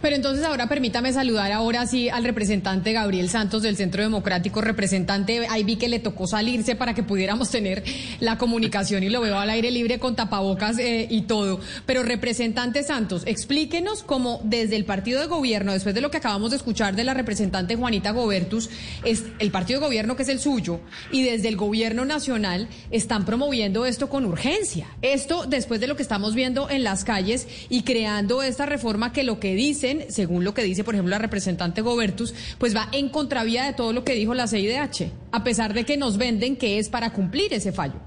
Pero 0.00 0.14
entonces 0.14 0.44
ahora 0.44 0.68
permítame 0.68 1.12
saludar 1.12 1.50
ahora 1.50 1.86
sí 1.86 2.08
al 2.08 2.24
representante 2.24 2.92
Gabriel 2.92 3.28
Santos 3.28 3.62
del 3.62 3.76
Centro 3.76 4.02
Democrático, 4.02 4.60
representante, 4.60 5.46
ahí 5.48 5.64
vi 5.64 5.76
que 5.76 5.88
le 5.88 5.98
tocó 5.98 6.26
salirse 6.26 6.76
para 6.76 6.94
que 6.94 7.02
pudiéramos 7.02 7.50
tener 7.50 7.82
la 8.20 8.38
comunicación 8.38 9.02
y 9.02 9.08
lo 9.08 9.20
veo 9.20 9.38
al 9.38 9.50
aire 9.50 9.70
libre 9.70 9.98
con 9.98 10.14
tapabocas 10.14 10.78
eh, 10.78 11.08
y 11.10 11.22
todo. 11.22 11.60
Pero 11.84 12.02
representante 12.04 12.82
Santos, 12.84 13.22
explíquenos 13.26 14.02
cómo 14.04 14.40
desde 14.44 14.76
el 14.76 14.84
partido 14.84 15.20
de 15.20 15.26
gobierno, 15.26 15.72
después 15.72 15.94
de 15.94 16.00
lo 16.00 16.10
que 16.10 16.18
acabamos 16.18 16.50
de 16.50 16.56
escuchar 16.58 16.94
de 16.94 17.04
la 17.04 17.14
representante 17.14 17.74
Juanita 17.74 18.12
Gobertus, 18.12 18.70
es 19.04 19.24
el 19.40 19.50
partido 19.50 19.80
de 19.80 19.86
gobierno 19.86 20.14
que 20.14 20.22
es 20.22 20.28
el 20.28 20.38
suyo 20.38 20.80
y 21.10 21.22
desde 21.22 21.48
el 21.48 21.56
gobierno 21.56 22.04
nacional 22.04 22.68
están 22.90 23.24
promoviendo 23.24 23.84
esto 23.84 24.08
con 24.08 24.24
urgencia. 24.24 24.86
Esto 25.02 25.46
después 25.46 25.80
de 25.80 25.88
lo 25.88 25.96
que 25.96 26.02
estamos 26.02 26.34
viendo 26.34 26.70
en 26.70 26.84
las 26.84 27.04
calles 27.04 27.48
y 27.68 27.82
creando 27.82 28.42
esta 28.42 28.66
reforma 28.66 29.12
que 29.12 29.24
lo 29.24 29.40
que 29.40 29.54
dice 29.54 29.87
según 30.08 30.44
lo 30.44 30.54
que 30.54 30.62
dice, 30.62 30.84
por 30.84 30.94
ejemplo, 30.94 31.10
la 31.10 31.18
representante 31.18 31.80
Gobertus, 31.80 32.34
pues 32.58 32.74
va 32.74 32.88
en 32.92 33.08
contravía 33.08 33.64
de 33.64 33.72
todo 33.72 33.92
lo 33.92 34.04
que 34.04 34.14
dijo 34.14 34.34
la 34.34 34.46
CIDH, 34.46 35.10
a 35.32 35.44
pesar 35.44 35.74
de 35.74 35.84
que 35.84 35.96
nos 35.96 36.18
venden 36.18 36.56
que 36.56 36.78
es 36.78 36.88
para 36.88 37.12
cumplir 37.12 37.52
ese 37.52 37.72
fallo. 37.72 38.00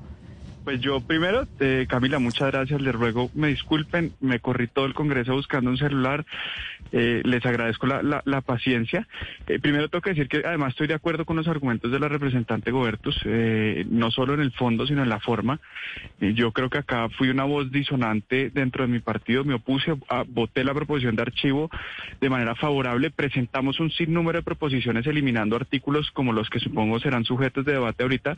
Pues 0.64 0.80
yo 0.80 1.00
primero, 1.02 1.48
eh, 1.60 1.88
Camila, 1.90 2.20
muchas 2.20 2.52
gracias. 2.52 2.82
Les 2.82 2.94
ruego, 2.94 3.32
me 3.34 3.48
disculpen, 3.48 4.14
me 4.20 4.40
corrí 4.40 4.68
todo 4.68 4.86
el 4.86 4.94
Congreso 4.94 5.34
buscando 5.34 5.72
un 5.72 5.78
celular. 5.78 6.26
Eh, 6.92 7.22
les 7.24 7.46
agradezco 7.46 7.88
la, 7.88 8.22
la, 8.26 8.42
paciencia. 8.42 9.08
Eh, 9.48 9.60
primero 9.60 9.88
tengo 9.88 10.02
que 10.02 10.10
decir 10.10 10.28
que 10.28 10.42
además 10.46 10.72
estoy 10.72 10.88
de 10.88 10.94
acuerdo 10.94 11.26
con 11.26 11.38
los 11.38 11.48
argumentos 11.48 11.92
de 11.92 12.00
la 12.00 12.10
representante 12.10 12.72
Gobertus, 12.72 13.18
no 13.90 14.12
solo 14.12 14.34
en 14.34 14.42
el 14.42 14.52
fondo, 14.52 14.86
sino 14.86 15.02
en 15.02 15.10
la 15.10 15.20
forma. 15.20 15.60
yo 16.20 16.52
creo 16.52 16.70
que 16.70 16.80
acá 16.80 17.08
fui 17.10 17.30
una 17.30 17.46
voz 17.46 17.72
disonante 17.72 18.50
dentro 18.50 18.86
de 18.86 18.92
mi 18.92 19.00
partido, 19.00 19.44
me 19.44 19.54
opuse, 19.54 19.96
a, 20.10 20.24
voté 20.28 20.64
la 20.64 20.74
proposición 20.74 21.16
de 21.16 21.22
archivo 21.22 21.70
de 22.20 22.30
manera 22.30 22.56
favorable, 22.56 23.12
presentamos 23.12 23.80
un 23.80 23.92
sinnúmero 23.92 24.40
de 24.40 24.44
proposiciones 24.44 25.06
eliminando 25.08 25.56
artículos 25.56 26.12
como 26.12 26.34
los 26.34 26.50
que 26.50 26.60
supongo 26.60 27.00
serán 27.00 27.26
sujetos 27.26 27.66
de 27.66 27.74
debate 27.74 28.04
ahorita 28.04 28.38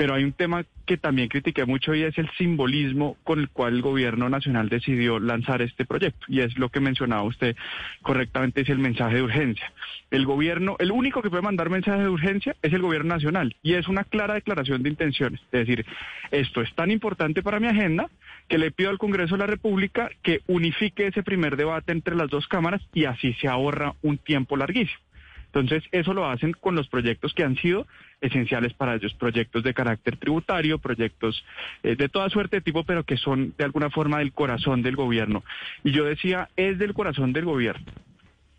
Pero 0.00 0.14
hay 0.14 0.24
un 0.24 0.32
tema 0.32 0.64
que 0.86 0.96
también 0.96 1.28
critiqué 1.28 1.66
mucho 1.66 1.94
y 1.94 2.04
es 2.04 2.16
el 2.16 2.30
simbolismo 2.38 3.18
con 3.22 3.38
el 3.38 3.50
cual 3.50 3.74
el 3.74 3.82
gobierno 3.82 4.30
nacional 4.30 4.70
decidió 4.70 5.18
lanzar 5.20 5.60
este 5.60 5.84
proyecto. 5.84 6.24
Y 6.26 6.40
es 6.40 6.56
lo 6.56 6.70
que 6.70 6.80
mencionaba 6.80 7.22
usted 7.24 7.54
correctamente, 8.00 8.62
es 8.62 8.70
el 8.70 8.78
mensaje 8.78 9.16
de 9.16 9.22
urgencia. 9.22 9.70
El 10.10 10.24
gobierno, 10.24 10.76
el 10.78 10.90
único 10.90 11.20
que 11.20 11.28
puede 11.28 11.42
mandar 11.42 11.68
mensaje 11.68 12.00
de 12.00 12.08
urgencia 12.08 12.56
es 12.62 12.72
el 12.72 12.80
gobierno 12.80 13.12
nacional. 13.14 13.54
Y 13.62 13.74
es 13.74 13.88
una 13.88 14.04
clara 14.04 14.32
declaración 14.32 14.82
de 14.82 14.88
intenciones. 14.88 15.38
Es 15.52 15.66
decir, 15.66 15.84
esto 16.30 16.62
es 16.62 16.74
tan 16.74 16.90
importante 16.90 17.42
para 17.42 17.60
mi 17.60 17.66
agenda 17.66 18.08
que 18.48 18.56
le 18.56 18.70
pido 18.70 18.88
al 18.88 18.96
Congreso 18.96 19.34
de 19.34 19.40
la 19.40 19.48
República 19.48 20.08
que 20.22 20.40
unifique 20.46 21.08
ese 21.08 21.22
primer 21.22 21.56
debate 21.56 21.92
entre 21.92 22.16
las 22.16 22.30
dos 22.30 22.48
cámaras 22.48 22.80
y 22.94 23.04
así 23.04 23.34
se 23.34 23.48
ahorra 23.48 23.92
un 24.00 24.16
tiempo 24.16 24.56
larguísimo. 24.56 25.09
Entonces, 25.52 25.82
eso 25.92 26.14
lo 26.14 26.28
hacen 26.28 26.52
con 26.52 26.74
los 26.76 26.88
proyectos 26.88 27.34
que 27.34 27.42
han 27.42 27.56
sido 27.56 27.86
esenciales 28.20 28.72
para 28.74 28.94
ellos, 28.94 29.14
proyectos 29.14 29.62
de 29.64 29.74
carácter 29.74 30.16
tributario, 30.16 30.78
proyectos 30.78 31.44
eh, 31.82 31.96
de 31.96 32.08
toda 32.08 32.30
suerte 32.30 32.56
de 32.56 32.62
tipo, 32.62 32.84
pero 32.84 33.04
que 33.04 33.16
son 33.16 33.54
de 33.58 33.64
alguna 33.64 33.90
forma 33.90 34.18
del 34.18 34.32
corazón 34.32 34.82
del 34.82 34.96
gobierno. 34.96 35.42
Y 35.82 35.90
yo 35.92 36.04
decía, 36.04 36.48
es 36.56 36.78
del 36.78 36.94
corazón 36.94 37.32
del 37.32 37.46
gobierno 37.46 37.84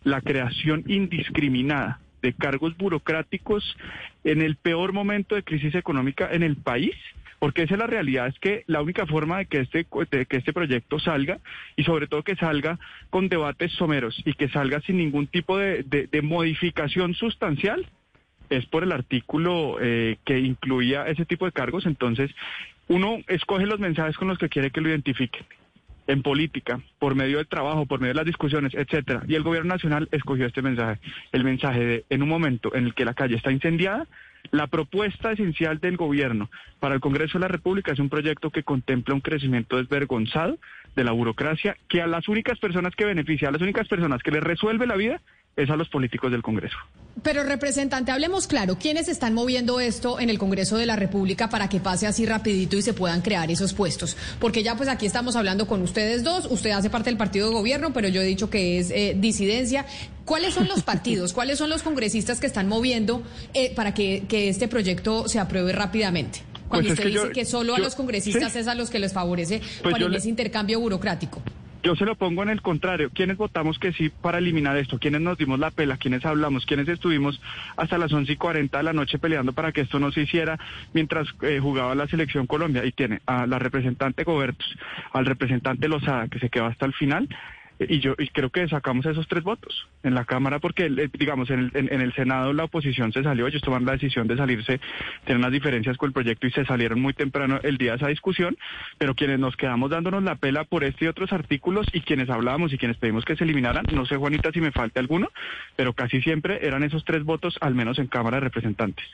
la 0.04 0.20
creación 0.20 0.84
indiscriminada 0.86 2.00
de 2.22 2.32
cargos 2.32 2.76
burocráticos 2.76 3.76
en 4.24 4.42
el 4.42 4.56
peor 4.56 4.92
momento 4.92 5.34
de 5.34 5.42
crisis 5.42 5.74
económica 5.74 6.28
en 6.30 6.42
el 6.42 6.56
país 6.56 6.94
porque 7.42 7.64
esa 7.64 7.74
es 7.74 7.80
la 7.80 7.88
realidad, 7.88 8.28
es 8.28 8.38
que 8.38 8.62
la 8.68 8.82
única 8.82 9.04
forma 9.04 9.38
de 9.38 9.46
que 9.46 9.58
este, 9.58 9.84
que 9.84 10.36
este 10.36 10.52
proyecto 10.52 11.00
salga, 11.00 11.40
y 11.74 11.82
sobre 11.82 12.06
todo 12.06 12.22
que 12.22 12.36
salga 12.36 12.78
con 13.10 13.28
debates 13.28 13.72
someros 13.72 14.16
y 14.24 14.34
que 14.34 14.48
salga 14.48 14.80
sin 14.82 14.98
ningún 14.98 15.26
tipo 15.26 15.58
de, 15.58 16.08
modificación 16.22 17.14
sustancial, 17.14 17.84
es 18.48 18.64
por 18.66 18.84
el 18.84 18.92
artículo 18.92 19.78
eh, 19.80 20.18
que 20.24 20.38
incluía 20.38 21.08
ese 21.08 21.24
tipo 21.24 21.44
de 21.44 21.50
cargos. 21.50 21.84
Entonces, 21.84 22.30
uno 22.86 23.18
escoge 23.26 23.66
los 23.66 23.80
mensajes 23.80 24.16
con 24.16 24.28
los 24.28 24.38
que 24.38 24.48
quiere 24.48 24.70
que 24.70 24.80
lo 24.80 24.90
identifiquen 24.90 25.44
en 26.06 26.22
política, 26.22 26.80
por 26.98 27.14
medio 27.14 27.38
del 27.38 27.46
trabajo, 27.46 27.86
por 27.86 28.00
medio 28.00 28.14
de 28.14 28.18
las 28.18 28.26
discusiones, 28.26 28.74
etcétera. 28.74 29.22
Y 29.28 29.34
el 29.34 29.42
gobierno 29.42 29.74
nacional 29.74 30.08
escogió 30.12 30.46
este 30.46 30.62
mensaje, 30.62 31.00
el 31.32 31.44
mensaje 31.44 31.84
de 31.84 32.04
en 32.10 32.22
un 32.22 32.28
momento 32.28 32.74
en 32.74 32.86
el 32.86 32.94
que 32.94 33.04
la 33.04 33.14
calle 33.14 33.36
está 33.36 33.52
incendiada, 33.52 34.06
la 34.50 34.66
propuesta 34.66 35.32
esencial 35.32 35.78
del 35.78 35.96
gobierno 35.96 36.50
para 36.80 36.94
el 36.94 37.00
Congreso 37.00 37.38
de 37.38 37.42
la 37.42 37.48
República 37.48 37.92
es 37.92 37.98
un 37.98 38.08
proyecto 38.08 38.50
que 38.50 38.64
contempla 38.64 39.14
un 39.14 39.20
crecimiento 39.20 39.76
desvergonzado 39.76 40.58
de 40.96 41.04
la 41.04 41.12
burocracia, 41.12 41.76
que 41.88 42.02
a 42.02 42.06
las 42.06 42.28
únicas 42.28 42.58
personas 42.58 42.94
que 42.94 43.04
beneficia, 43.04 43.48
a 43.48 43.52
las 43.52 43.62
únicas 43.62 43.88
personas 43.88 44.22
que 44.22 44.30
le 44.30 44.40
resuelve 44.40 44.86
la 44.86 44.96
vida, 44.96 45.20
es 45.56 45.70
a 45.70 45.76
los 45.76 45.88
políticos 45.88 46.30
del 46.30 46.42
Congreso. 46.42 46.76
Pero 47.22 47.42
representante, 47.44 48.10
hablemos 48.10 48.46
claro, 48.46 48.78
¿quiénes 48.78 49.08
están 49.08 49.34
moviendo 49.34 49.80
esto 49.80 50.18
en 50.18 50.30
el 50.30 50.38
Congreso 50.38 50.78
de 50.78 50.86
la 50.86 50.96
República 50.96 51.50
para 51.50 51.68
que 51.68 51.78
pase 51.78 52.06
así 52.06 52.24
rapidito 52.24 52.76
y 52.76 52.82
se 52.82 52.94
puedan 52.94 53.20
crear 53.20 53.50
esos 53.50 53.74
puestos? 53.74 54.16
Porque 54.40 54.62
ya 54.62 54.76
pues 54.76 54.88
aquí 54.88 55.04
estamos 55.04 55.36
hablando 55.36 55.66
con 55.66 55.82
ustedes 55.82 56.24
dos, 56.24 56.46
usted 56.50 56.70
hace 56.70 56.88
parte 56.88 57.10
del 57.10 57.18
partido 57.18 57.48
de 57.48 57.54
gobierno, 57.54 57.92
pero 57.92 58.08
yo 58.08 58.22
he 58.22 58.24
dicho 58.24 58.48
que 58.48 58.78
es 58.78 58.90
eh, 58.90 59.14
disidencia. 59.16 59.84
¿Cuáles 60.24 60.54
son 60.54 60.68
los 60.68 60.82
partidos, 60.82 61.32
cuáles 61.34 61.58
son 61.58 61.68
los 61.68 61.82
congresistas 61.82 62.40
que 62.40 62.46
están 62.46 62.66
moviendo 62.66 63.22
eh, 63.52 63.74
para 63.74 63.92
que, 63.92 64.24
este 64.30 64.66
proyecto 64.66 65.28
se 65.28 65.38
apruebe 65.38 65.72
rápidamente? 65.72 66.40
Cuando 66.68 66.88
pues 66.88 66.98
usted 66.98 67.10
dice 67.10 67.32
que 67.32 67.44
solo 67.44 67.74
a 67.74 67.78
los 67.78 67.94
congresistas 67.94 68.56
es 68.56 68.66
a 68.66 68.74
los 68.74 68.88
que 68.88 68.98
les 68.98 69.12
favorece 69.12 69.60
pues 69.82 69.92
para 69.92 70.16
ese 70.16 70.30
intercambio 70.30 70.80
burocrático. 70.80 71.42
Yo 71.82 71.96
se 71.96 72.04
lo 72.04 72.14
pongo 72.14 72.44
en 72.44 72.50
el 72.50 72.62
contrario. 72.62 73.10
¿Quiénes 73.12 73.36
votamos 73.36 73.78
que 73.80 73.92
sí 73.92 74.08
para 74.08 74.38
eliminar 74.38 74.76
esto? 74.76 75.00
¿Quiénes 75.00 75.20
nos 75.20 75.36
dimos 75.36 75.58
la 75.58 75.72
pela? 75.72 75.96
¿Quiénes 75.96 76.24
hablamos? 76.24 76.64
¿Quiénes 76.64 76.88
estuvimos 76.88 77.40
hasta 77.76 77.98
las 77.98 78.12
once 78.12 78.32
y 78.32 78.36
cuarenta 78.36 78.78
de 78.78 78.84
la 78.84 78.92
noche 78.92 79.18
peleando 79.18 79.52
para 79.52 79.72
que 79.72 79.80
esto 79.80 79.98
no 79.98 80.12
se 80.12 80.20
hiciera 80.20 80.60
mientras 80.92 81.26
eh, 81.42 81.58
jugaba 81.60 81.96
la 81.96 82.06
selección 82.06 82.46
Colombia? 82.46 82.84
Y 82.84 82.92
tiene 82.92 83.20
a 83.26 83.48
la 83.48 83.58
representante 83.58 84.22
Gobertus, 84.22 84.76
al 85.12 85.26
representante 85.26 85.88
Lozada, 85.88 86.28
que 86.28 86.38
se 86.38 86.50
quedó 86.50 86.66
hasta 86.66 86.86
el 86.86 86.92
final, 86.92 87.28
y 87.88 88.00
yo 88.00 88.14
y 88.18 88.28
creo 88.28 88.50
que 88.50 88.66
sacamos 88.68 89.06
esos 89.06 89.26
tres 89.28 89.42
votos 89.42 89.88
en 90.02 90.14
la 90.14 90.24
Cámara 90.24 90.58
porque, 90.58 90.86
eh, 90.86 91.08
digamos, 91.12 91.50
en 91.50 91.70
el, 91.74 91.88
en, 91.90 92.00
el 92.00 92.12
Senado 92.14 92.52
la 92.52 92.64
oposición 92.64 93.12
se 93.12 93.22
salió, 93.22 93.46
ellos 93.46 93.62
tomaron 93.62 93.86
la 93.86 93.92
decisión 93.92 94.26
de 94.28 94.36
salirse, 94.36 94.80
tener 95.24 95.38
unas 95.38 95.52
diferencias 95.52 95.96
con 95.96 96.08
el 96.08 96.12
proyecto 96.12 96.46
y 96.46 96.52
se 96.52 96.64
salieron 96.64 97.00
muy 97.00 97.12
temprano 97.12 97.60
el 97.62 97.78
día 97.78 97.92
de 97.92 97.96
esa 97.98 98.08
discusión, 98.08 98.56
pero 98.98 99.14
quienes 99.14 99.38
nos 99.38 99.56
quedamos 99.56 99.90
dándonos 99.90 100.22
la 100.22 100.36
pela 100.36 100.64
por 100.64 100.84
este 100.84 101.04
y 101.06 101.08
otros 101.08 101.32
artículos 101.32 101.86
y 101.92 102.00
quienes 102.00 102.30
hablábamos 102.30 102.72
y 102.72 102.78
quienes 102.78 102.96
pedimos 102.96 103.24
que 103.24 103.36
se 103.36 103.44
eliminaran, 103.44 103.84
no 103.92 104.06
sé 104.06 104.16
Juanita 104.16 104.52
si 104.52 104.60
me 104.60 104.72
falta 104.72 105.00
alguno, 105.00 105.30
pero 105.76 105.92
casi 105.92 106.20
siempre 106.22 106.66
eran 106.66 106.82
esos 106.82 107.04
tres 107.04 107.24
votos, 107.24 107.56
al 107.60 107.74
menos 107.74 107.98
en 107.98 108.06
Cámara 108.06 108.36
de 108.36 108.42
Representantes. 108.42 109.06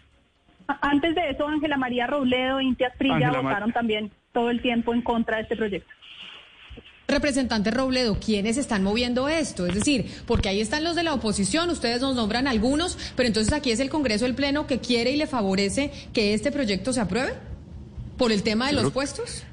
Antes 0.82 1.14
de 1.14 1.30
eso, 1.30 1.48
Ángela 1.48 1.78
María 1.78 2.06
Robledo 2.06 2.60
e 2.60 2.64
Intia 2.64 2.92
Prilla 2.98 3.30
votaron 3.30 3.72
también 3.72 4.10
todo 4.32 4.50
el 4.50 4.60
tiempo 4.60 4.92
en 4.92 5.00
contra 5.00 5.36
de 5.36 5.42
este 5.44 5.56
proyecto. 5.56 5.88
Representante 7.10 7.70
Robledo, 7.70 8.18
¿quiénes 8.20 8.58
están 8.58 8.82
moviendo 8.82 9.30
esto? 9.30 9.64
Es 9.64 9.74
decir, 9.74 10.12
porque 10.26 10.50
ahí 10.50 10.60
están 10.60 10.84
los 10.84 10.94
de 10.94 11.02
la 11.02 11.14
oposición, 11.14 11.70
ustedes 11.70 12.02
nos 12.02 12.14
nombran 12.14 12.46
algunos, 12.46 12.98
pero 13.16 13.26
entonces 13.26 13.54
aquí 13.54 13.70
es 13.70 13.80
el 13.80 13.88
Congreso 13.88 14.26
el 14.26 14.34
Pleno 14.34 14.66
que 14.66 14.78
quiere 14.78 15.12
y 15.12 15.16
le 15.16 15.26
favorece 15.26 15.90
que 16.12 16.34
este 16.34 16.52
proyecto 16.52 16.92
se 16.92 17.00
apruebe 17.00 17.32
por 18.18 18.30
el 18.30 18.42
tema 18.42 18.66
de 18.66 18.74
los 18.74 18.92
puestos. 18.92 19.44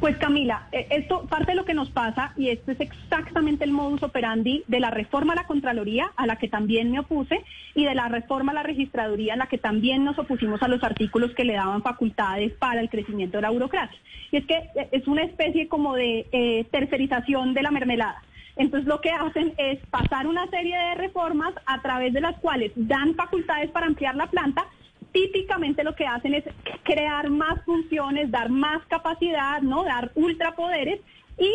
Pues 0.00 0.16
Camila, 0.16 0.66
eh, 0.72 0.86
esto 0.88 1.26
parte 1.26 1.52
de 1.52 1.56
lo 1.56 1.66
que 1.66 1.74
nos 1.74 1.90
pasa 1.90 2.32
y 2.34 2.48
esto 2.48 2.72
es 2.72 2.80
exactamente 2.80 3.64
el 3.64 3.70
modus 3.70 4.02
operandi 4.02 4.64
de 4.66 4.80
la 4.80 4.90
reforma 4.90 5.34
a 5.34 5.36
la 5.36 5.46
Contraloría, 5.46 6.10
a 6.16 6.26
la 6.26 6.36
que 6.36 6.48
también 6.48 6.90
me 6.90 7.00
opuse, 7.00 7.44
y 7.74 7.84
de 7.84 7.94
la 7.94 8.08
reforma 8.08 8.52
a 8.52 8.54
la 8.54 8.62
registraduría, 8.62 9.34
a 9.34 9.36
la 9.36 9.48
que 9.48 9.58
también 9.58 10.02
nos 10.02 10.18
opusimos 10.18 10.62
a 10.62 10.68
los 10.68 10.82
artículos 10.82 11.34
que 11.34 11.44
le 11.44 11.52
daban 11.52 11.82
facultades 11.82 12.52
para 12.54 12.80
el 12.80 12.88
crecimiento 12.88 13.36
de 13.36 13.42
la 13.42 13.50
burocracia. 13.50 13.98
Y 14.32 14.38
es 14.38 14.46
que 14.46 14.54
eh, 14.54 14.88
es 14.90 15.06
una 15.06 15.22
especie 15.22 15.68
como 15.68 15.94
de 15.94 16.26
eh, 16.32 16.64
tercerización 16.70 17.52
de 17.52 17.62
la 17.62 17.70
mermelada. 17.70 18.22
Entonces 18.56 18.88
lo 18.88 19.02
que 19.02 19.10
hacen 19.10 19.52
es 19.58 19.78
pasar 19.90 20.26
una 20.26 20.46
serie 20.48 20.78
de 20.78 20.94
reformas 20.94 21.52
a 21.66 21.82
través 21.82 22.14
de 22.14 22.22
las 22.22 22.38
cuales 22.38 22.72
dan 22.74 23.14
facultades 23.16 23.70
para 23.70 23.86
ampliar 23.86 24.16
la 24.16 24.28
planta, 24.28 24.64
típicamente 25.12 25.84
lo 25.84 25.94
que 25.94 26.06
hacen 26.06 26.34
es 26.34 26.44
crear 26.82 27.30
más 27.30 27.64
funciones, 27.64 28.30
dar 28.30 28.50
más 28.50 28.84
capacidad, 28.86 29.60
¿no? 29.62 29.84
Dar 29.84 30.12
ultrapoderes 30.14 31.00
y 31.38 31.52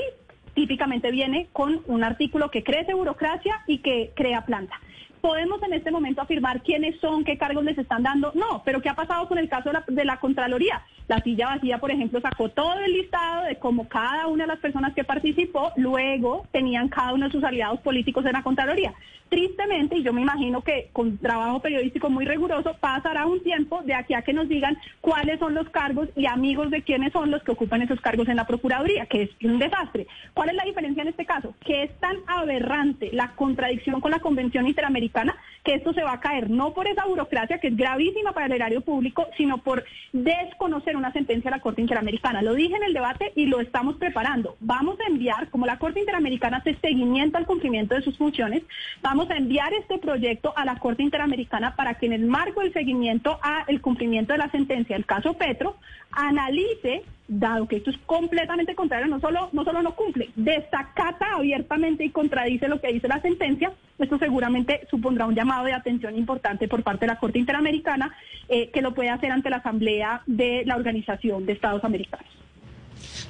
típicamente 0.53 1.11
viene 1.11 1.47
con 1.53 1.81
un 1.85 2.03
artículo 2.03 2.49
que 2.49 2.63
crece 2.63 2.93
burocracia 2.93 3.61
y 3.67 3.79
que 3.79 4.11
crea 4.15 4.45
planta. 4.45 4.79
¿Podemos 5.25 5.59
en 5.63 5.73
este 5.73 5.89
momento 5.89 6.21
afirmar 6.21 6.61
quiénes 6.61 6.99
son, 6.99 7.23
qué 7.23 7.35
cargos 7.35 7.63
les 7.63 7.75
están 7.79 8.03
dando? 8.03 8.31
No, 8.35 8.61
pero 8.63 8.79
¿qué 8.79 8.89
ha 8.89 8.95
pasado 8.95 9.27
con 9.27 9.39
el 9.39 9.49
caso 9.49 9.71
de 9.87 10.05
la, 10.05 10.17
Contraloría? 10.17 10.83
La 11.07 11.19
silla 11.21 11.47
vacía, 11.47 11.79
por 11.79 11.89
ejemplo, 11.89 12.21
sacó 12.21 12.49
todo 12.49 12.77
el 12.77 12.93
listado 12.93 13.45
de 13.45 13.55
cómo 13.55 13.89
cada 13.89 14.27
una 14.27 14.43
de 14.43 14.49
las 14.49 14.59
personas 14.59 14.93
que 14.93 15.03
participó 15.03 15.71
luego 15.77 16.45
tenían 16.51 16.89
cada 16.89 17.13
uno 17.13 17.25
de 17.25 17.31
sus 17.31 17.43
aliados 17.43 17.79
políticos 17.79 18.23
en 18.27 18.33
la 18.33 18.43
Contraloría. 18.43 18.93
Tristemente, 19.27 19.97
y 19.97 20.03
yo 20.03 20.13
me 20.13 20.21
imagino 20.21 20.61
que 20.61 20.89
con 20.93 21.17
trabajo 21.17 21.59
periodístico 21.59 22.11
muy 22.11 22.25
riguroso, 22.25 22.75
pasará 22.79 23.25
un 23.25 23.41
tiempo 23.41 23.81
de 23.81 23.95
aquí 23.95 24.13
a 24.13 24.21
que 24.21 24.33
nos 24.33 24.47
digan 24.47 24.77
cuáles 25.01 25.39
son 25.39 25.55
los 25.55 25.67
cargos 25.69 26.07
y 26.15 26.27
amigos 26.27 26.69
de 26.69 26.83
quiénes 26.83 27.11
son 27.11 27.31
los 27.31 27.41
que 27.41 27.51
ocupan 27.51 27.81
esos 27.81 27.99
cargos 27.99 28.27
en 28.27 28.35
la 28.35 28.45
Procuraduría, 28.45 29.07
que 29.07 29.23
es 29.23 29.29
un 29.43 29.57
desastre. 29.57 30.05
¿Cuál 30.35 30.49
es 30.49 30.55
la 30.55 30.65
diferencia 30.65 31.01
en 31.01 31.09
este 31.09 31.25
caso? 31.25 31.55
Que 31.65 31.81
es 31.81 31.99
tan 31.99 32.17
aberrante 32.27 33.09
la 33.11 33.31
contradicción 33.31 33.99
con 33.99 34.11
la 34.11 34.19
Convención 34.19 34.67
Interamericana 34.67 35.14
que 35.63 35.73
esto 35.73 35.93
se 35.93 36.03
va 36.03 36.13
a 36.13 36.19
caer 36.19 36.49
no 36.49 36.73
por 36.73 36.87
esa 36.87 37.05
burocracia 37.05 37.59
que 37.59 37.67
es 37.67 37.75
gravísima 37.75 38.33
para 38.33 38.45
el 38.45 38.51
erario 38.53 38.81
público, 38.81 39.27
sino 39.35 39.57
por 39.57 39.83
desconocer 40.13 40.95
una 40.95 41.11
sentencia 41.11 41.49
de 41.49 41.57
la 41.57 41.61
Corte 41.61 41.81
Interamericana. 41.81 42.41
Lo 42.41 42.53
dije 42.53 42.75
en 42.75 42.83
el 42.83 42.93
debate 42.93 43.33
y 43.35 43.47
lo 43.47 43.59
estamos 43.59 43.95
preparando. 43.97 44.55
Vamos 44.59 44.97
a 44.99 45.09
enviar, 45.09 45.49
como 45.49 45.65
la 45.65 45.79
Corte 45.79 45.99
Interamericana 45.99 46.57
hace 46.57 46.75
seguimiento 46.75 47.37
al 47.37 47.47
cumplimiento 47.47 47.95
de 47.95 48.03
sus 48.03 48.17
funciones, 48.17 48.63
vamos 49.01 49.29
a 49.31 49.37
enviar 49.37 49.73
este 49.73 49.97
proyecto 49.97 50.53
a 50.55 50.65
la 50.65 50.77
Corte 50.77 51.03
Interamericana 51.03 51.75
para 51.75 51.95
que 51.95 52.05
en 52.05 52.13
el 52.13 52.25
marco 52.25 52.61
del 52.61 52.73
seguimiento 52.73 53.39
al 53.41 53.81
cumplimiento 53.81 54.33
de 54.33 54.39
la 54.39 54.51
sentencia 54.51 54.95
del 54.95 55.05
caso 55.05 55.33
Petro, 55.33 55.77
analice 56.11 57.03
dado 57.27 57.67
que 57.67 57.77
esto 57.77 57.89
es 57.89 57.97
completamente 58.05 58.75
contrario, 58.75 59.07
no 59.07 59.19
solo, 59.19 59.49
no 59.51 59.63
solo 59.63 59.81
no 59.81 59.95
cumple, 59.95 60.29
desacata 60.35 61.35
abiertamente 61.35 62.05
y 62.05 62.11
contradice 62.11 62.67
lo 62.67 62.79
que 62.79 62.93
dice 62.93 63.07
la 63.07 63.21
sentencia, 63.21 63.71
esto 63.97 64.17
seguramente 64.17 64.87
supondrá 64.89 65.25
un 65.25 65.35
llamado 65.35 65.65
de 65.65 65.73
atención 65.73 66.15
importante 66.17 66.67
por 66.67 66.83
parte 66.83 67.05
de 67.05 67.13
la 67.13 67.19
Corte 67.19 67.39
Interamericana 67.39 68.13
eh, 68.49 68.69
que 68.69 68.81
lo 68.81 68.93
puede 68.93 69.09
hacer 69.09 69.31
ante 69.31 69.49
la 69.49 69.57
Asamblea 69.57 70.21
de 70.25 70.63
la 70.65 70.75
Organización 70.75 71.45
de 71.45 71.53
Estados 71.53 71.83
Americanos. 71.83 72.27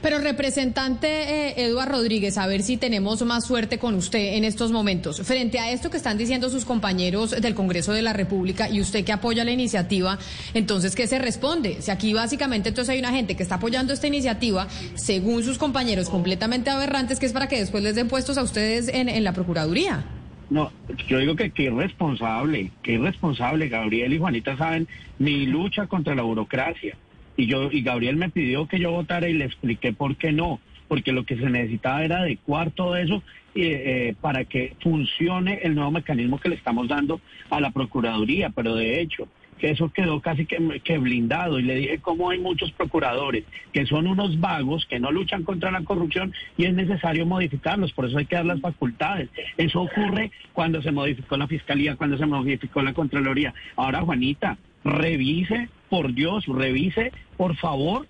Pero 0.01 0.19
representante 0.19 1.07
eh, 1.07 1.65
Eduardo 1.65 1.97
Rodríguez, 1.97 2.37
a 2.37 2.47
ver 2.47 2.61
si 2.61 2.77
tenemos 2.77 3.23
más 3.23 3.45
suerte 3.45 3.79
con 3.79 3.95
usted 3.95 4.35
en 4.35 4.43
estos 4.43 4.71
momentos. 4.71 5.21
Frente 5.21 5.59
a 5.59 5.71
esto 5.71 5.89
que 5.89 5.97
están 5.97 6.17
diciendo 6.17 6.49
sus 6.49 6.65
compañeros 6.65 7.31
del 7.31 7.55
Congreso 7.55 7.93
de 7.93 8.01
la 8.01 8.13
República 8.13 8.69
y 8.69 8.81
usted 8.81 9.03
que 9.05 9.11
apoya 9.11 9.43
la 9.43 9.51
iniciativa, 9.51 10.19
entonces, 10.53 10.95
¿qué 10.95 11.07
se 11.07 11.19
responde? 11.19 11.81
Si 11.81 11.91
aquí 11.91 12.13
básicamente 12.13 12.69
entonces 12.69 12.93
hay 12.93 12.99
una 12.99 13.11
gente 13.11 13.35
que 13.35 13.43
está 13.43 13.55
apoyando 13.55 13.93
esta 13.93 14.07
iniciativa, 14.07 14.67
según 14.95 15.43
sus 15.43 15.57
compañeros 15.57 16.09
completamente 16.09 16.69
aberrantes, 16.69 17.19
que 17.19 17.25
es 17.25 17.33
para 17.33 17.47
que 17.47 17.59
después 17.59 17.83
les 17.83 17.95
den 17.95 18.07
puestos 18.07 18.37
a 18.37 18.43
ustedes 18.43 18.87
en, 18.87 19.23
la 19.23 19.33
Procuraduría. 19.33 20.03
No, 20.49 20.71
yo 21.07 21.17
digo 21.17 21.35
que 21.35 21.51
qué 21.51 21.63
irresponsable, 21.63 22.71
qué 22.83 22.93
irresponsable. 22.93 23.69
Gabriel 23.69 24.13
y 24.13 24.19
Juanita 24.19 24.55
saben 24.57 24.87
mi 25.17 25.45
lucha 25.45 25.87
contra 25.87 26.13
la 26.13 26.21
burocracia. 26.21 26.95
Y 27.37 27.47
yo 27.47 27.69
y 27.71 27.81
Gabriel 27.81 28.15
me 28.15 28.29
pidió 28.29 28.67
que 28.67 28.79
yo 28.79 28.91
votara 28.91 29.27
y 29.27 29.33
le 29.33 29.45
expliqué 29.45 29.93
por 29.93 30.15
qué 30.15 30.31
no, 30.31 30.59
porque 30.87 31.11
lo 31.11 31.25
que 31.25 31.37
se 31.37 31.49
necesitaba 31.49 32.03
era 32.03 32.19
adecuar 32.19 32.71
todo 32.71 32.95
eso 32.95 33.23
eh, 33.55 33.61
eh, 34.09 34.15
para 34.19 34.45
que 34.45 34.75
funcione 34.81 35.59
el 35.63 35.75
nuevo 35.75 35.91
mecanismo 35.91 36.39
que 36.39 36.49
le 36.49 36.55
estamos 36.55 36.87
dando 36.87 37.21
a 37.49 37.59
la 37.59 37.71
Procuraduría. 37.71 38.49
Pero 38.49 38.75
de 38.75 39.01
hecho, 39.01 39.27
que 39.57 39.71
eso 39.71 39.89
quedó 39.89 40.19
casi 40.21 40.45
que, 40.45 40.97
blindado 40.97 41.59
y 41.59 41.63
le 41.63 41.75
dije 41.75 41.99
cómo 41.99 42.29
hay 42.29 42.39
muchos 42.39 42.71
procuradores 42.71 43.45
que 43.71 43.85
son 43.85 44.07
unos 44.07 44.39
vagos 44.39 44.85
que 44.85 44.99
no 44.99 45.11
luchan 45.11 45.43
contra 45.43 45.71
la 45.71 45.83
corrupción 45.83 46.33
y 46.57 46.65
es 46.65 46.73
necesario 46.73 47.25
modificarlos, 47.25 47.93
por 47.93 48.05
eso 48.05 48.17
hay 48.17 48.25
que 48.25 48.35
dar 48.35 48.45
las 48.45 48.61
facultades. 48.61 49.29
Eso 49.57 49.81
ocurre 49.81 50.31
cuando 50.53 50.81
se 50.81 50.91
modificó 50.91 51.37
la 51.37 51.47
fiscalía, 51.47 51.95
cuando 51.95 52.17
se 52.17 52.25
modificó 52.25 52.81
la 52.81 52.93
Contraloría. 52.93 53.53
Ahora, 53.75 54.01
Juanita, 54.01 54.57
revise, 54.85 55.67
por 55.89 56.13
Dios, 56.13 56.45
revise, 56.45 57.11
por 57.35 57.55
favor, 57.57 58.07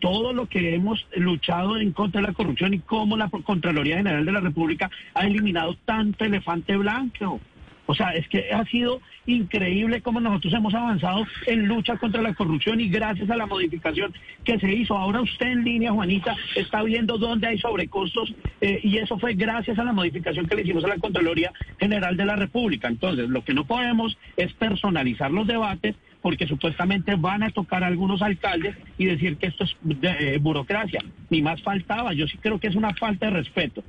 todo 0.00 0.32
lo 0.32 0.46
que 0.46 0.74
hemos 0.74 1.06
luchado 1.14 1.78
en 1.78 1.92
contra 1.92 2.20
de 2.20 2.28
la 2.28 2.32
corrupción 2.32 2.74
y 2.74 2.80
cómo 2.80 3.16
la 3.16 3.28
Contraloría 3.28 3.98
General 3.98 4.24
de 4.24 4.32
la 4.32 4.40
República 4.40 4.90
ha 5.14 5.26
eliminado 5.26 5.76
tanto 5.84 6.24
elefante 6.24 6.76
blanco. 6.76 7.40
O 7.86 7.94
sea, 7.94 8.10
es 8.10 8.28
que 8.28 8.52
ha 8.52 8.64
sido 8.66 9.00
increíble 9.26 10.00
cómo 10.02 10.20
nosotros 10.20 10.52
hemos 10.54 10.74
avanzado 10.74 11.26
en 11.46 11.66
lucha 11.66 11.96
contra 11.96 12.22
la 12.22 12.34
corrupción 12.34 12.80
y 12.80 12.88
gracias 12.88 13.30
a 13.30 13.36
la 13.36 13.46
modificación 13.46 14.12
que 14.44 14.58
se 14.58 14.72
hizo. 14.72 14.96
Ahora 14.96 15.20
usted 15.20 15.46
en 15.46 15.64
línea, 15.64 15.92
Juanita, 15.92 16.36
está 16.54 16.82
viendo 16.82 17.18
dónde 17.18 17.46
hay 17.46 17.58
sobrecostos 17.58 18.34
eh, 18.60 18.80
y 18.82 18.98
eso 18.98 19.18
fue 19.18 19.34
gracias 19.34 19.78
a 19.78 19.84
la 19.84 19.92
modificación 19.92 20.46
que 20.46 20.56
le 20.56 20.62
hicimos 20.62 20.84
a 20.84 20.88
la 20.88 20.98
Contraloría 20.98 21.52
General 21.78 22.16
de 22.16 22.24
la 22.24 22.36
República. 22.36 22.88
Entonces, 22.88 23.28
lo 23.28 23.44
que 23.44 23.54
no 23.54 23.64
podemos 23.64 24.18
es 24.36 24.52
personalizar 24.54 25.30
los 25.30 25.46
debates 25.46 25.96
porque 26.22 26.48
supuestamente 26.48 27.14
van 27.14 27.44
a 27.44 27.50
tocar 27.50 27.84
a 27.84 27.86
algunos 27.86 28.20
alcaldes 28.20 28.76
y 28.98 29.04
decir 29.04 29.36
que 29.36 29.46
esto 29.46 29.62
es 29.62 29.76
eh, 30.02 30.38
burocracia. 30.40 31.00
Ni 31.30 31.40
más 31.40 31.62
faltaba, 31.62 32.14
yo 32.14 32.26
sí 32.26 32.36
creo 32.38 32.58
que 32.58 32.66
es 32.66 32.74
una 32.74 32.94
falta 32.94 33.26
de 33.26 33.32
respeto 33.32 33.84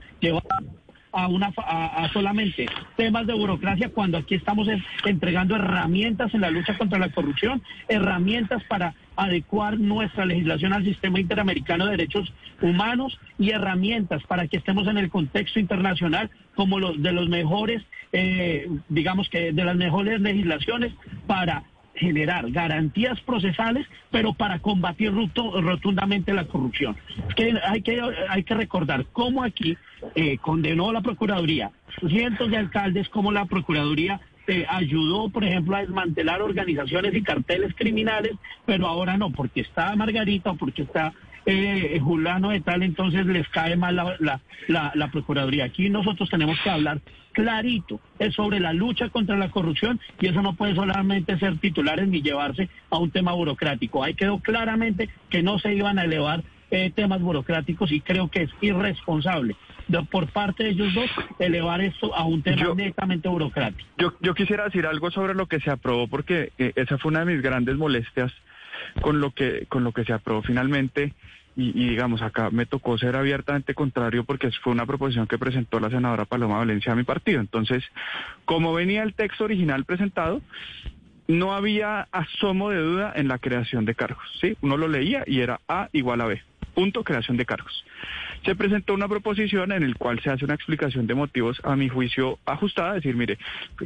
a, 1.18 1.28
una, 1.28 1.52
a, 1.58 2.08
solamente 2.14 2.68
temas 2.96 3.26
de 3.26 3.34
burocracia 3.34 3.90
cuando 3.90 4.20
aquí 4.20 4.36
estamos 4.36 4.68
entregando 5.04 5.56
herramientas 5.56 6.32
en 6.36 6.42
la 6.42 6.52
lucha 6.52 6.78
contra 6.78 7.00
la 7.00 7.10
corrupción, 7.10 7.64
herramientas 7.88 8.64
para 8.66 8.94
adecuar 9.16 9.80
nuestra 9.80 10.28
legislación 10.28 10.74
al 10.74 10.86
sistema 10.86 11.20
interamericano 11.20 11.86
de 11.86 11.92
derechos 11.98 12.32
humanos 12.62 13.20
y 13.40 13.50
herramientas 13.50 14.22
para 14.28 14.48
que 14.48 14.58
estemos 14.58 14.88
en 14.88 15.00
el 15.00 15.10
contexto 15.10 15.60
internacional 15.60 16.30
como 16.56 16.80
los 16.80 17.02
de 17.02 17.12
los 17.12 17.28
mejores, 17.30 17.84
eh, 18.14 18.70
digamos 18.88 19.28
que 19.30 19.52
de 19.54 19.64
las 19.64 19.76
mejores 19.76 20.22
legislaciones 20.22 20.94
para 21.26 21.64
generar 21.98 22.50
garantías 22.52 23.20
procesales, 23.22 23.88
pero 24.12 24.34
para 24.34 24.60
combatir 24.60 25.12
rotundamente 25.14 26.34
la 26.34 26.46
corrupción. 26.46 26.96
Que 27.36 27.54
hay, 27.64 27.82
que, 27.82 28.02
hay 28.30 28.44
que 28.44 28.54
recordar 28.54 29.06
cómo 29.12 29.44
aquí 29.44 29.78
eh, 30.16 30.38
condenó 30.38 30.92
la 30.92 31.02
Procuraduría 31.02 31.72
cientos 32.08 32.50
de 32.50 32.58
alcaldes, 32.58 33.10
como 33.10 33.32
la 33.32 33.46
Procuraduría 33.46 34.22
eh, 34.48 34.66
ayudó, 34.70 35.30
por 35.30 35.44
ejemplo, 35.44 35.76
a 35.76 35.82
desmantelar 35.82 36.42
organizaciones 36.42 37.14
y 37.14 37.22
carteles 37.22 37.74
criminales, 37.76 38.34
pero 38.66 38.88
ahora 38.88 39.18
no, 39.18 39.32
porque 39.32 39.62
está 39.62 39.94
Margarita 39.96 40.52
o 40.52 40.56
porque 40.56 40.84
está 40.84 41.14
eh, 41.48 42.00
Julano 42.02 42.50
de 42.50 42.60
tal, 42.60 42.84
entonces 42.84 43.26
les 43.26 43.48
cae 43.48 43.78
mal 43.78 43.96
la, 43.96 44.18
la, 44.68 44.92
la, 44.94 45.08
Procuraduría. 45.08 45.66
Aquí 45.66 45.90
nosotros 45.90 46.30
tenemos 46.30 46.60
que 46.62 46.70
hablar 46.70 47.00
clarito, 47.32 48.02
es 48.20 48.36
sobre 48.36 48.60
la 48.60 48.74
lucha 48.74 49.10
contra 49.10 49.38
la 49.38 49.50
corrupción 49.50 50.00
y 50.20 50.28
eso 50.28 50.42
no 50.42 50.56
puede 50.56 50.76
solamente 50.76 51.40
ser 51.40 51.58
titulares 51.58 52.08
ni 52.10 52.22
llevarse 52.22 52.70
a 52.90 52.98
un 52.98 53.12
tema 53.12 53.32
burocrático. 53.32 54.04
Ahí 54.04 54.14
quedó 54.14 54.40
claramente 54.40 55.10
que 55.30 55.42
no 55.42 55.58
se 55.58 55.74
iban 55.74 56.00
a 56.00 56.04
elevar 56.04 56.44
eh, 56.70 56.92
temas 56.94 57.22
burocráticos 57.22 57.92
y 57.94 58.02
creo 58.02 58.30
que 58.30 58.44
es 58.44 58.50
irresponsable 58.60 59.56
por 60.10 60.28
parte 60.28 60.66
de 60.66 60.72
ellos 60.72 60.94
dos 60.94 61.10
elevar 61.40 61.82
esto 61.82 62.14
a 62.14 62.26
un 62.26 62.42
tema 62.42 62.74
netamente 62.76 63.30
burocrático. 63.30 63.90
Yo, 63.98 64.14
yo 64.20 64.34
quisiera 64.34 64.66
decir 64.66 64.86
algo 64.86 65.12
sobre 65.12 65.34
lo 65.34 65.46
que 65.46 65.60
se 65.60 65.72
aprobó 65.72 66.08
porque 66.08 66.52
eh, 66.58 66.74
esa 66.76 66.98
fue 66.98 67.12
una 67.12 67.24
de 67.24 67.34
mis 67.34 67.42
grandes 67.42 67.78
molestias 67.78 68.34
con 69.02 69.20
lo 69.20 69.32
que 69.32 69.66
con 69.68 69.84
lo 69.84 69.92
que 69.92 70.04
se 70.04 70.14
aprobó 70.14 70.42
finalmente 70.42 71.14
y, 71.56 71.72
digamos 71.72 72.22
acá 72.22 72.52
me 72.52 72.68
tocó 72.68 72.98
ser 73.00 73.16
abiertamente 73.16 73.74
contrario 73.74 74.24
porque 74.24 74.52
fue 74.62 74.74
una 74.74 74.86
proposición 74.86 75.26
que 75.26 75.40
presentó 75.40 75.80
la 75.80 75.90
senadora 75.90 76.26
Paloma 76.26 76.58
Valencia 76.58 76.92
a 76.92 76.96
mi 76.96 77.04
partido. 77.04 77.42
Entonces, 77.42 77.84
como 78.46 78.74
venía 78.74 79.02
el 79.02 79.16
texto 79.16 79.46
original 79.46 79.84
presentado, 79.84 80.42
no 81.28 81.54
había 81.54 82.08
asomo 82.12 82.70
de 82.70 82.78
duda 82.78 83.12
en 83.16 83.28
la 83.28 83.40
creación 83.40 83.86
de 83.86 83.96
cargos. 83.96 84.24
¿sí? 84.40 84.56
Uno 84.62 84.78
lo 84.78 84.88
leía 84.88 85.24
y 85.26 85.40
era 85.40 85.60
A 85.68 85.90
igual 85.94 86.22
a 86.22 86.28
B. 86.28 86.42
Punto, 86.76 87.04
creación 87.04 87.38
de 87.38 87.46
cargos. 87.48 87.84
Se 88.46 88.56
presentó 88.56 88.94
una 88.94 89.08
proposición 89.08 89.72
en 89.72 89.82
el 89.82 89.96
cual 89.96 90.22
se 90.22 90.30
hace 90.30 90.46
una 90.46 90.54
explicación 90.54 91.08
de 91.08 91.16
motivos, 91.16 91.60
a 91.64 91.76
mi 91.76 91.90
juicio, 91.90 92.38
ajustada, 92.46 92.94
decir, 92.94 93.16
mire, 93.16 93.40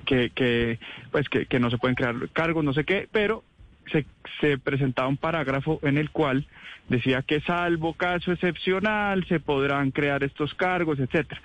que, 0.05 0.29
que 0.31 0.77
pues 1.09 1.29
que, 1.29 1.45
que 1.45 1.57
no 1.57 1.69
se 1.69 1.77
pueden 1.77 1.95
crear 1.95 2.15
cargos, 2.33 2.65
no 2.65 2.73
sé 2.73 2.83
qué, 2.83 3.07
pero 3.09 3.45
se, 3.91 4.05
se, 4.39 4.57
presentaba 4.57 5.07
un 5.07 5.17
parágrafo 5.17 5.79
en 5.83 5.97
el 5.97 6.09
cual 6.11 6.45
decía 6.89 7.21
que 7.21 7.41
salvo 7.41 7.93
caso 7.93 8.31
excepcional 8.31 9.25
se 9.27 9.39
podrán 9.39 9.91
crear 9.91 10.23
estos 10.23 10.53
cargos, 10.53 10.99
etcétera. 10.99 11.41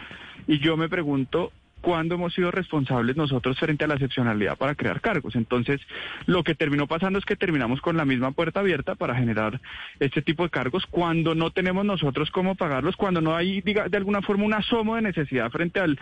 Y 0.47 0.59
yo 0.59 0.77
me 0.77 0.89
pregunto 0.89 1.53
cuándo 1.87 2.17
hemos 2.17 2.35
sido 2.35 2.51
responsables 2.51 3.17
nosotros 3.17 3.61
frente 3.61 3.85
a 3.85 3.87
la 3.87 3.95
excepcionalidad 3.95 4.59
para 4.59 4.75
crear 4.75 5.01
cargos. 5.01 5.37
Entonces, 5.37 5.81
lo 6.27 6.43
que 6.43 6.57
terminó 6.57 6.89
pasando 6.89 7.21
es 7.21 7.25
que 7.25 7.37
terminamos 7.37 7.81
con 7.81 7.97
la 7.97 8.05
misma 8.05 8.33
puerta 8.33 8.59
abierta 8.59 8.97
para 8.97 9.15
generar 9.15 9.61
este 10.01 10.21
tipo 10.21 10.43
de 10.43 10.51
cargos 10.51 10.85
cuando 10.91 11.37
no 11.37 11.53
tenemos 11.53 11.85
nosotros 11.85 12.33
cómo 12.33 12.57
pagarlos, 12.57 12.97
cuando 12.97 13.21
no 13.21 13.37
hay, 13.37 13.61
diga, 13.61 13.89
de 13.89 13.99
alguna 13.99 14.21
forma, 14.21 14.43
un 14.43 14.55
asomo 14.55 14.97
de 14.97 15.03
necesidad 15.03 15.49
frente 15.53 15.79
al 15.79 15.97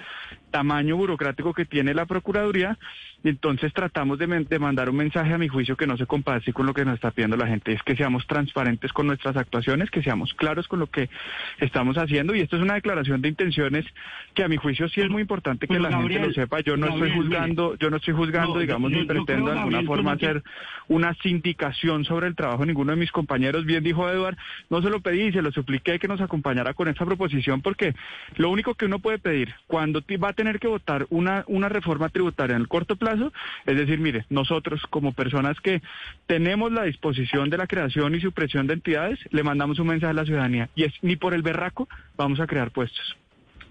tamaño 0.51 0.97
burocrático 0.97 1.53
que 1.53 1.67
tiene 1.67 1.93
la 1.93 2.07
Procuraduría. 2.07 2.79
Y 3.23 3.29
entonces 3.29 3.73
tratamos 3.75 4.19
de, 4.19 4.59
mandar 4.59 4.89
un 4.89 4.97
mensaje 4.97 5.35
a 5.35 5.39
mi 5.39 5.49
juicio 5.49 5.77
que 5.77 5.87
no 5.87 5.99
se 5.99 6.07
compase 6.07 6.55
con 6.55 6.65
lo 6.65 6.73
que 6.73 6.87
nos 6.87 6.95
está 6.95 7.11
pidiendo 7.11 7.37
la 7.37 7.47
gente, 7.47 7.73
es 7.73 7.83
que 7.83 7.95
seamos 7.95 8.27
transparentes 8.27 8.93
con 8.93 9.07
nuestras 9.07 9.37
actuaciones, 9.37 9.91
que 9.91 10.03
seamos 10.03 10.33
claros 10.33 10.67
con 10.67 10.79
lo 10.79 10.87
que 10.87 11.11
estamos 11.59 11.99
haciendo. 11.99 12.35
Y 12.35 12.41
esto 12.41 12.57
es 12.57 12.63
una 12.63 12.75
declaración 12.75 13.21
de 13.21 13.29
intenciones 13.29 13.85
que 14.35 14.45
a 14.45 14.49
mi 14.49 14.57
juicio 14.57 14.89
sí 14.89 15.03
es 15.03 15.11
muy 15.11 15.21
importante 15.21 15.67
que 15.75 15.81
la 15.81 15.99
gente 15.99 16.19
lo 16.19 16.33
sepa. 16.33 16.61
Yo 16.61 16.77
no 16.77 16.89
estoy 16.89 17.11
juzgando, 17.11 17.77
yo 17.79 17.91
no 17.91 17.97
estoy 17.97 18.15
juzgando, 18.15 18.59
digamos, 18.59 18.91
ni 18.91 19.05
pretendo 19.05 19.51
de 19.51 19.59
alguna 19.59 19.83
forma 19.83 20.13
hacer 20.13 20.43
una 20.89 21.15
sindicación 21.15 22.05
sobre 22.05 22.27
el 22.27 22.35
trabajo 22.35 22.61
de 22.61 22.67
ninguno 22.67 22.93
de 22.93 22.97
mis 22.97 23.11
compañeros. 23.11 23.65
Bien 23.65 23.83
dijo 23.83 24.09
Eduard, 24.09 24.37
no 24.71 24.83
se 24.83 24.91
lo 24.91 25.01
pedí 25.01 25.23
y 25.23 25.33
se 25.33 25.43
lo 25.43 25.51
supliqué 25.53 25.99
que 25.99 26.09
nos 26.09 26.21
acompañara 26.21 26.75
con 26.75 26.89
esta 26.89 27.05
proposición 27.05 27.63
porque 27.63 27.95
lo 28.37 28.51
único 28.51 28.75
que 28.75 28.87
uno 28.87 28.99
puede 28.99 29.19
pedir 29.19 29.55
cuando 29.67 30.03
va 30.23 30.29
a 30.29 30.33
tener 30.33 30.59
que 30.59 30.69
votar 30.69 31.07
una, 31.11 31.45
una 31.49 31.69
reforma 31.69 32.09
tributaria 32.09 32.57
en 32.57 32.63
el 32.63 32.69
corto 32.69 32.97
plazo, 32.97 33.33
es 33.67 33.77
decir, 33.77 33.99
mire, 33.99 34.25
nosotros 34.31 34.83
como 34.91 35.13
personas 35.13 35.59
que 35.61 35.83
tenemos 36.27 36.73
la 36.73 36.85
disposición 36.85 37.51
de 37.51 37.59
la 37.59 37.67
creación 37.67 38.15
y 38.15 38.21
supresión 38.21 38.67
de 38.67 38.75
entidades, 38.75 39.19
le 39.31 39.43
mandamos 39.43 39.79
un 39.79 39.89
mensaje 39.89 40.11
a 40.11 40.15
la 40.15 40.25
ciudadanía 40.25 40.69
y 40.75 40.85
es 40.85 40.93
ni 41.03 41.17
por 41.17 41.35
el 41.35 41.43
berraco 41.43 41.89
vamos 42.17 42.41
a 42.41 42.47
crear 42.47 42.71
puestos 42.71 43.17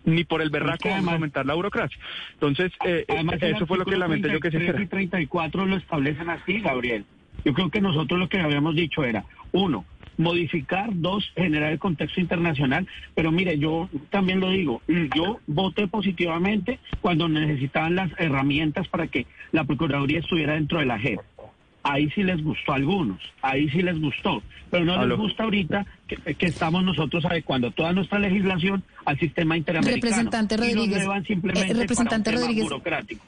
ni 0.05 0.23
por 0.23 0.41
el 0.41 0.49
berraco 0.49 0.89
vamos 0.89 1.09
a 1.09 1.13
aumentar 1.13 1.45
la 1.45 1.53
burocracia. 1.53 1.97
Entonces, 2.33 2.71
eh, 2.85 3.05
eso 3.41 3.65
fue 3.65 3.77
lo 3.77 3.85
que 3.85 3.97
lamenté 3.97 4.31
yo 4.31 4.39
que 4.39 4.51
se 4.51 4.57
hiciera. 4.57 4.81
y 4.81 4.87
34 4.87 5.65
lo 5.65 5.77
establecen 5.77 6.29
así, 6.29 6.59
Gabriel. 6.59 7.05
Yo 7.45 7.53
creo 7.53 7.69
que 7.69 7.81
nosotros 7.81 8.19
lo 8.19 8.29
que 8.29 8.39
habíamos 8.39 8.75
dicho 8.75 9.03
era, 9.03 9.25
uno, 9.51 9.85
modificar, 10.17 10.89
dos, 10.93 11.31
generar 11.35 11.71
el 11.71 11.79
contexto 11.79 12.21
internacional. 12.21 12.87
Pero 13.15 13.31
mire, 13.31 13.57
yo 13.57 13.89
también 14.09 14.39
lo 14.39 14.51
digo, 14.51 14.81
yo 15.15 15.39
voté 15.47 15.87
positivamente 15.87 16.79
cuando 17.01 17.27
necesitaban 17.27 17.95
las 17.95 18.11
herramientas 18.17 18.87
para 18.87 19.07
que 19.07 19.25
la 19.51 19.63
Procuraduría 19.63 20.19
estuviera 20.19 20.53
dentro 20.53 20.79
de 20.79 20.85
la 20.85 20.99
JEP 20.99 21.19
ahí 21.84 22.09
sí 22.11 22.23
les 22.23 22.41
gustó 22.43 22.71
a 22.71 22.75
algunos, 22.75 23.21
ahí 23.41 23.69
sí 23.69 23.81
les 23.81 23.99
gustó, 23.99 24.41
pero 24.71 24.86
no 24.86 25.05
les 25.05 25.17
gusta 25.17 25.43
ahorita 25.43 25.86
que, 26.07 26.45
estamos 26.45 26.84
nosotros 26.84 27.25
adecuando 27.25 27.71
toda 27.71 27.93
nuestra 27.93 28.19
legislación 28.19 28.84
al 29.05 29.19
sistema 29.19 29.57
interamericano. 29.57 30.01
Representante 30.01 30.57
Rodríguez, 30.57 31.07
simplemente 31.27 31.73
representante 31.73 32.31
para 32.31 32.41
Rodríguez, 32.41 32.63
burocrático. 32.63 33.25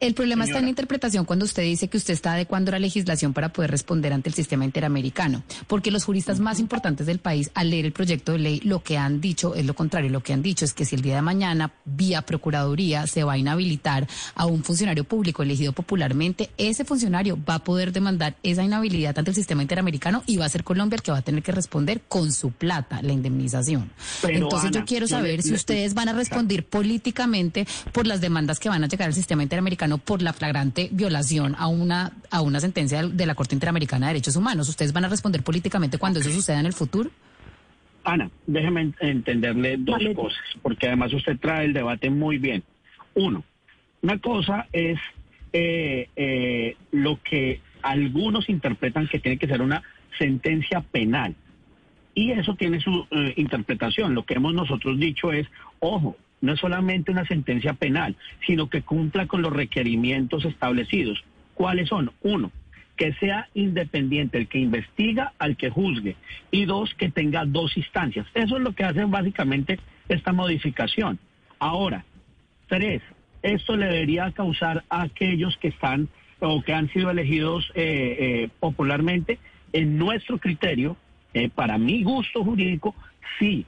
El 0.00 0.12
problema 0.14 0.44
está 0.44 0.58
en 0.58 0.64
la 0.64 0.70
interpretación 0.70 1.24
cuando 1.24 1.44
usted 1.44 1.62
dice 1.62 1.88
que 1.88 1.96
usted 1.96 2.14
está 2.14 2.32
adecuando 2.32 2.72
la 2.72 2.80
legislación 2.80 3.32
para 3.32 3.52
poder 3.52 3.70
responder 3.70 4.12
ante 4.12 4.28
el 4.28 4.34
sistema 4.34 4.64
interamericano, 4.64 5.44
porque 5.68 5.92
los 5.92 6.04
juristas 6.04 6.40
más 6.40 6.58
importantes 6.58 7.06
del 7.06 7.20
país 7.20 7.50
al 7.54 7.70
leer 7.70 7.86
el 7.86 7.92
proyecto 7.92 8.32
de 8.32 8.38
ley 8.38 8.60
lo 8.64 8.82
que 8.82 8.98
han 8.98 9.20
dicho 9.20 9.54
es 9.54 9.64
lo 9.64 9.74
contrario, 9.74 10.10
lo 10.10 10.20
que 10.20 10.32
han 10.32 10.42
dicho 10.42 10.64
es 10.64 10.74
que 10.74 10.84
si 10.84 10.96
el 10.96 11.02
día 11.02 11.14
de 11.14 11.22
mañana 11.22 11.72
vía 11.84 12.22
procuraduría 12.22 13.06
se 13.06 13.22
va 13.22 13.34
a 13.34 13.38
inhabilitar 13.38 14.08
a 14.34 14.46
un 14.46 14.64
funcionario 14.64 15.04
público 15.04 15.44
elegido 15.44 15.72
popularmente, 15.72 16.50
ese 16.58 16.84
funcionario 16.84 17.38
va 17.48 17.54
a 17.54 17.64
poder 17.64 17.92
demandar 17.92 18.36
esa 18.42 18.64
inhabilidad 18.64 19.16
ante 19.16 19.30
el 19.30 19.36
sistema 19.36 19.62
interamericano 19.62 20.24
y 20.26 20.36
va 20.38 20.44
a 20.44 20.50
ser 20.50 20.64
Colombia 20.64 20.96
el 20.96 21.02
que 21.02 21.12
va 21.12 21.18
a 21.18 21.22
tener 21.22 21.42
que 21.42 21.52
responder 21.52 22.02
con 22.08 22.32
su 22.32 22.50
plata 22.50 23.00
la 23.00 23.12
indemnización. 23.12 23.90
Entonces 24.24 24.72
yo 24.72 24.84
quiero 24.84 25.06
saber 25.06 25.42
si 25.42 25.54
ustedes 25.54 25.94
van 25.94 26.08
a 26.08 26.12
responder 26.12 26.66
políticamente 26.66 27.66
por 27.92 28.08
las 28.08 28.20
demandas 28.20 28.58
que 28.58 28.68
van 28.68 28.82
a 28.82 28.88
llegar 28.88 29.06
al 29.06 29.14
sistema 29.14 29.44
interamericano 29.44 29.83
por 29.98 30.22
la 30.22 30.32
flagrante 30.32 30.88
violación 30.92 31.54
a 31.58 31.68
una 31.68 32.12
a 32.30 32.40
una 32.40 32.60
sentencia 32.60 33.02
de 33.06 33.26
la 33.26 33.34
Corte 33.34 33.54
Interamericana 33.54 34.06
de 34.06 34.14
Derechos 34.14 34.36
Humanos. 34.36 34.68
¿Ustedes 34.68 34.92
van 34.92 35.04
a 35.04 35.08
responder 35.08 35.42
políticamente 35.42 35.98
cuando 35.98 36.20
eso 36.20 36.30
suceda 36.30 36.60
en 36.60 36.66
el 36.66 36.72
futuro? 36.72 37.10
Ana, 38.04 38.30
déjeme 38.46 38.92
entenderle 39.00 39.76
dos 39.78 40.02
cosas, 40.14 40.42
porque 40.62 40.88
además 40.88 41.12
usted 41.12 41.38
trae 41.38 41.64
el 41.64 41.72
debate 41.72 42.10
muy 42.10 42.38
bien. 42.38 42.62
Uno, 43.14 43.44
una 44.02 44.18
cosa 44.18 44.66
es 44.72 44.98
eh, 45.52 46.08
eh, 46.16 46.76
lo 46.92 47.20
que 47.22 47.60
algunos 47.80 48.48
interpretan 48.48 49.08
que 49.08 49.18
tiene 49.20 49.38
que 49.38 49.46
ser 49.46 49.62
una 49.62 49.82
sentencia 50.18 50.80
penal. 50.80 51.34
Y 52.14 52.30
eso 52.32 52.54
tiene 52.54 52.80
su 52.80 53.06
eh, 53.10 53.34
interpretación. 53.36 54.14
Lo 54.14 54.24
que 54.24 54.34
hemos 54.34 54.54
nosotros 54.54 54.98
dicho 54.98 55.32
es, 55.32 55.46
ojo, 55.80 56.16
no 56.40 56.52
es 56.52 56.60
solamente 56.60 57.10
una 57.10 57.26
sentencia 57.26 57.74
penal, 57.74 58.16
sino 58.46 58.68
que 58.68 58.82
cumpla 58.82 59.26
con 59.26 59.42
los 59.42 59.52
requerimientos 59.52 60.44
establecidos. 60.44 61.24
¿Cuáles 61.54 61.88
son? 61.88 62.10
Uno, 62.22 62.50
que 62.96 63.12
sea 63.14 63.48
independiente 63.54 64.38
el 64.38 64.48
que 64.48 64.58
investiga 64.58 65.32
al 65.38 65.56
que 65.56 65.70
juzgue. 65.70 66.16
Y 66.50 66.64
dos, 66.64 66.94
que 66.94 67.10
tenga 67.10 67.44
dos 67.44 67.76
instancias. 67.76 68.26
Eso 68.34 68.56
es 68.56 68.62
lo 68.62 68.72
que 68.72 68.84
hace 68.84 69.04
básicamente 69.04 69.78
esta 70.08 70.32
modificación. 70.32 71.18
Ahora, 71.58 72.04
tres, 72.68 73.02
esto 73.42 73.76
le 73.76 73.86
debería 73.86 74.30
causar 74.32 74.84
a 74.88 75.02
aquellos 75.02 75.56
que 75.58 75.68
están 75.68 76.08
o 76.40 76.62
que 76.62 76.74
han 76.74 76.90
sido 76.90 77.10
elegidos 77.10 77.70
eh, 77.74 78.16
eh, 78.18 78.48
popularmente, 78.60 79.38
en 79.72 79.98
nuestro 79.98 80.38
criterio, 80.38 80.96
eh, 81.32 81.48
para 81.48 81.78
mi 81.78 82.02
gusto 82.02 82.44
jurídico, 82.44 82.94
sí 83.38 83.66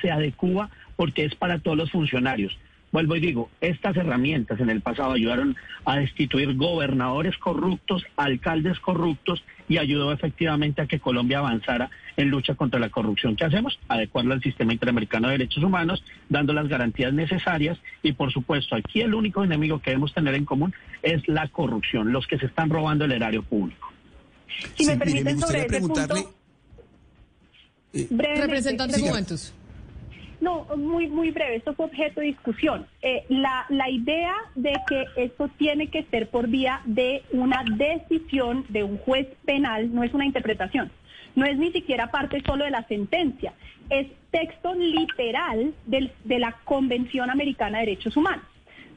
se 0.00 0.10
adecua 0.10 0.70
porque 0.96 1.24
es 1.24 1.34
para 1.34 1.58
todos 1.58 1.76
los 1.76 1.90
funcionarios. 1.90 2.56
Vuelvo 2.94 3.16
y 3.16 3.20
digo, 3.20 3.50
estas 3.60 3.96
herramientas 3.96 4.60
en 4.60 4.70
el 4.70 4.80
pasado 4.80 5.14
ayudaron 5.14 5.56
a 5.84 5.96
destituir 5.96 6.54
gobernadores 6.54 7.36
corruptos, 7.38 8.04
alcaldes 8.14 8.78
corruptos 8.78 9.42
y 9.68 9.78
ayudó 9.78 10.12
efectivamente 10.12 10.80
a 10.80 10.86
que 10.86 11.00
Colombia 11.00 11.40
avanzara 11.40 11.90
en 12.16 12.30
lucha 12.30 12.54
contra 12.54 12.78
la 12.78 12.90
corrupción. 12.90 13.34
¿Qué 13.34 13.46
hacemos? 13.46 13.80
Adecuarla 13.88 14.34
al 14.34 14.42
sistema 14.42 14.72
interamericano 14.72 15.26
de 15.26 15.38
derechos 15.38 15.64
humanos, 15.64 16.04
dando 16.28 16.52
las 16.52 16.68
garantías 16.68 17.12
necesarias 17.12 17.78
y 18.04 18.12
por 18.12 18.32
supuesto 18.32 18.76
aquí 18.76 19.00
el 19.00 19.12
único 19.12 19.42
enemigo 19.42 19.80
que 19.80 19.90
debemos 19.90 20.14
tener 20.14 20.36
en 20.36 20.44
común 20.44 20.72
es 21.02 21.26
la 21.26 21.48
corrupción, 21.48 22.12
los 22.12 22.28
que 22.28 22.38
se 22.38 22.46
están 22.46 22.70
robando 22.70 23.06
el 23.06 23.10
erario 23.10 23.42
público. 23.42 23.92
Si 24.76 24.86
me 24.86 24.96
permiten 24.96 25.40
sobre 25.40 25.66
ese 25.66 25.80
punto, 25.80 26.00
eh, 27.92 28.06
Representante 28.08 29.00
Juventus. 29.00 29.52
No, 30.44 30.66
muy, 30.76 31.08
muy 31.08 31.30
breve, 31.30 31.56
esto 31.56 31.72
fue 31.72 31.86
objeto 31.86 32.20
de 32.20 32.26
discusión. 32.26 32.86
Eh, 33.00 33.24
la, 33.30 33.64
la 33.70 33.88
idea 33.88 34.34
de 34.54 34.74
que 34.86 35.06
esto 35.16 35.48
tiene 35.56 35.86
que 35.86 36.02
ser 36.10 36.28
por 36.28 36.48
vía 36.48 36.82
de 36.84 37.22
una 37.32 37.64
decisión 37.64 38.66
de 38.68 38.84
un 38.84 38.98
juez 38.98 39.26
penal 39.46 39.94
no 39.94 40.04
es 40.04 40.12
una 40.12 40.26
interpretación, 40.26 40.92
no 41.34 41.46
es 41.46 41.56
ni 41.56 41.72
siquiera 41.72 42.10
parte 42.10 42.42
solo 42.44 42.66
de 42.66 42.70
la 42.72 42.86
sentencia, 42.88 43.54
es 43.88 44.06
texto 44.30 44.74
literal 44.74 45.72
del, 45.86 46.12
de 46.24 46.38
la 46.38 46.52
Convención 46.64 47.30
Americana 47.30 47.78
de 47.78 47.86
Derechos 47.86 48.14
Humanos. 48.14 48.44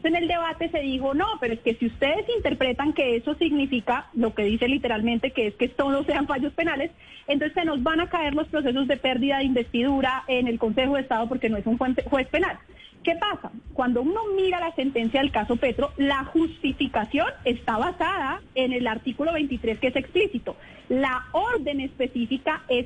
En 0.08 0.16
el 0.16 0.30
debate 0.30 0.70
se 0.70 0.80
dijo, 0.80 1.14
no, 1.14 1.26
pero 1.42 1.54
es 1.54 1.60
que 1.60 1.74
si 1.74 1.88
ustedes 1.88 2.26
interpretan 2.34 2.94
que 2.94 3.18
eso 3.18 3.36
significa 3.36 4.08
lo 4.14 4.34
que 4.34 4.44
dice 4.44 4.70
literalmente, 4.70 5.32
que 5.32 5.48
es 5.48 5.56
que 5.56 5.68
todos 5.68 6.06
sean 6.06 6.28
fallos 6.28 6.54
penales, 6.54 6.92
entonces 7.28 7.54
se 7.54 7.66
nos 7.66 7.84
van 7.84 8.00
a 8.00 8.08
caer 8.08 8.34
los 8.34 8.48
procesos 8.48 8.88
de 8.88 8.96
pérdida 8.96 9.40
de 9.40 9.44
investidura 9.44 10.24
en 10.30 10.48
el 10.48 10.60
Consejo 10.60 10.96
de 10.96 11.02
Estado 11.02 11.28
porque 11.28 11.50
no 11.50 11.58
es 11.58 11.68
un 11.68 11.78
juez 11.78 12.28
penal. 12.30 12.58
¿Qué 13.04 13.16
pasa? 13.16 13.52
Cuando 13.74 14.02
uno 14.02 14.22
mira 14.38 14.62
la 14.62 14.74
sentencia 14.76 15.20
del 15.20 15.32
caso 15.32 15.58
Petro, 15.58 15.92
la 15.98 16.24
justificación 16.24 17.28
está 17.44 17.78
basada 17.78 18.42
en 18.56 18.72
el 18.72 18.88
artículo 18.88 19.34
23 19.34 19.78
que 19.78 19.88
es 19.88 19.96
explícito. 19.98 20.56
La 20.88 21.26
orden 21.34 21.82
específica 21.82 22.64
es 22.70 22.86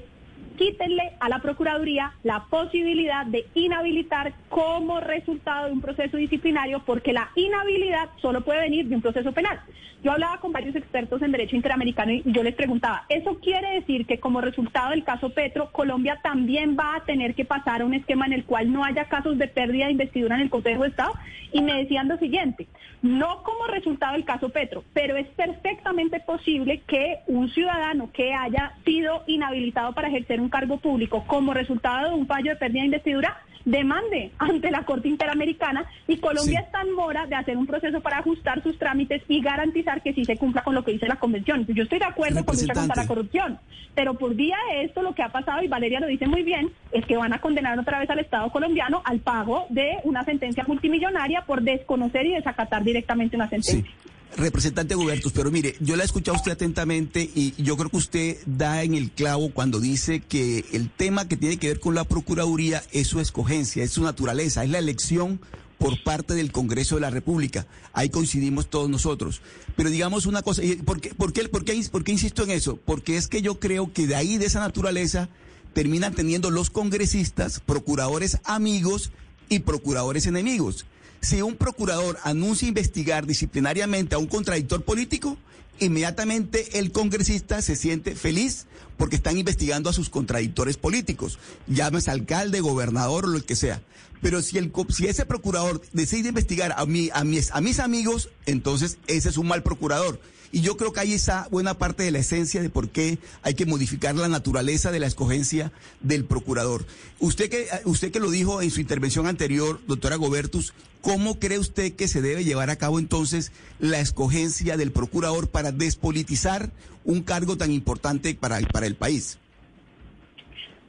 quítenle 0.61 1.13
a 1.19 1.27
la 1.27 1.39
Procuraduría 1.39 2.13
la 2.21 2.45
posibilidad 2.47 3.25
de 3.25 3.47
inhabilitar 3.55 4.33
como 4.47 4.99
resultado 4.99 5.65
de 5.65 5.71
un 5.71 5.81
proceso 5.81 6.17
disciplinario, 6.17 6.83
porque 6.85 7.13
la 7.13 7.31
inhabilidad 7.35 8.09
solo 8.21 8.41
puede 8.41 8.59
venir 8.59 8.85
de 8.85 8.95
un 8.95 9.01
proceso 9.01 9.31
penal. 9.31 9.59
Yo 10.03 10.11
hablaba 10.11 10.39
con 10.39 10.51
varios 10.51 10.75
expertos 10.75 11.21
en 11.23 11.31
derecho 11.31 11.55
interamericano 11.55 12.11
y 12.11 12.23
yo 12.25 12.43
les 12.43 12.53
preguntaba, 12.53 13.05
¿eso 13.09 13.39
quiere 13.39 13.71
decir 13.79 14.05
que 14.05 14.19
como 14.19 14.41
resultado 14.41 14.91
del 14.91 15.03
caso 15.03 15.29
Petro, 15.31 15.71
Colombia 15.71 16.19
también 16.21 16.77
va 16.77 16.95
a 16.95 17.05
tener 17.05 17.33
que 17.33 17.45
pasar 17.45 17.81
a 17.81 17.85
un 17.85 17.95
esquema 17.95 18.27
en 18.27 18.33
el 18.33 18.45
cual 18.45 18.71
no 18.71 18.83
haya 18.83 19.05
casos 19.05 19.39
de 19.39 19.47
pérdida 19.47 19.85
de 19.85 19.93
investidura 19.93 20.35
en 20.35 20.41
el 20.41 20.49
Consejo 20.51 20.83
de 20.83 20.89
Estado? 20.89 21.13
Y 21.53 21.61
me 21.61 21.73
decían 21.73 22.07
lo 22.07 22.17
siguiente, 22.17 22.67
no 23.01 23.43
como 23.43 23.67
resultado 23.67 24.13
del 24.13 24.25
caso 24.25 24.49
Petro, 24.49 24.83
pero 24.93 25.17
es 25.17 25.27
perfectamente 25.29 26.19
posible 26.19 26.81
que 26.87 27.19
un 27.27 27.49
ciudadano 27.49 28.11
que 28.11 28.33
haya 28.33 28.73
sido 28.85 29.23
inhabilitado 29.27 29.93
para 29.93 30.07
ejercer 30.07 30.39
un 30.39 30.49
cargo 30.49 30.77
público 30.77 31.23
como 31.25 31.53
resultado 31.53 32.09
de 32.09 32.15
un 32.15 32.27
fallo 32.27 32.51
de 32.51 32.57
pérdida 32.57 32.81
de 32.81 32.87
investidura 32.87 33.41
demande 33.65 34.31
ante 34.37 34.71
la 34.71 34.83
Corte 34.83 35.07
Interamericana 35.07 35.85
y 36.07 36.17
Colombia 36.17 36.61
está 36.61 36.81
en 36.81 36.93
mora 36.93 37.25
de 37.27 37.35
hacer 37.35 37.57
un 37.57 37.67
proceso 37.67 38.01
para 38.01 38.19
ajustar 38.19 38.61
sus 38.63 38.77
trámites 38.77 39.21
y 39.27 39.41
garantizar 39.41 40.01
que 40.01 40.13
sí 40.13 40.25
se 40.25 40.37
cumpla 40.37 40.63
con 40.63 40.75
lo 40.75 40.83
que 40.83 40.91
dice 40.91 41.07
la 41.07 41.17
Convención. 41.17 41.65
Yo 41.67 41.83
estoy 41.83 41.99
de 41.99 42.05
acuerdo 42.05 42.45
con 42.45 42.55
lucha 42.55 42.73
contra 42.73 43.03
la 43.03 43.07
corrupción, 43.07 43.59
pero 43.95 44.13
por 44.15 44.35
vía 44.35 44.57
de 44.71 44.83
esto 44.85 45.01
lo 45.01 45.13
que 45.13 45.23
ha 45.23 45.29
pasado, 45.29 45.61
y 45.63 45.67
Valeria 45.67 45.99
lo 45.99 46.07
dice 46.07 46.27
muy 46.27 46.43
bien, 46.43 46.69
es 46.91 47.05
que 47.05 47.17
van 47.17 47.33
a 47.33 47.39
condenar 47.39 47.77
otra 47.79 47.99
vez 47.99 48.09
al 48.09 48.19
Estado 48.19 48.49
colombiano 48.51 49.01
al 49.05 49.19
pago 49.19 49.65
de 49.69 49.97
una 50.03 50.23
sentencia 50.23 50.63
multimillonaria 50.67 51.43
por 51.45 51.61
desconocer 51.61 52.25
y 52.25 52.33
desacatar 52.33 52.83
directamente 52.83 53.35
una 53.35 53.49
sentencia. 53.49 53.91
Representante 54.37 54.95
Gubertus, 54.95 55.33
pero 55.33 55.51
mire, 55.51 55.75
yo 55.81 55.95
la 55.95 56.03
he 56.03 56.05
escuchado 56.05 56.37
usted 56.37 56.53
atentamente 56.53 57.29
y 57.35 57.53
yo 57.61 57.75
creo 57.75 57.89
que 57.89 57.97
usted 57.97 58.37
da 58.45 58.81
en 58.81 58.93
el 58.93 59.11
clavo 59.11 59.51
cuando 59.51 59.79
dice 59.79 60.21
que 60.21 60.63
el 60.71 60.89
tema 60.89 61.27
que 61.27 61.35
tiene 61.35 61.57
que 61.57 61.67
ver 61.67 61.79
con 61.81 61.95
la 61.95 62.05
Procuraduría 62.05 62.81
es 62.91 63.07
su 63.07 63.19
escogencia, 63.19 63.83
es 63.83 63.91
su 63.91 64.03
naturaleza, 64.03 64.63
es 64.63 64.69
la 64.69 64.79
elección 64.79 65.41
por 65.77 66.01
parte 66.03 66.33
del 66.33 66.51
Congreso 66.51 66.95
de 66.95 67.01
la 67.01 67.09
República. 67.09 67.67
Ahí 67.91 68.09
coincidimos 68.09 68.69
todos 68.69 68.89
nosotros. 68.89 69.41
Pero 69.75 69.89
digamos 69.89 70.25
una 70.25 70.43
cosa, 70.43 70.61
¿por 70.85 71.01
qué, 71.01 71.13
por 71.13 71.33
qué, 71.33 71.49
por 71.49 71.65
qué, 71.65 71.83
por 71.91 72.03
qué 72.03 72.11
insisto 72.13 72.43
en 72.43 72.51
eso? 72.51 72.77
Porque 72.77 73.17
es 73.17 73.27
que 73.27 73.41
yo 73.41 73.59
creo 73.59 73.91
que 73.91 74.07
de 74.07 74.15
ahí, 74.15 74.37
de 74.37 74.45
esa 74.45 74.61
naturaleza, 74.61 75.27
terminan 75.73 76.13
teniendo 76.13 76.51
los 76.51 76.69
congresistas, 76.69 77.59
procuradores 77.59 78.37
amigos 78.45 79.11
y 79.49 79.59
procuradores 79.59 80.25
enemigos 80.25 80.85
si 81.21 81.41
un 81.41 81.55
procurador 81.55 82.17
anuncia 82.23 82.67
investigar 82.67 83.25
disciplinariamente 83.25 84.15
a 84.15 84.17
un 84.17 84.27
contradictor 84.27 84.83
político, 84.83 85.37
inmediatamente 85.85 86.79
el 86.79 86.91
congresista 86.91 87.61
se 87.61 87.75
siente 87.75 88.15
feliz 88.15 88.67
porque 88.97 89.15
están 89.15 89.37
investigando 89.37 89.89
a 89.89 89.93
sus 89.93 90.09
contradictores 90.09 90.77
políticos, 90.77 91.39
llámese 91.67 92.11
alcalde, 92.11 92.61
gobernador 92.61 93.25
o 93.25 93.29
lo 93.29 93.43
que 93.43 93.55
sea. 93.55 93.81
Pero 94.21 94.41
si, 94.41 94.57
el, 94.57 94.71
si 94.89 95.07
ese 95.07 95.25
procurador 95.25 95.81
decide 95.93 96.29
investigar 96.29 96.75
a, 96.77 96.85
mi, 96.85 97.09
a, 97.13 97.23
mis, 97.23 97.79
amigos, 97.79 98.29
entonces 98.45 98.99
ese 99.07 99.29
es 99.29 99.37
un 99.37 99.47
mal 99.47 99.63
procurador. 99.63 100.19
Y 100.53 100.61
yo 100.61 100.75
creo 100.75 100.91
que 100.91 100.99
hay 100.99 101.13
esa 101.13 101.47
buena 101.49 101.77
parte 101.77 102.03
de 102.03 102.11
la 102.11 102.19
esencia 102.19 102.61
de 102.61 102.69
por 102.69 102.89
qué 102.89 103.19
hay 103.41 103.53
que 103.53 103.65
modificar 103.65 104.15
la 104.15 104.27
naturaleza 104.27 104.91
de 104.91 104.99
la 104.99 105.07
escogencia 105.07 105.71
del 106.01 106.25
procurador. 106.25 106.85
Usted 107.19 107.49
que, 107.49 107.67
usted 107.85 108.11
que 108.11 108.19
lo 108.19 108.29
dijo 108.29 108.61
en 108.61 108.69
su 108.69 108.81
intervención 108.81 109.27
anterior, 109.27 109.79
doctora 109.87 110.17
Gobertus, 110.17 110.73
¿cómo 110.99 111.39
cree 111.39 111.57
usted 111.57 111.93
que 111.93 112.09
se 112.09 112.21
debe 112.21 112.43
llevar 112.43 112.69
a 112.69 112.75
cabo 112.75 112.99
entonces 112.99 113.53
la 113.79 114.01
escogencia 114.01 114.75
del 114.75 114.91
procurador 114.91 115.49
para 115.49 115.70
despolitizar 115.71 116.69
un 117.03 117.21
cargo 117.23 117.57
tan 117.57 117.71
importante 117.71 118.35
para, 118.35 118.59
para 118.71 118.85
el 118.85 118.95
país? 118.95 119.39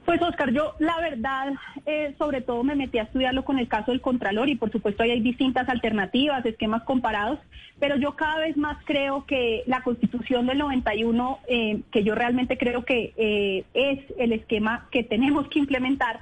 Pues 0.05 0.21
Oscar, 0.21 0.53
yo 0.53 0.75
la 0.81 0.99
verdad, 1.01 1.53
eh, 1.87 2.15
sobre 2.19 2.41
todo 2.41 2.65
me 2.65 2.75
metí 2.75 2.99
a 2.99 3.05
estudiarlo 3.05 3.45
con 3.45 3.59
el 3.61 3.69
caso 3.69 3.93
del 3.93 4.01
Contralor 4.01 4.49
y 4.49 4.57
por 4.57 4.73
supuesto 4.73 5.03
ahí 5.03 5.13
hay 5.13 5.21
distintas 5.21 5.69
alternativas, 5.69 6.45
esquemas 6.45 6.83
comparados, 6.83 7.39
pero 7.79 7.97
yo 7.97 8.17
cada 8.17 8.39
vez 8.39 8.57
más 8.57 8.79
creo 8.85 9.25
que 9.27 9.63
la 9.67 9.83
constitución 9.83 10.47
del 10.47 10.59
91, 10.59 11.39
eh, 11.47 11.81
que 11.93 12.03
yo 12.03 12.17
realmente 12.17 12.59
creo 12.59 12.85
que 12.85 13.13
eh, 13.17 13.65
es 13.75 14.01
el 14.19 14.33
esquema 14.33 14.89
que 14.91 15.05
tenemos 15.05 15.47
que 15.49 15.61
implementar, 15.61 16.21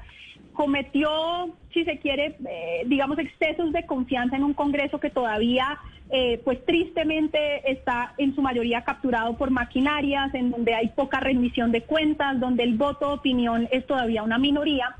cometió, 0.60 1.56
si 1.72 1.84
se 1.84 1.98
quiere, 2.00 2.36
eh, 2.46 2.82
digamos, 2.84 3.18
excesos 3.18 3.72
de 3.72 3.86
confianza 3.86 4.36
en 4.36 4.44
un 4.44 4.52
Congreso 4.52 5.00
que 5.00 5.08
todavía, 5.08 5.78
eh, 6.10 6.38
pues 6.44 6.62
tristemente 6.66 7.38
está 7.72 8.12
en 8.18 8.34
su 8.34 8.42
mayoría 8.42 8.84
capturado 8.84 9.38
por 9.38 9.50
maquinarias, 9.50 10.34
en 10.34 10.50
donde 10.50 10.74
hay 10.74 10.88
poca 10.88 11.18
rendición 11.18 11.72
de 11.72 11.84
cuentas, 11.84 12.38
donde 12.38 12.64
el 12.64 12.74
voto 12.76 13.08
de 13.08 13.14
opinión 13.14 13.68
es 13.72 13.86
todavía 13.86 14.22
una 14.22 14.36
minoría 14.36 14.96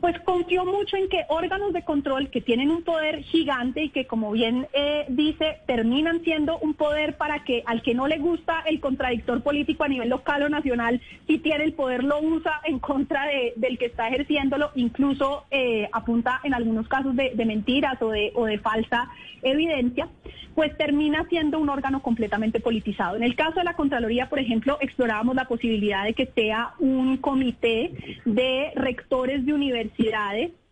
pues 0.00 0.18
confió 0.20 0.64
mucho 0.64 0.96
en 0.96 1.08
que 1.08 1.24
órganos 1.28 1.72
de 1.72 1.82
control 1.82 2.30
que 2.30 2.40
tienen 2.40 2.70
un 2.70 2.82
poder 2.82 3.22
gigante 3.22 3.84
y 3.84 3.88
que, 3.90 4.06
como 4.06 4.30
bien 4.32 4.66
eh, 4.72 5.06
dice, 5.08 5.58
terminan 5.66 6.22
siendo 6.22 6.58
un 6.58 6.74
poder 6.74 7.16
para 7.16 7.44
que 7.44 7.62
al 7.66 7.82
que 7.82 7.94
no 7.94 8.06
le 8.06 8.18
gusta 8.18 8.62
el 8.66 8.80
contradictor 8.80 9.42
político 9.42 9.84
a 9.84 9.88
nivel 9.88 10.08
local 10.08 10.42
o 10.42 10.48
nacional, 10.48 11.00
si 11.26 11.38
tiene 11.38 11.64
el 11.64 11.72
poder, 11.72 12.04
lo 12.04 12.20
usa 12.20 12.60
en 12.64 12.78
contra 12.78 13.26
de, 13.26 13.54
del 13.56 13.78
que 13.78 13.86
está 13.86 14.08
ejerciéndolo, 14.08 14.70
incluso 14.74 15.44
eh, 15.50 15.88
apunta 15.92 16.40
en 16.44 16.54
algunos 16.54 16.88
casos 16.88 17.16
de, 17.16 17.32
de 17.34 17.44
mentiras 17.46 18.00
o 18.02 18.10
de, 18.10 18.32
o 18.34 18.44
de 18.44 18.58
falsa 18.58 19.08
evidencia 19.42 20.08
pues 20.54 20.74
termina 20.78 21.26
siendo 21.28 21.58
un 21.58 21.68
órgano 21.68 22.00
completamente 22.00 22.60
politizado. 22.60 23.14
En 23.14 23.22
el 23.22 23.36
caso 23.36 23.58
de 23.58 23.64
la 23.64 23.74
Contraloría, 23.74 24.30
por 24.30 24.38
ejemplo, 24.38 24.78
explorábamos 24.80 25.36
la 25.36 25.46
posibilidad 25.46 26.04
de 26.04 26.14
que 26.14 26.30
sea 26.34 26.72
un 26.78 27.18
comité 27.18 27.92
de 28.24 28.72
rectores 28.74 29.44
de 29.44 29.52
universidades 29.52 29.85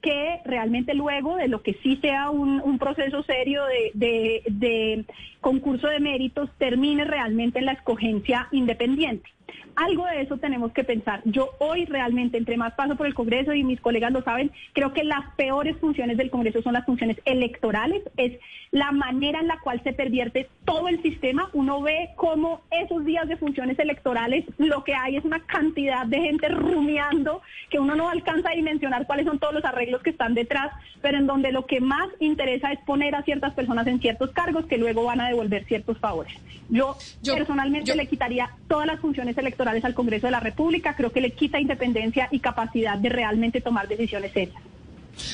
que 0.01 0.41
realmente 0.45 0.95
luego 0.95 1.37
de 1.37 1.49
lo 1.49 1.63
que 1.63 1.75
sí 1.83 1.97
sea 2.03 2.31
un, 2.31 2.79
proceso 2.79 3.23
serio 3.23 3.63
de, 3.65 4.43
de 4.47 5.05
concurso 5.41 5.89
de 5.89 6.01
méritos 6.01 6.51
termine 6.59 7.05
realmente 7.05 7.59
en 7.59 7.67
la 7.67 7.73
escogencia 7.73 8.49
independiente. 8.53 9.31
Algo 9.77 10.07
de 10.07 10.21
eso 10.21 10.37
tenemos 10.39 10.73
que 10.73 10.85
pensar. 10.85 11.21
Yo 11.25 11.51
hoy 11.59 11.85
realmente, 11.85 12.39
entre 12.39 12.57
más 12.57 12.75
paso 12.75 12.97
por 12.97 13.07
el 13.07 13.15
Congreso 13.15 13.55
y 13.55 13.65
mis 13.65 13.81
colegas 13.81 14.13
lo 14.13 14.23
saben, 14.23 14.53
creo 14.73 14.93
que 14.93 15.05
las 15.05 15.35
peores 15.37 15.77
funciones 15.79 16.17
del 16.17 16.31
Congreso 16.31 16.63
son 16.63 16.75
las 16.75 16.87
funciones 16.87 17.21
electorales, 17.25 18.03
es 18.17 18.39
la 18.71 18.93
manera 18.93 19.41
en 19.41 19.49
la 19.49 19.59
cual 19.61 19.81
se 19.83 19.93
pervierte 19.93 20.49
todo 20.65 20.89
el 20.89 21.03
sistema. 21.03 21.49
Uno 21.53 21.81
ve 21.81 22.11
cómo 22.17 22.63
esos 22.71 23.05
días 23.05 23.29
de 23.29 23.37
funciones 23.37 23.79
electorales 23.79 24.45
lo 24.59 24.85
que 24.85 24.95
hay 24.95 25.17
es 25.17 25.25
una 25.25 25.41
cantidad 25.41 26.07
de 26.07 26.21
gente 26.21 26.49
rumiando 26.49 27.43
que 27.71 27.79
uno 27.79 27.95
no 27.95 28.09
alcanza 28.09 28.51
a 28.51 28.55
dimensionar 28.55 29.07
cuáles 29.07 29.27
son 29.27 29.39
todos 29.39 29.55
los 29.55 29.65
arreglos 29.65 30.03
que 30.03 30.11
están 30.11 30.35
detrás, 30.35 30.73
pero 31.03 31.19
en 31.19 31.27
donde 31.27 31.53
lo 31.53 31.67
que 31.67 31.81
más 31.81 32.09
interesa 32.21 32.73
es 32.73 32.81
poner 32.81 33.15
a 33.15 33.23
ciertas 33.23 33.55
personas 33.55 33.87
en 33.87 34.01
ciertos 34.01 34.31
cargos 34.31 34.67
que 34.67 34.79
luego 34.79 35.05
van 35.05 35.21
a 35.21 35.29
devolver 35.29 35.65
ciertos 35.67 35.99
favores. 35.99 36.35
Yo, 36.69 36.97
personalmente 37.23 37.95
le 37.95 38.07
quitaría 38.07 38.51
todas 38.69 38.87
las 38.87 39.01
funciones 39.01 39.37
electorales 39.37 39.44
al 39.47 39.95
Congreso 39.95 40.27
de 40.27 40.33
la 40.33 40.41
República, 40.41 40.95
creo 40.97 41.13
que 41.13 41.21
le 41.21 41.33
quita 41.33 41.61
independencia 41.61 42.29
y 42.31 42.41
capacidad 42.41 42.99
de 42.99 43.09
realmente 43.09 43.61
tomar 43.61 43.89
decisiones 43.89 44.33
serias. 44.33 44.63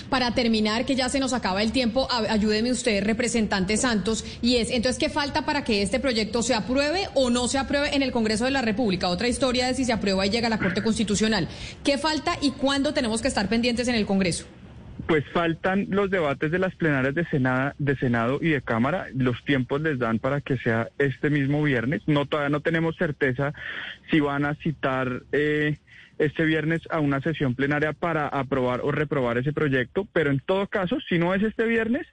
Para 0.08 0.34
terminar, 0.34 0.84
que 0.84 0.94
ya 0.94 1.08
se 1.08 1.20
nos 1.20 1.32
acaba 1.32 1.62
el 1.62 1.72
tiempo, 1.72 2.06
ayúdeme 2.10 2.70
usted, 2.70 3.02
representante 3.02 3.76
Santos, 3.76 4.24
y 4.42 4.56
es, 4.56 4.70
entonces, 4.70 4.98
¿qué 4.98 5.08
falta 5.08 5.46
para 5.46 5.64
que 5.64 5.82
este 5.82 6.00
proyecto 6.00 6.42
se 6.42 6.54
apruebe 6.54 7.08
o 7.14 7.30
no 7.30 7.48
se 7.48 7.58
apruebe 7.58 7.94
en 7.94 8.02
el 8.02 8.12
Congreso 8.12 8.44
de 8.44 8.50
la 8.50 8.62
República? 8.62 9.08
Otra 9.08 9.28
historia 9.28 9.66
de 9.66 9.74
si 9.74 9.84
se 9.84 9.92
aprueba 9.92 10.26
y 10.26 10.30
llega 10.30 10.48
a 10.48 10.50
la 10.50 10.58
Corte 10.58 10.82
Constitucional. 10.82 11.48
¿Qué 11.82 11.98
falta 11.98 12.36
y 12.42 12.50
cuándo 12.50 12.92
tenemos 12.92 13.22
que 13.22 13.28
estar 13.28 13.48
pendientes 13.48 13.88
en 13.88 13.94
el 13.94 14.06
Congreso? 14.06 14.44
Pues 15.06 15.24
faltan 15.32 15.86
los 15.90 16.10
debates 16.10 16.50
de 16.50 16.58
las 16.58 16.74
plenarias 16.74 17.14
de, 17.14 17.24
de 17.78 17.96
Senado 17.96 18.38
y 18.40 18.50
de 18.50 18.62
Cámara. 18.62 19.06
Los 19.14 19.42
tiempos 19.44 19.80
les 19.80 19.98
dan 19.98 20.18
para 20.18 20.40
que 20.40 20.58
sea 20.58 20.88
este 20.98 21.30
mismo 21.30 21.62
viernes. 21.62 22.02
No 22.06 22.26
todavía 22.26 22.50
no 22.50 22.60
tenemos 22.60 22.96
certeza 22.96 23.52
si 24.10 24.20
van 24.20 24.44
a 24.44 24.54
citar 24.56 25.22
eh, 25.32 25.78
este 26.20 26.44
viernes 26.44 26.82
a 26.90 27.00
una 27.00 27.20
sesión 27.22 27.54
plenaria 27.54 27.94
para 27.94 28.28
aprobar 28.28 28.80
o 28.82 28.92
reprobar 28.92 29.38
ese 29.38 29.54
proyecto, 29.54 30.06
pero 30.12 30.30
en 30.30 30.38
todo 30.40 30.66
caso, 30.66 30.98
si 31.08 31.18
no 31.18 31.34
es 31.34 31.42
este 31.42 31.64
viernes, 31.64 32.06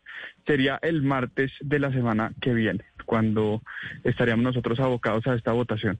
sería 0.45 0.79
el 0.81 1.01
martes 1.01 1.51
de 1.59 1.79
la 1.79 1.91
semana 1.91 2.31
que 2.41 2.53
viene, 2.53 2.85
cuando 3.05 3.61
estaríamos 4.05 4.43
nosotros 4.43 4.79
abocados 4.79 5.27
a 5.27 5.35
esta 5.35 5.51
votación. 5.51 5.99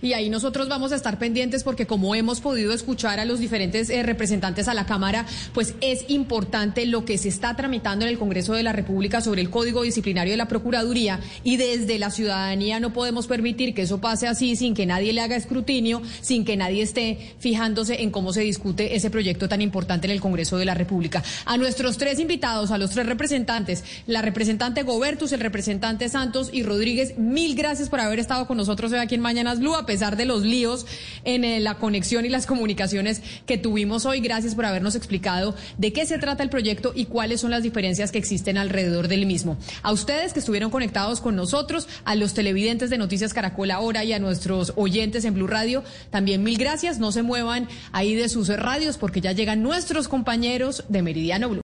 Y 0.00 0.12
ahí 0.12 0.30
nosotros 0.30 0.68
vamos 0.68 0.92
a 0.92 0.96
estar 0.96 1.18
pendientes 1.18 1.64
porque 1.64 1.86
como 1.86 2.14
hemos 2.14 2.40
podido 2.40 2.72
escuchar 2.72 3.18
a 3.18 3.24
los 3.24 3.40
diferentes 3.40 3.90
eh, 3.90 4.02
representantes 4.02 4.68
a 4.68 4.74
la 4.74 4.86
Cámara, 4.86 5.26
pues 5.54 5.74
es 5.80 6.04
importante 6.08 6.86
lo 6.86 7.04
que 7.04 7.18
se 7.18 7.28
está 7.28 7.56
tramitando 7.56 8.04
en 8.04 8.10
el 8.10 8.18
Congreso 8.18 8.54
de 8.54 8.62
la 8.62 8.72
República 8.72 9.20
sobre 9.20 9.40
el 9.40 9.50
Código 9.50 9.82
Disciplinario 9.82 10.32
de 10.32 10.36
la 10.36 10.48
Procuraduría 10.48 11.20
y 11.42 11.56
desde 11.56 11.98
la 11.98 12.10
ciudadanía 12.10 12.80
no 12.80 12.92
podemos 12.92 13.26
permitir 13.26 13.74
que 13.74 13.82
eso 13.82 14.00
pase 14.00 14.28
así 14.28 14.56
sin 14.56 14.74
que 14.74 14.86
nadie 14.86 15.12
le 15.12 15.20
haga 15.20 15.36
escrutinio, 15.36 16.02
sin 16.20 16.44
que 16.44 16.56
nadie 16.56 16.82
esté 16.82 17.34
fijándose 17.38 18.02
en 18.02 18.10
cómo 18.10 18.32
se 18.32 18.42
discute 18.42 18.94
ese 18.94 19.10
proyecto 19.10 19.48
tan 19.48 19.62
importante 19.62 20.06
en 20.06 20.12
el 20.12 20.20
Congreso 20.20 20.58
de 20.58 20.64
la 20.64 20.74
República. 20.74 21.24
A 21.44 21.56
nuestros 21.56 21.98
tres 21.98 22.20
invitados, 22.20 22.70
a 22.70 22.78
los 22.78 22.90
tres 22.90 23.06
representantes, 23.06 23.84
la 24.06 24.22
representante 24.22 24.82
Gobertus, 24.82 25.32
el 25.32 25.40
representante 25.40 26.08
Santos 26.08 26.50
y 26.52 26.62
Rodríguez, 26.62 27.18
mil 27.18 27.56
gracias 27.56 27.88
por 27.88 28.00
haber 28.00 28.20
estado 28.20 28.46
con 28.46 28.56
nosotros 28.56 28.92
hoy 28.92 28.98
aquí 28.98 29.16
en 29.16 29.20
Mañanas 29.20 29.58
a 29.76 29.86
pesar 29.86 30.16
de 30.16 30.24
los 30.24 30.42
líos 30.42 30.86
en 31.24 31.44
eh, 31.44 31.60
la 31.60 31.74
conexión 31.74 32.24
y 32.24 32.28
las 32.28 32.46
comunicaciones 32.46 33.22
que 33.46 33.58
tuvimos 33.58 34.06
hoy. 34.06 34.20
Gracias 34.20 34.54
por 34.54 34.64
habernos 34.64 34.94
explicado 34.94 35.54
de 35.76 35.92
qué 35.92 36.06
se 36.06 36.18
trata 36.18 36.42
el 36.42 36.50
proyecto 36.50 36.92
y 36.94 37.06
cuáles 37.06 37.40
son 37.40 37.50
las 37.50 37.62
diferencias 37.62 38.12
que 38.12 38.18
existen 38.18 38.58
alrededor 38.58 39.08
del 39.08 39.26
mismo. 39.26 39.56
A 39.82 39.92
ustedes 39.92 40.32
que 40.32 40.40
estuvieron 40.40 40.70
conectados 40.70 41.20
con 41.20 41.36
nosotros, 41.36 41.88
a 42.04 42.14
los 42.14 42.34
televidentes 42.34 42.90
de 42.90 42.98
Noticias 42.98 43.34
Caracol 43.34 43.70
ahora 43.70 44.04
y 44.04 44.12
a 44.12 44.18
nuestros 44.18 44.72
oyentes 44.76 45.24
en 45.24 45.34
Blue 45.34 45.46
Radio, 45.46 45.82
también 46.10 46.42
mil 46.42 46.58
gracias. 46.58 46.98
No 46.98 47.12
se 47.12 47.22
muevan 47.22 47.68
ahí 47.92 48.14
de 48.14 48.28
sus 48.28 48.48
radios 48.48 48.98
porque 48.98 49.20
ya 49.20 49.32
llegan 49.32 49.62
nuestros 49.62 50.08
compañeros 50.08 50.84
de 50.88 51.02
Meridiano 51.02 51.48
Blue. 51.48 51.67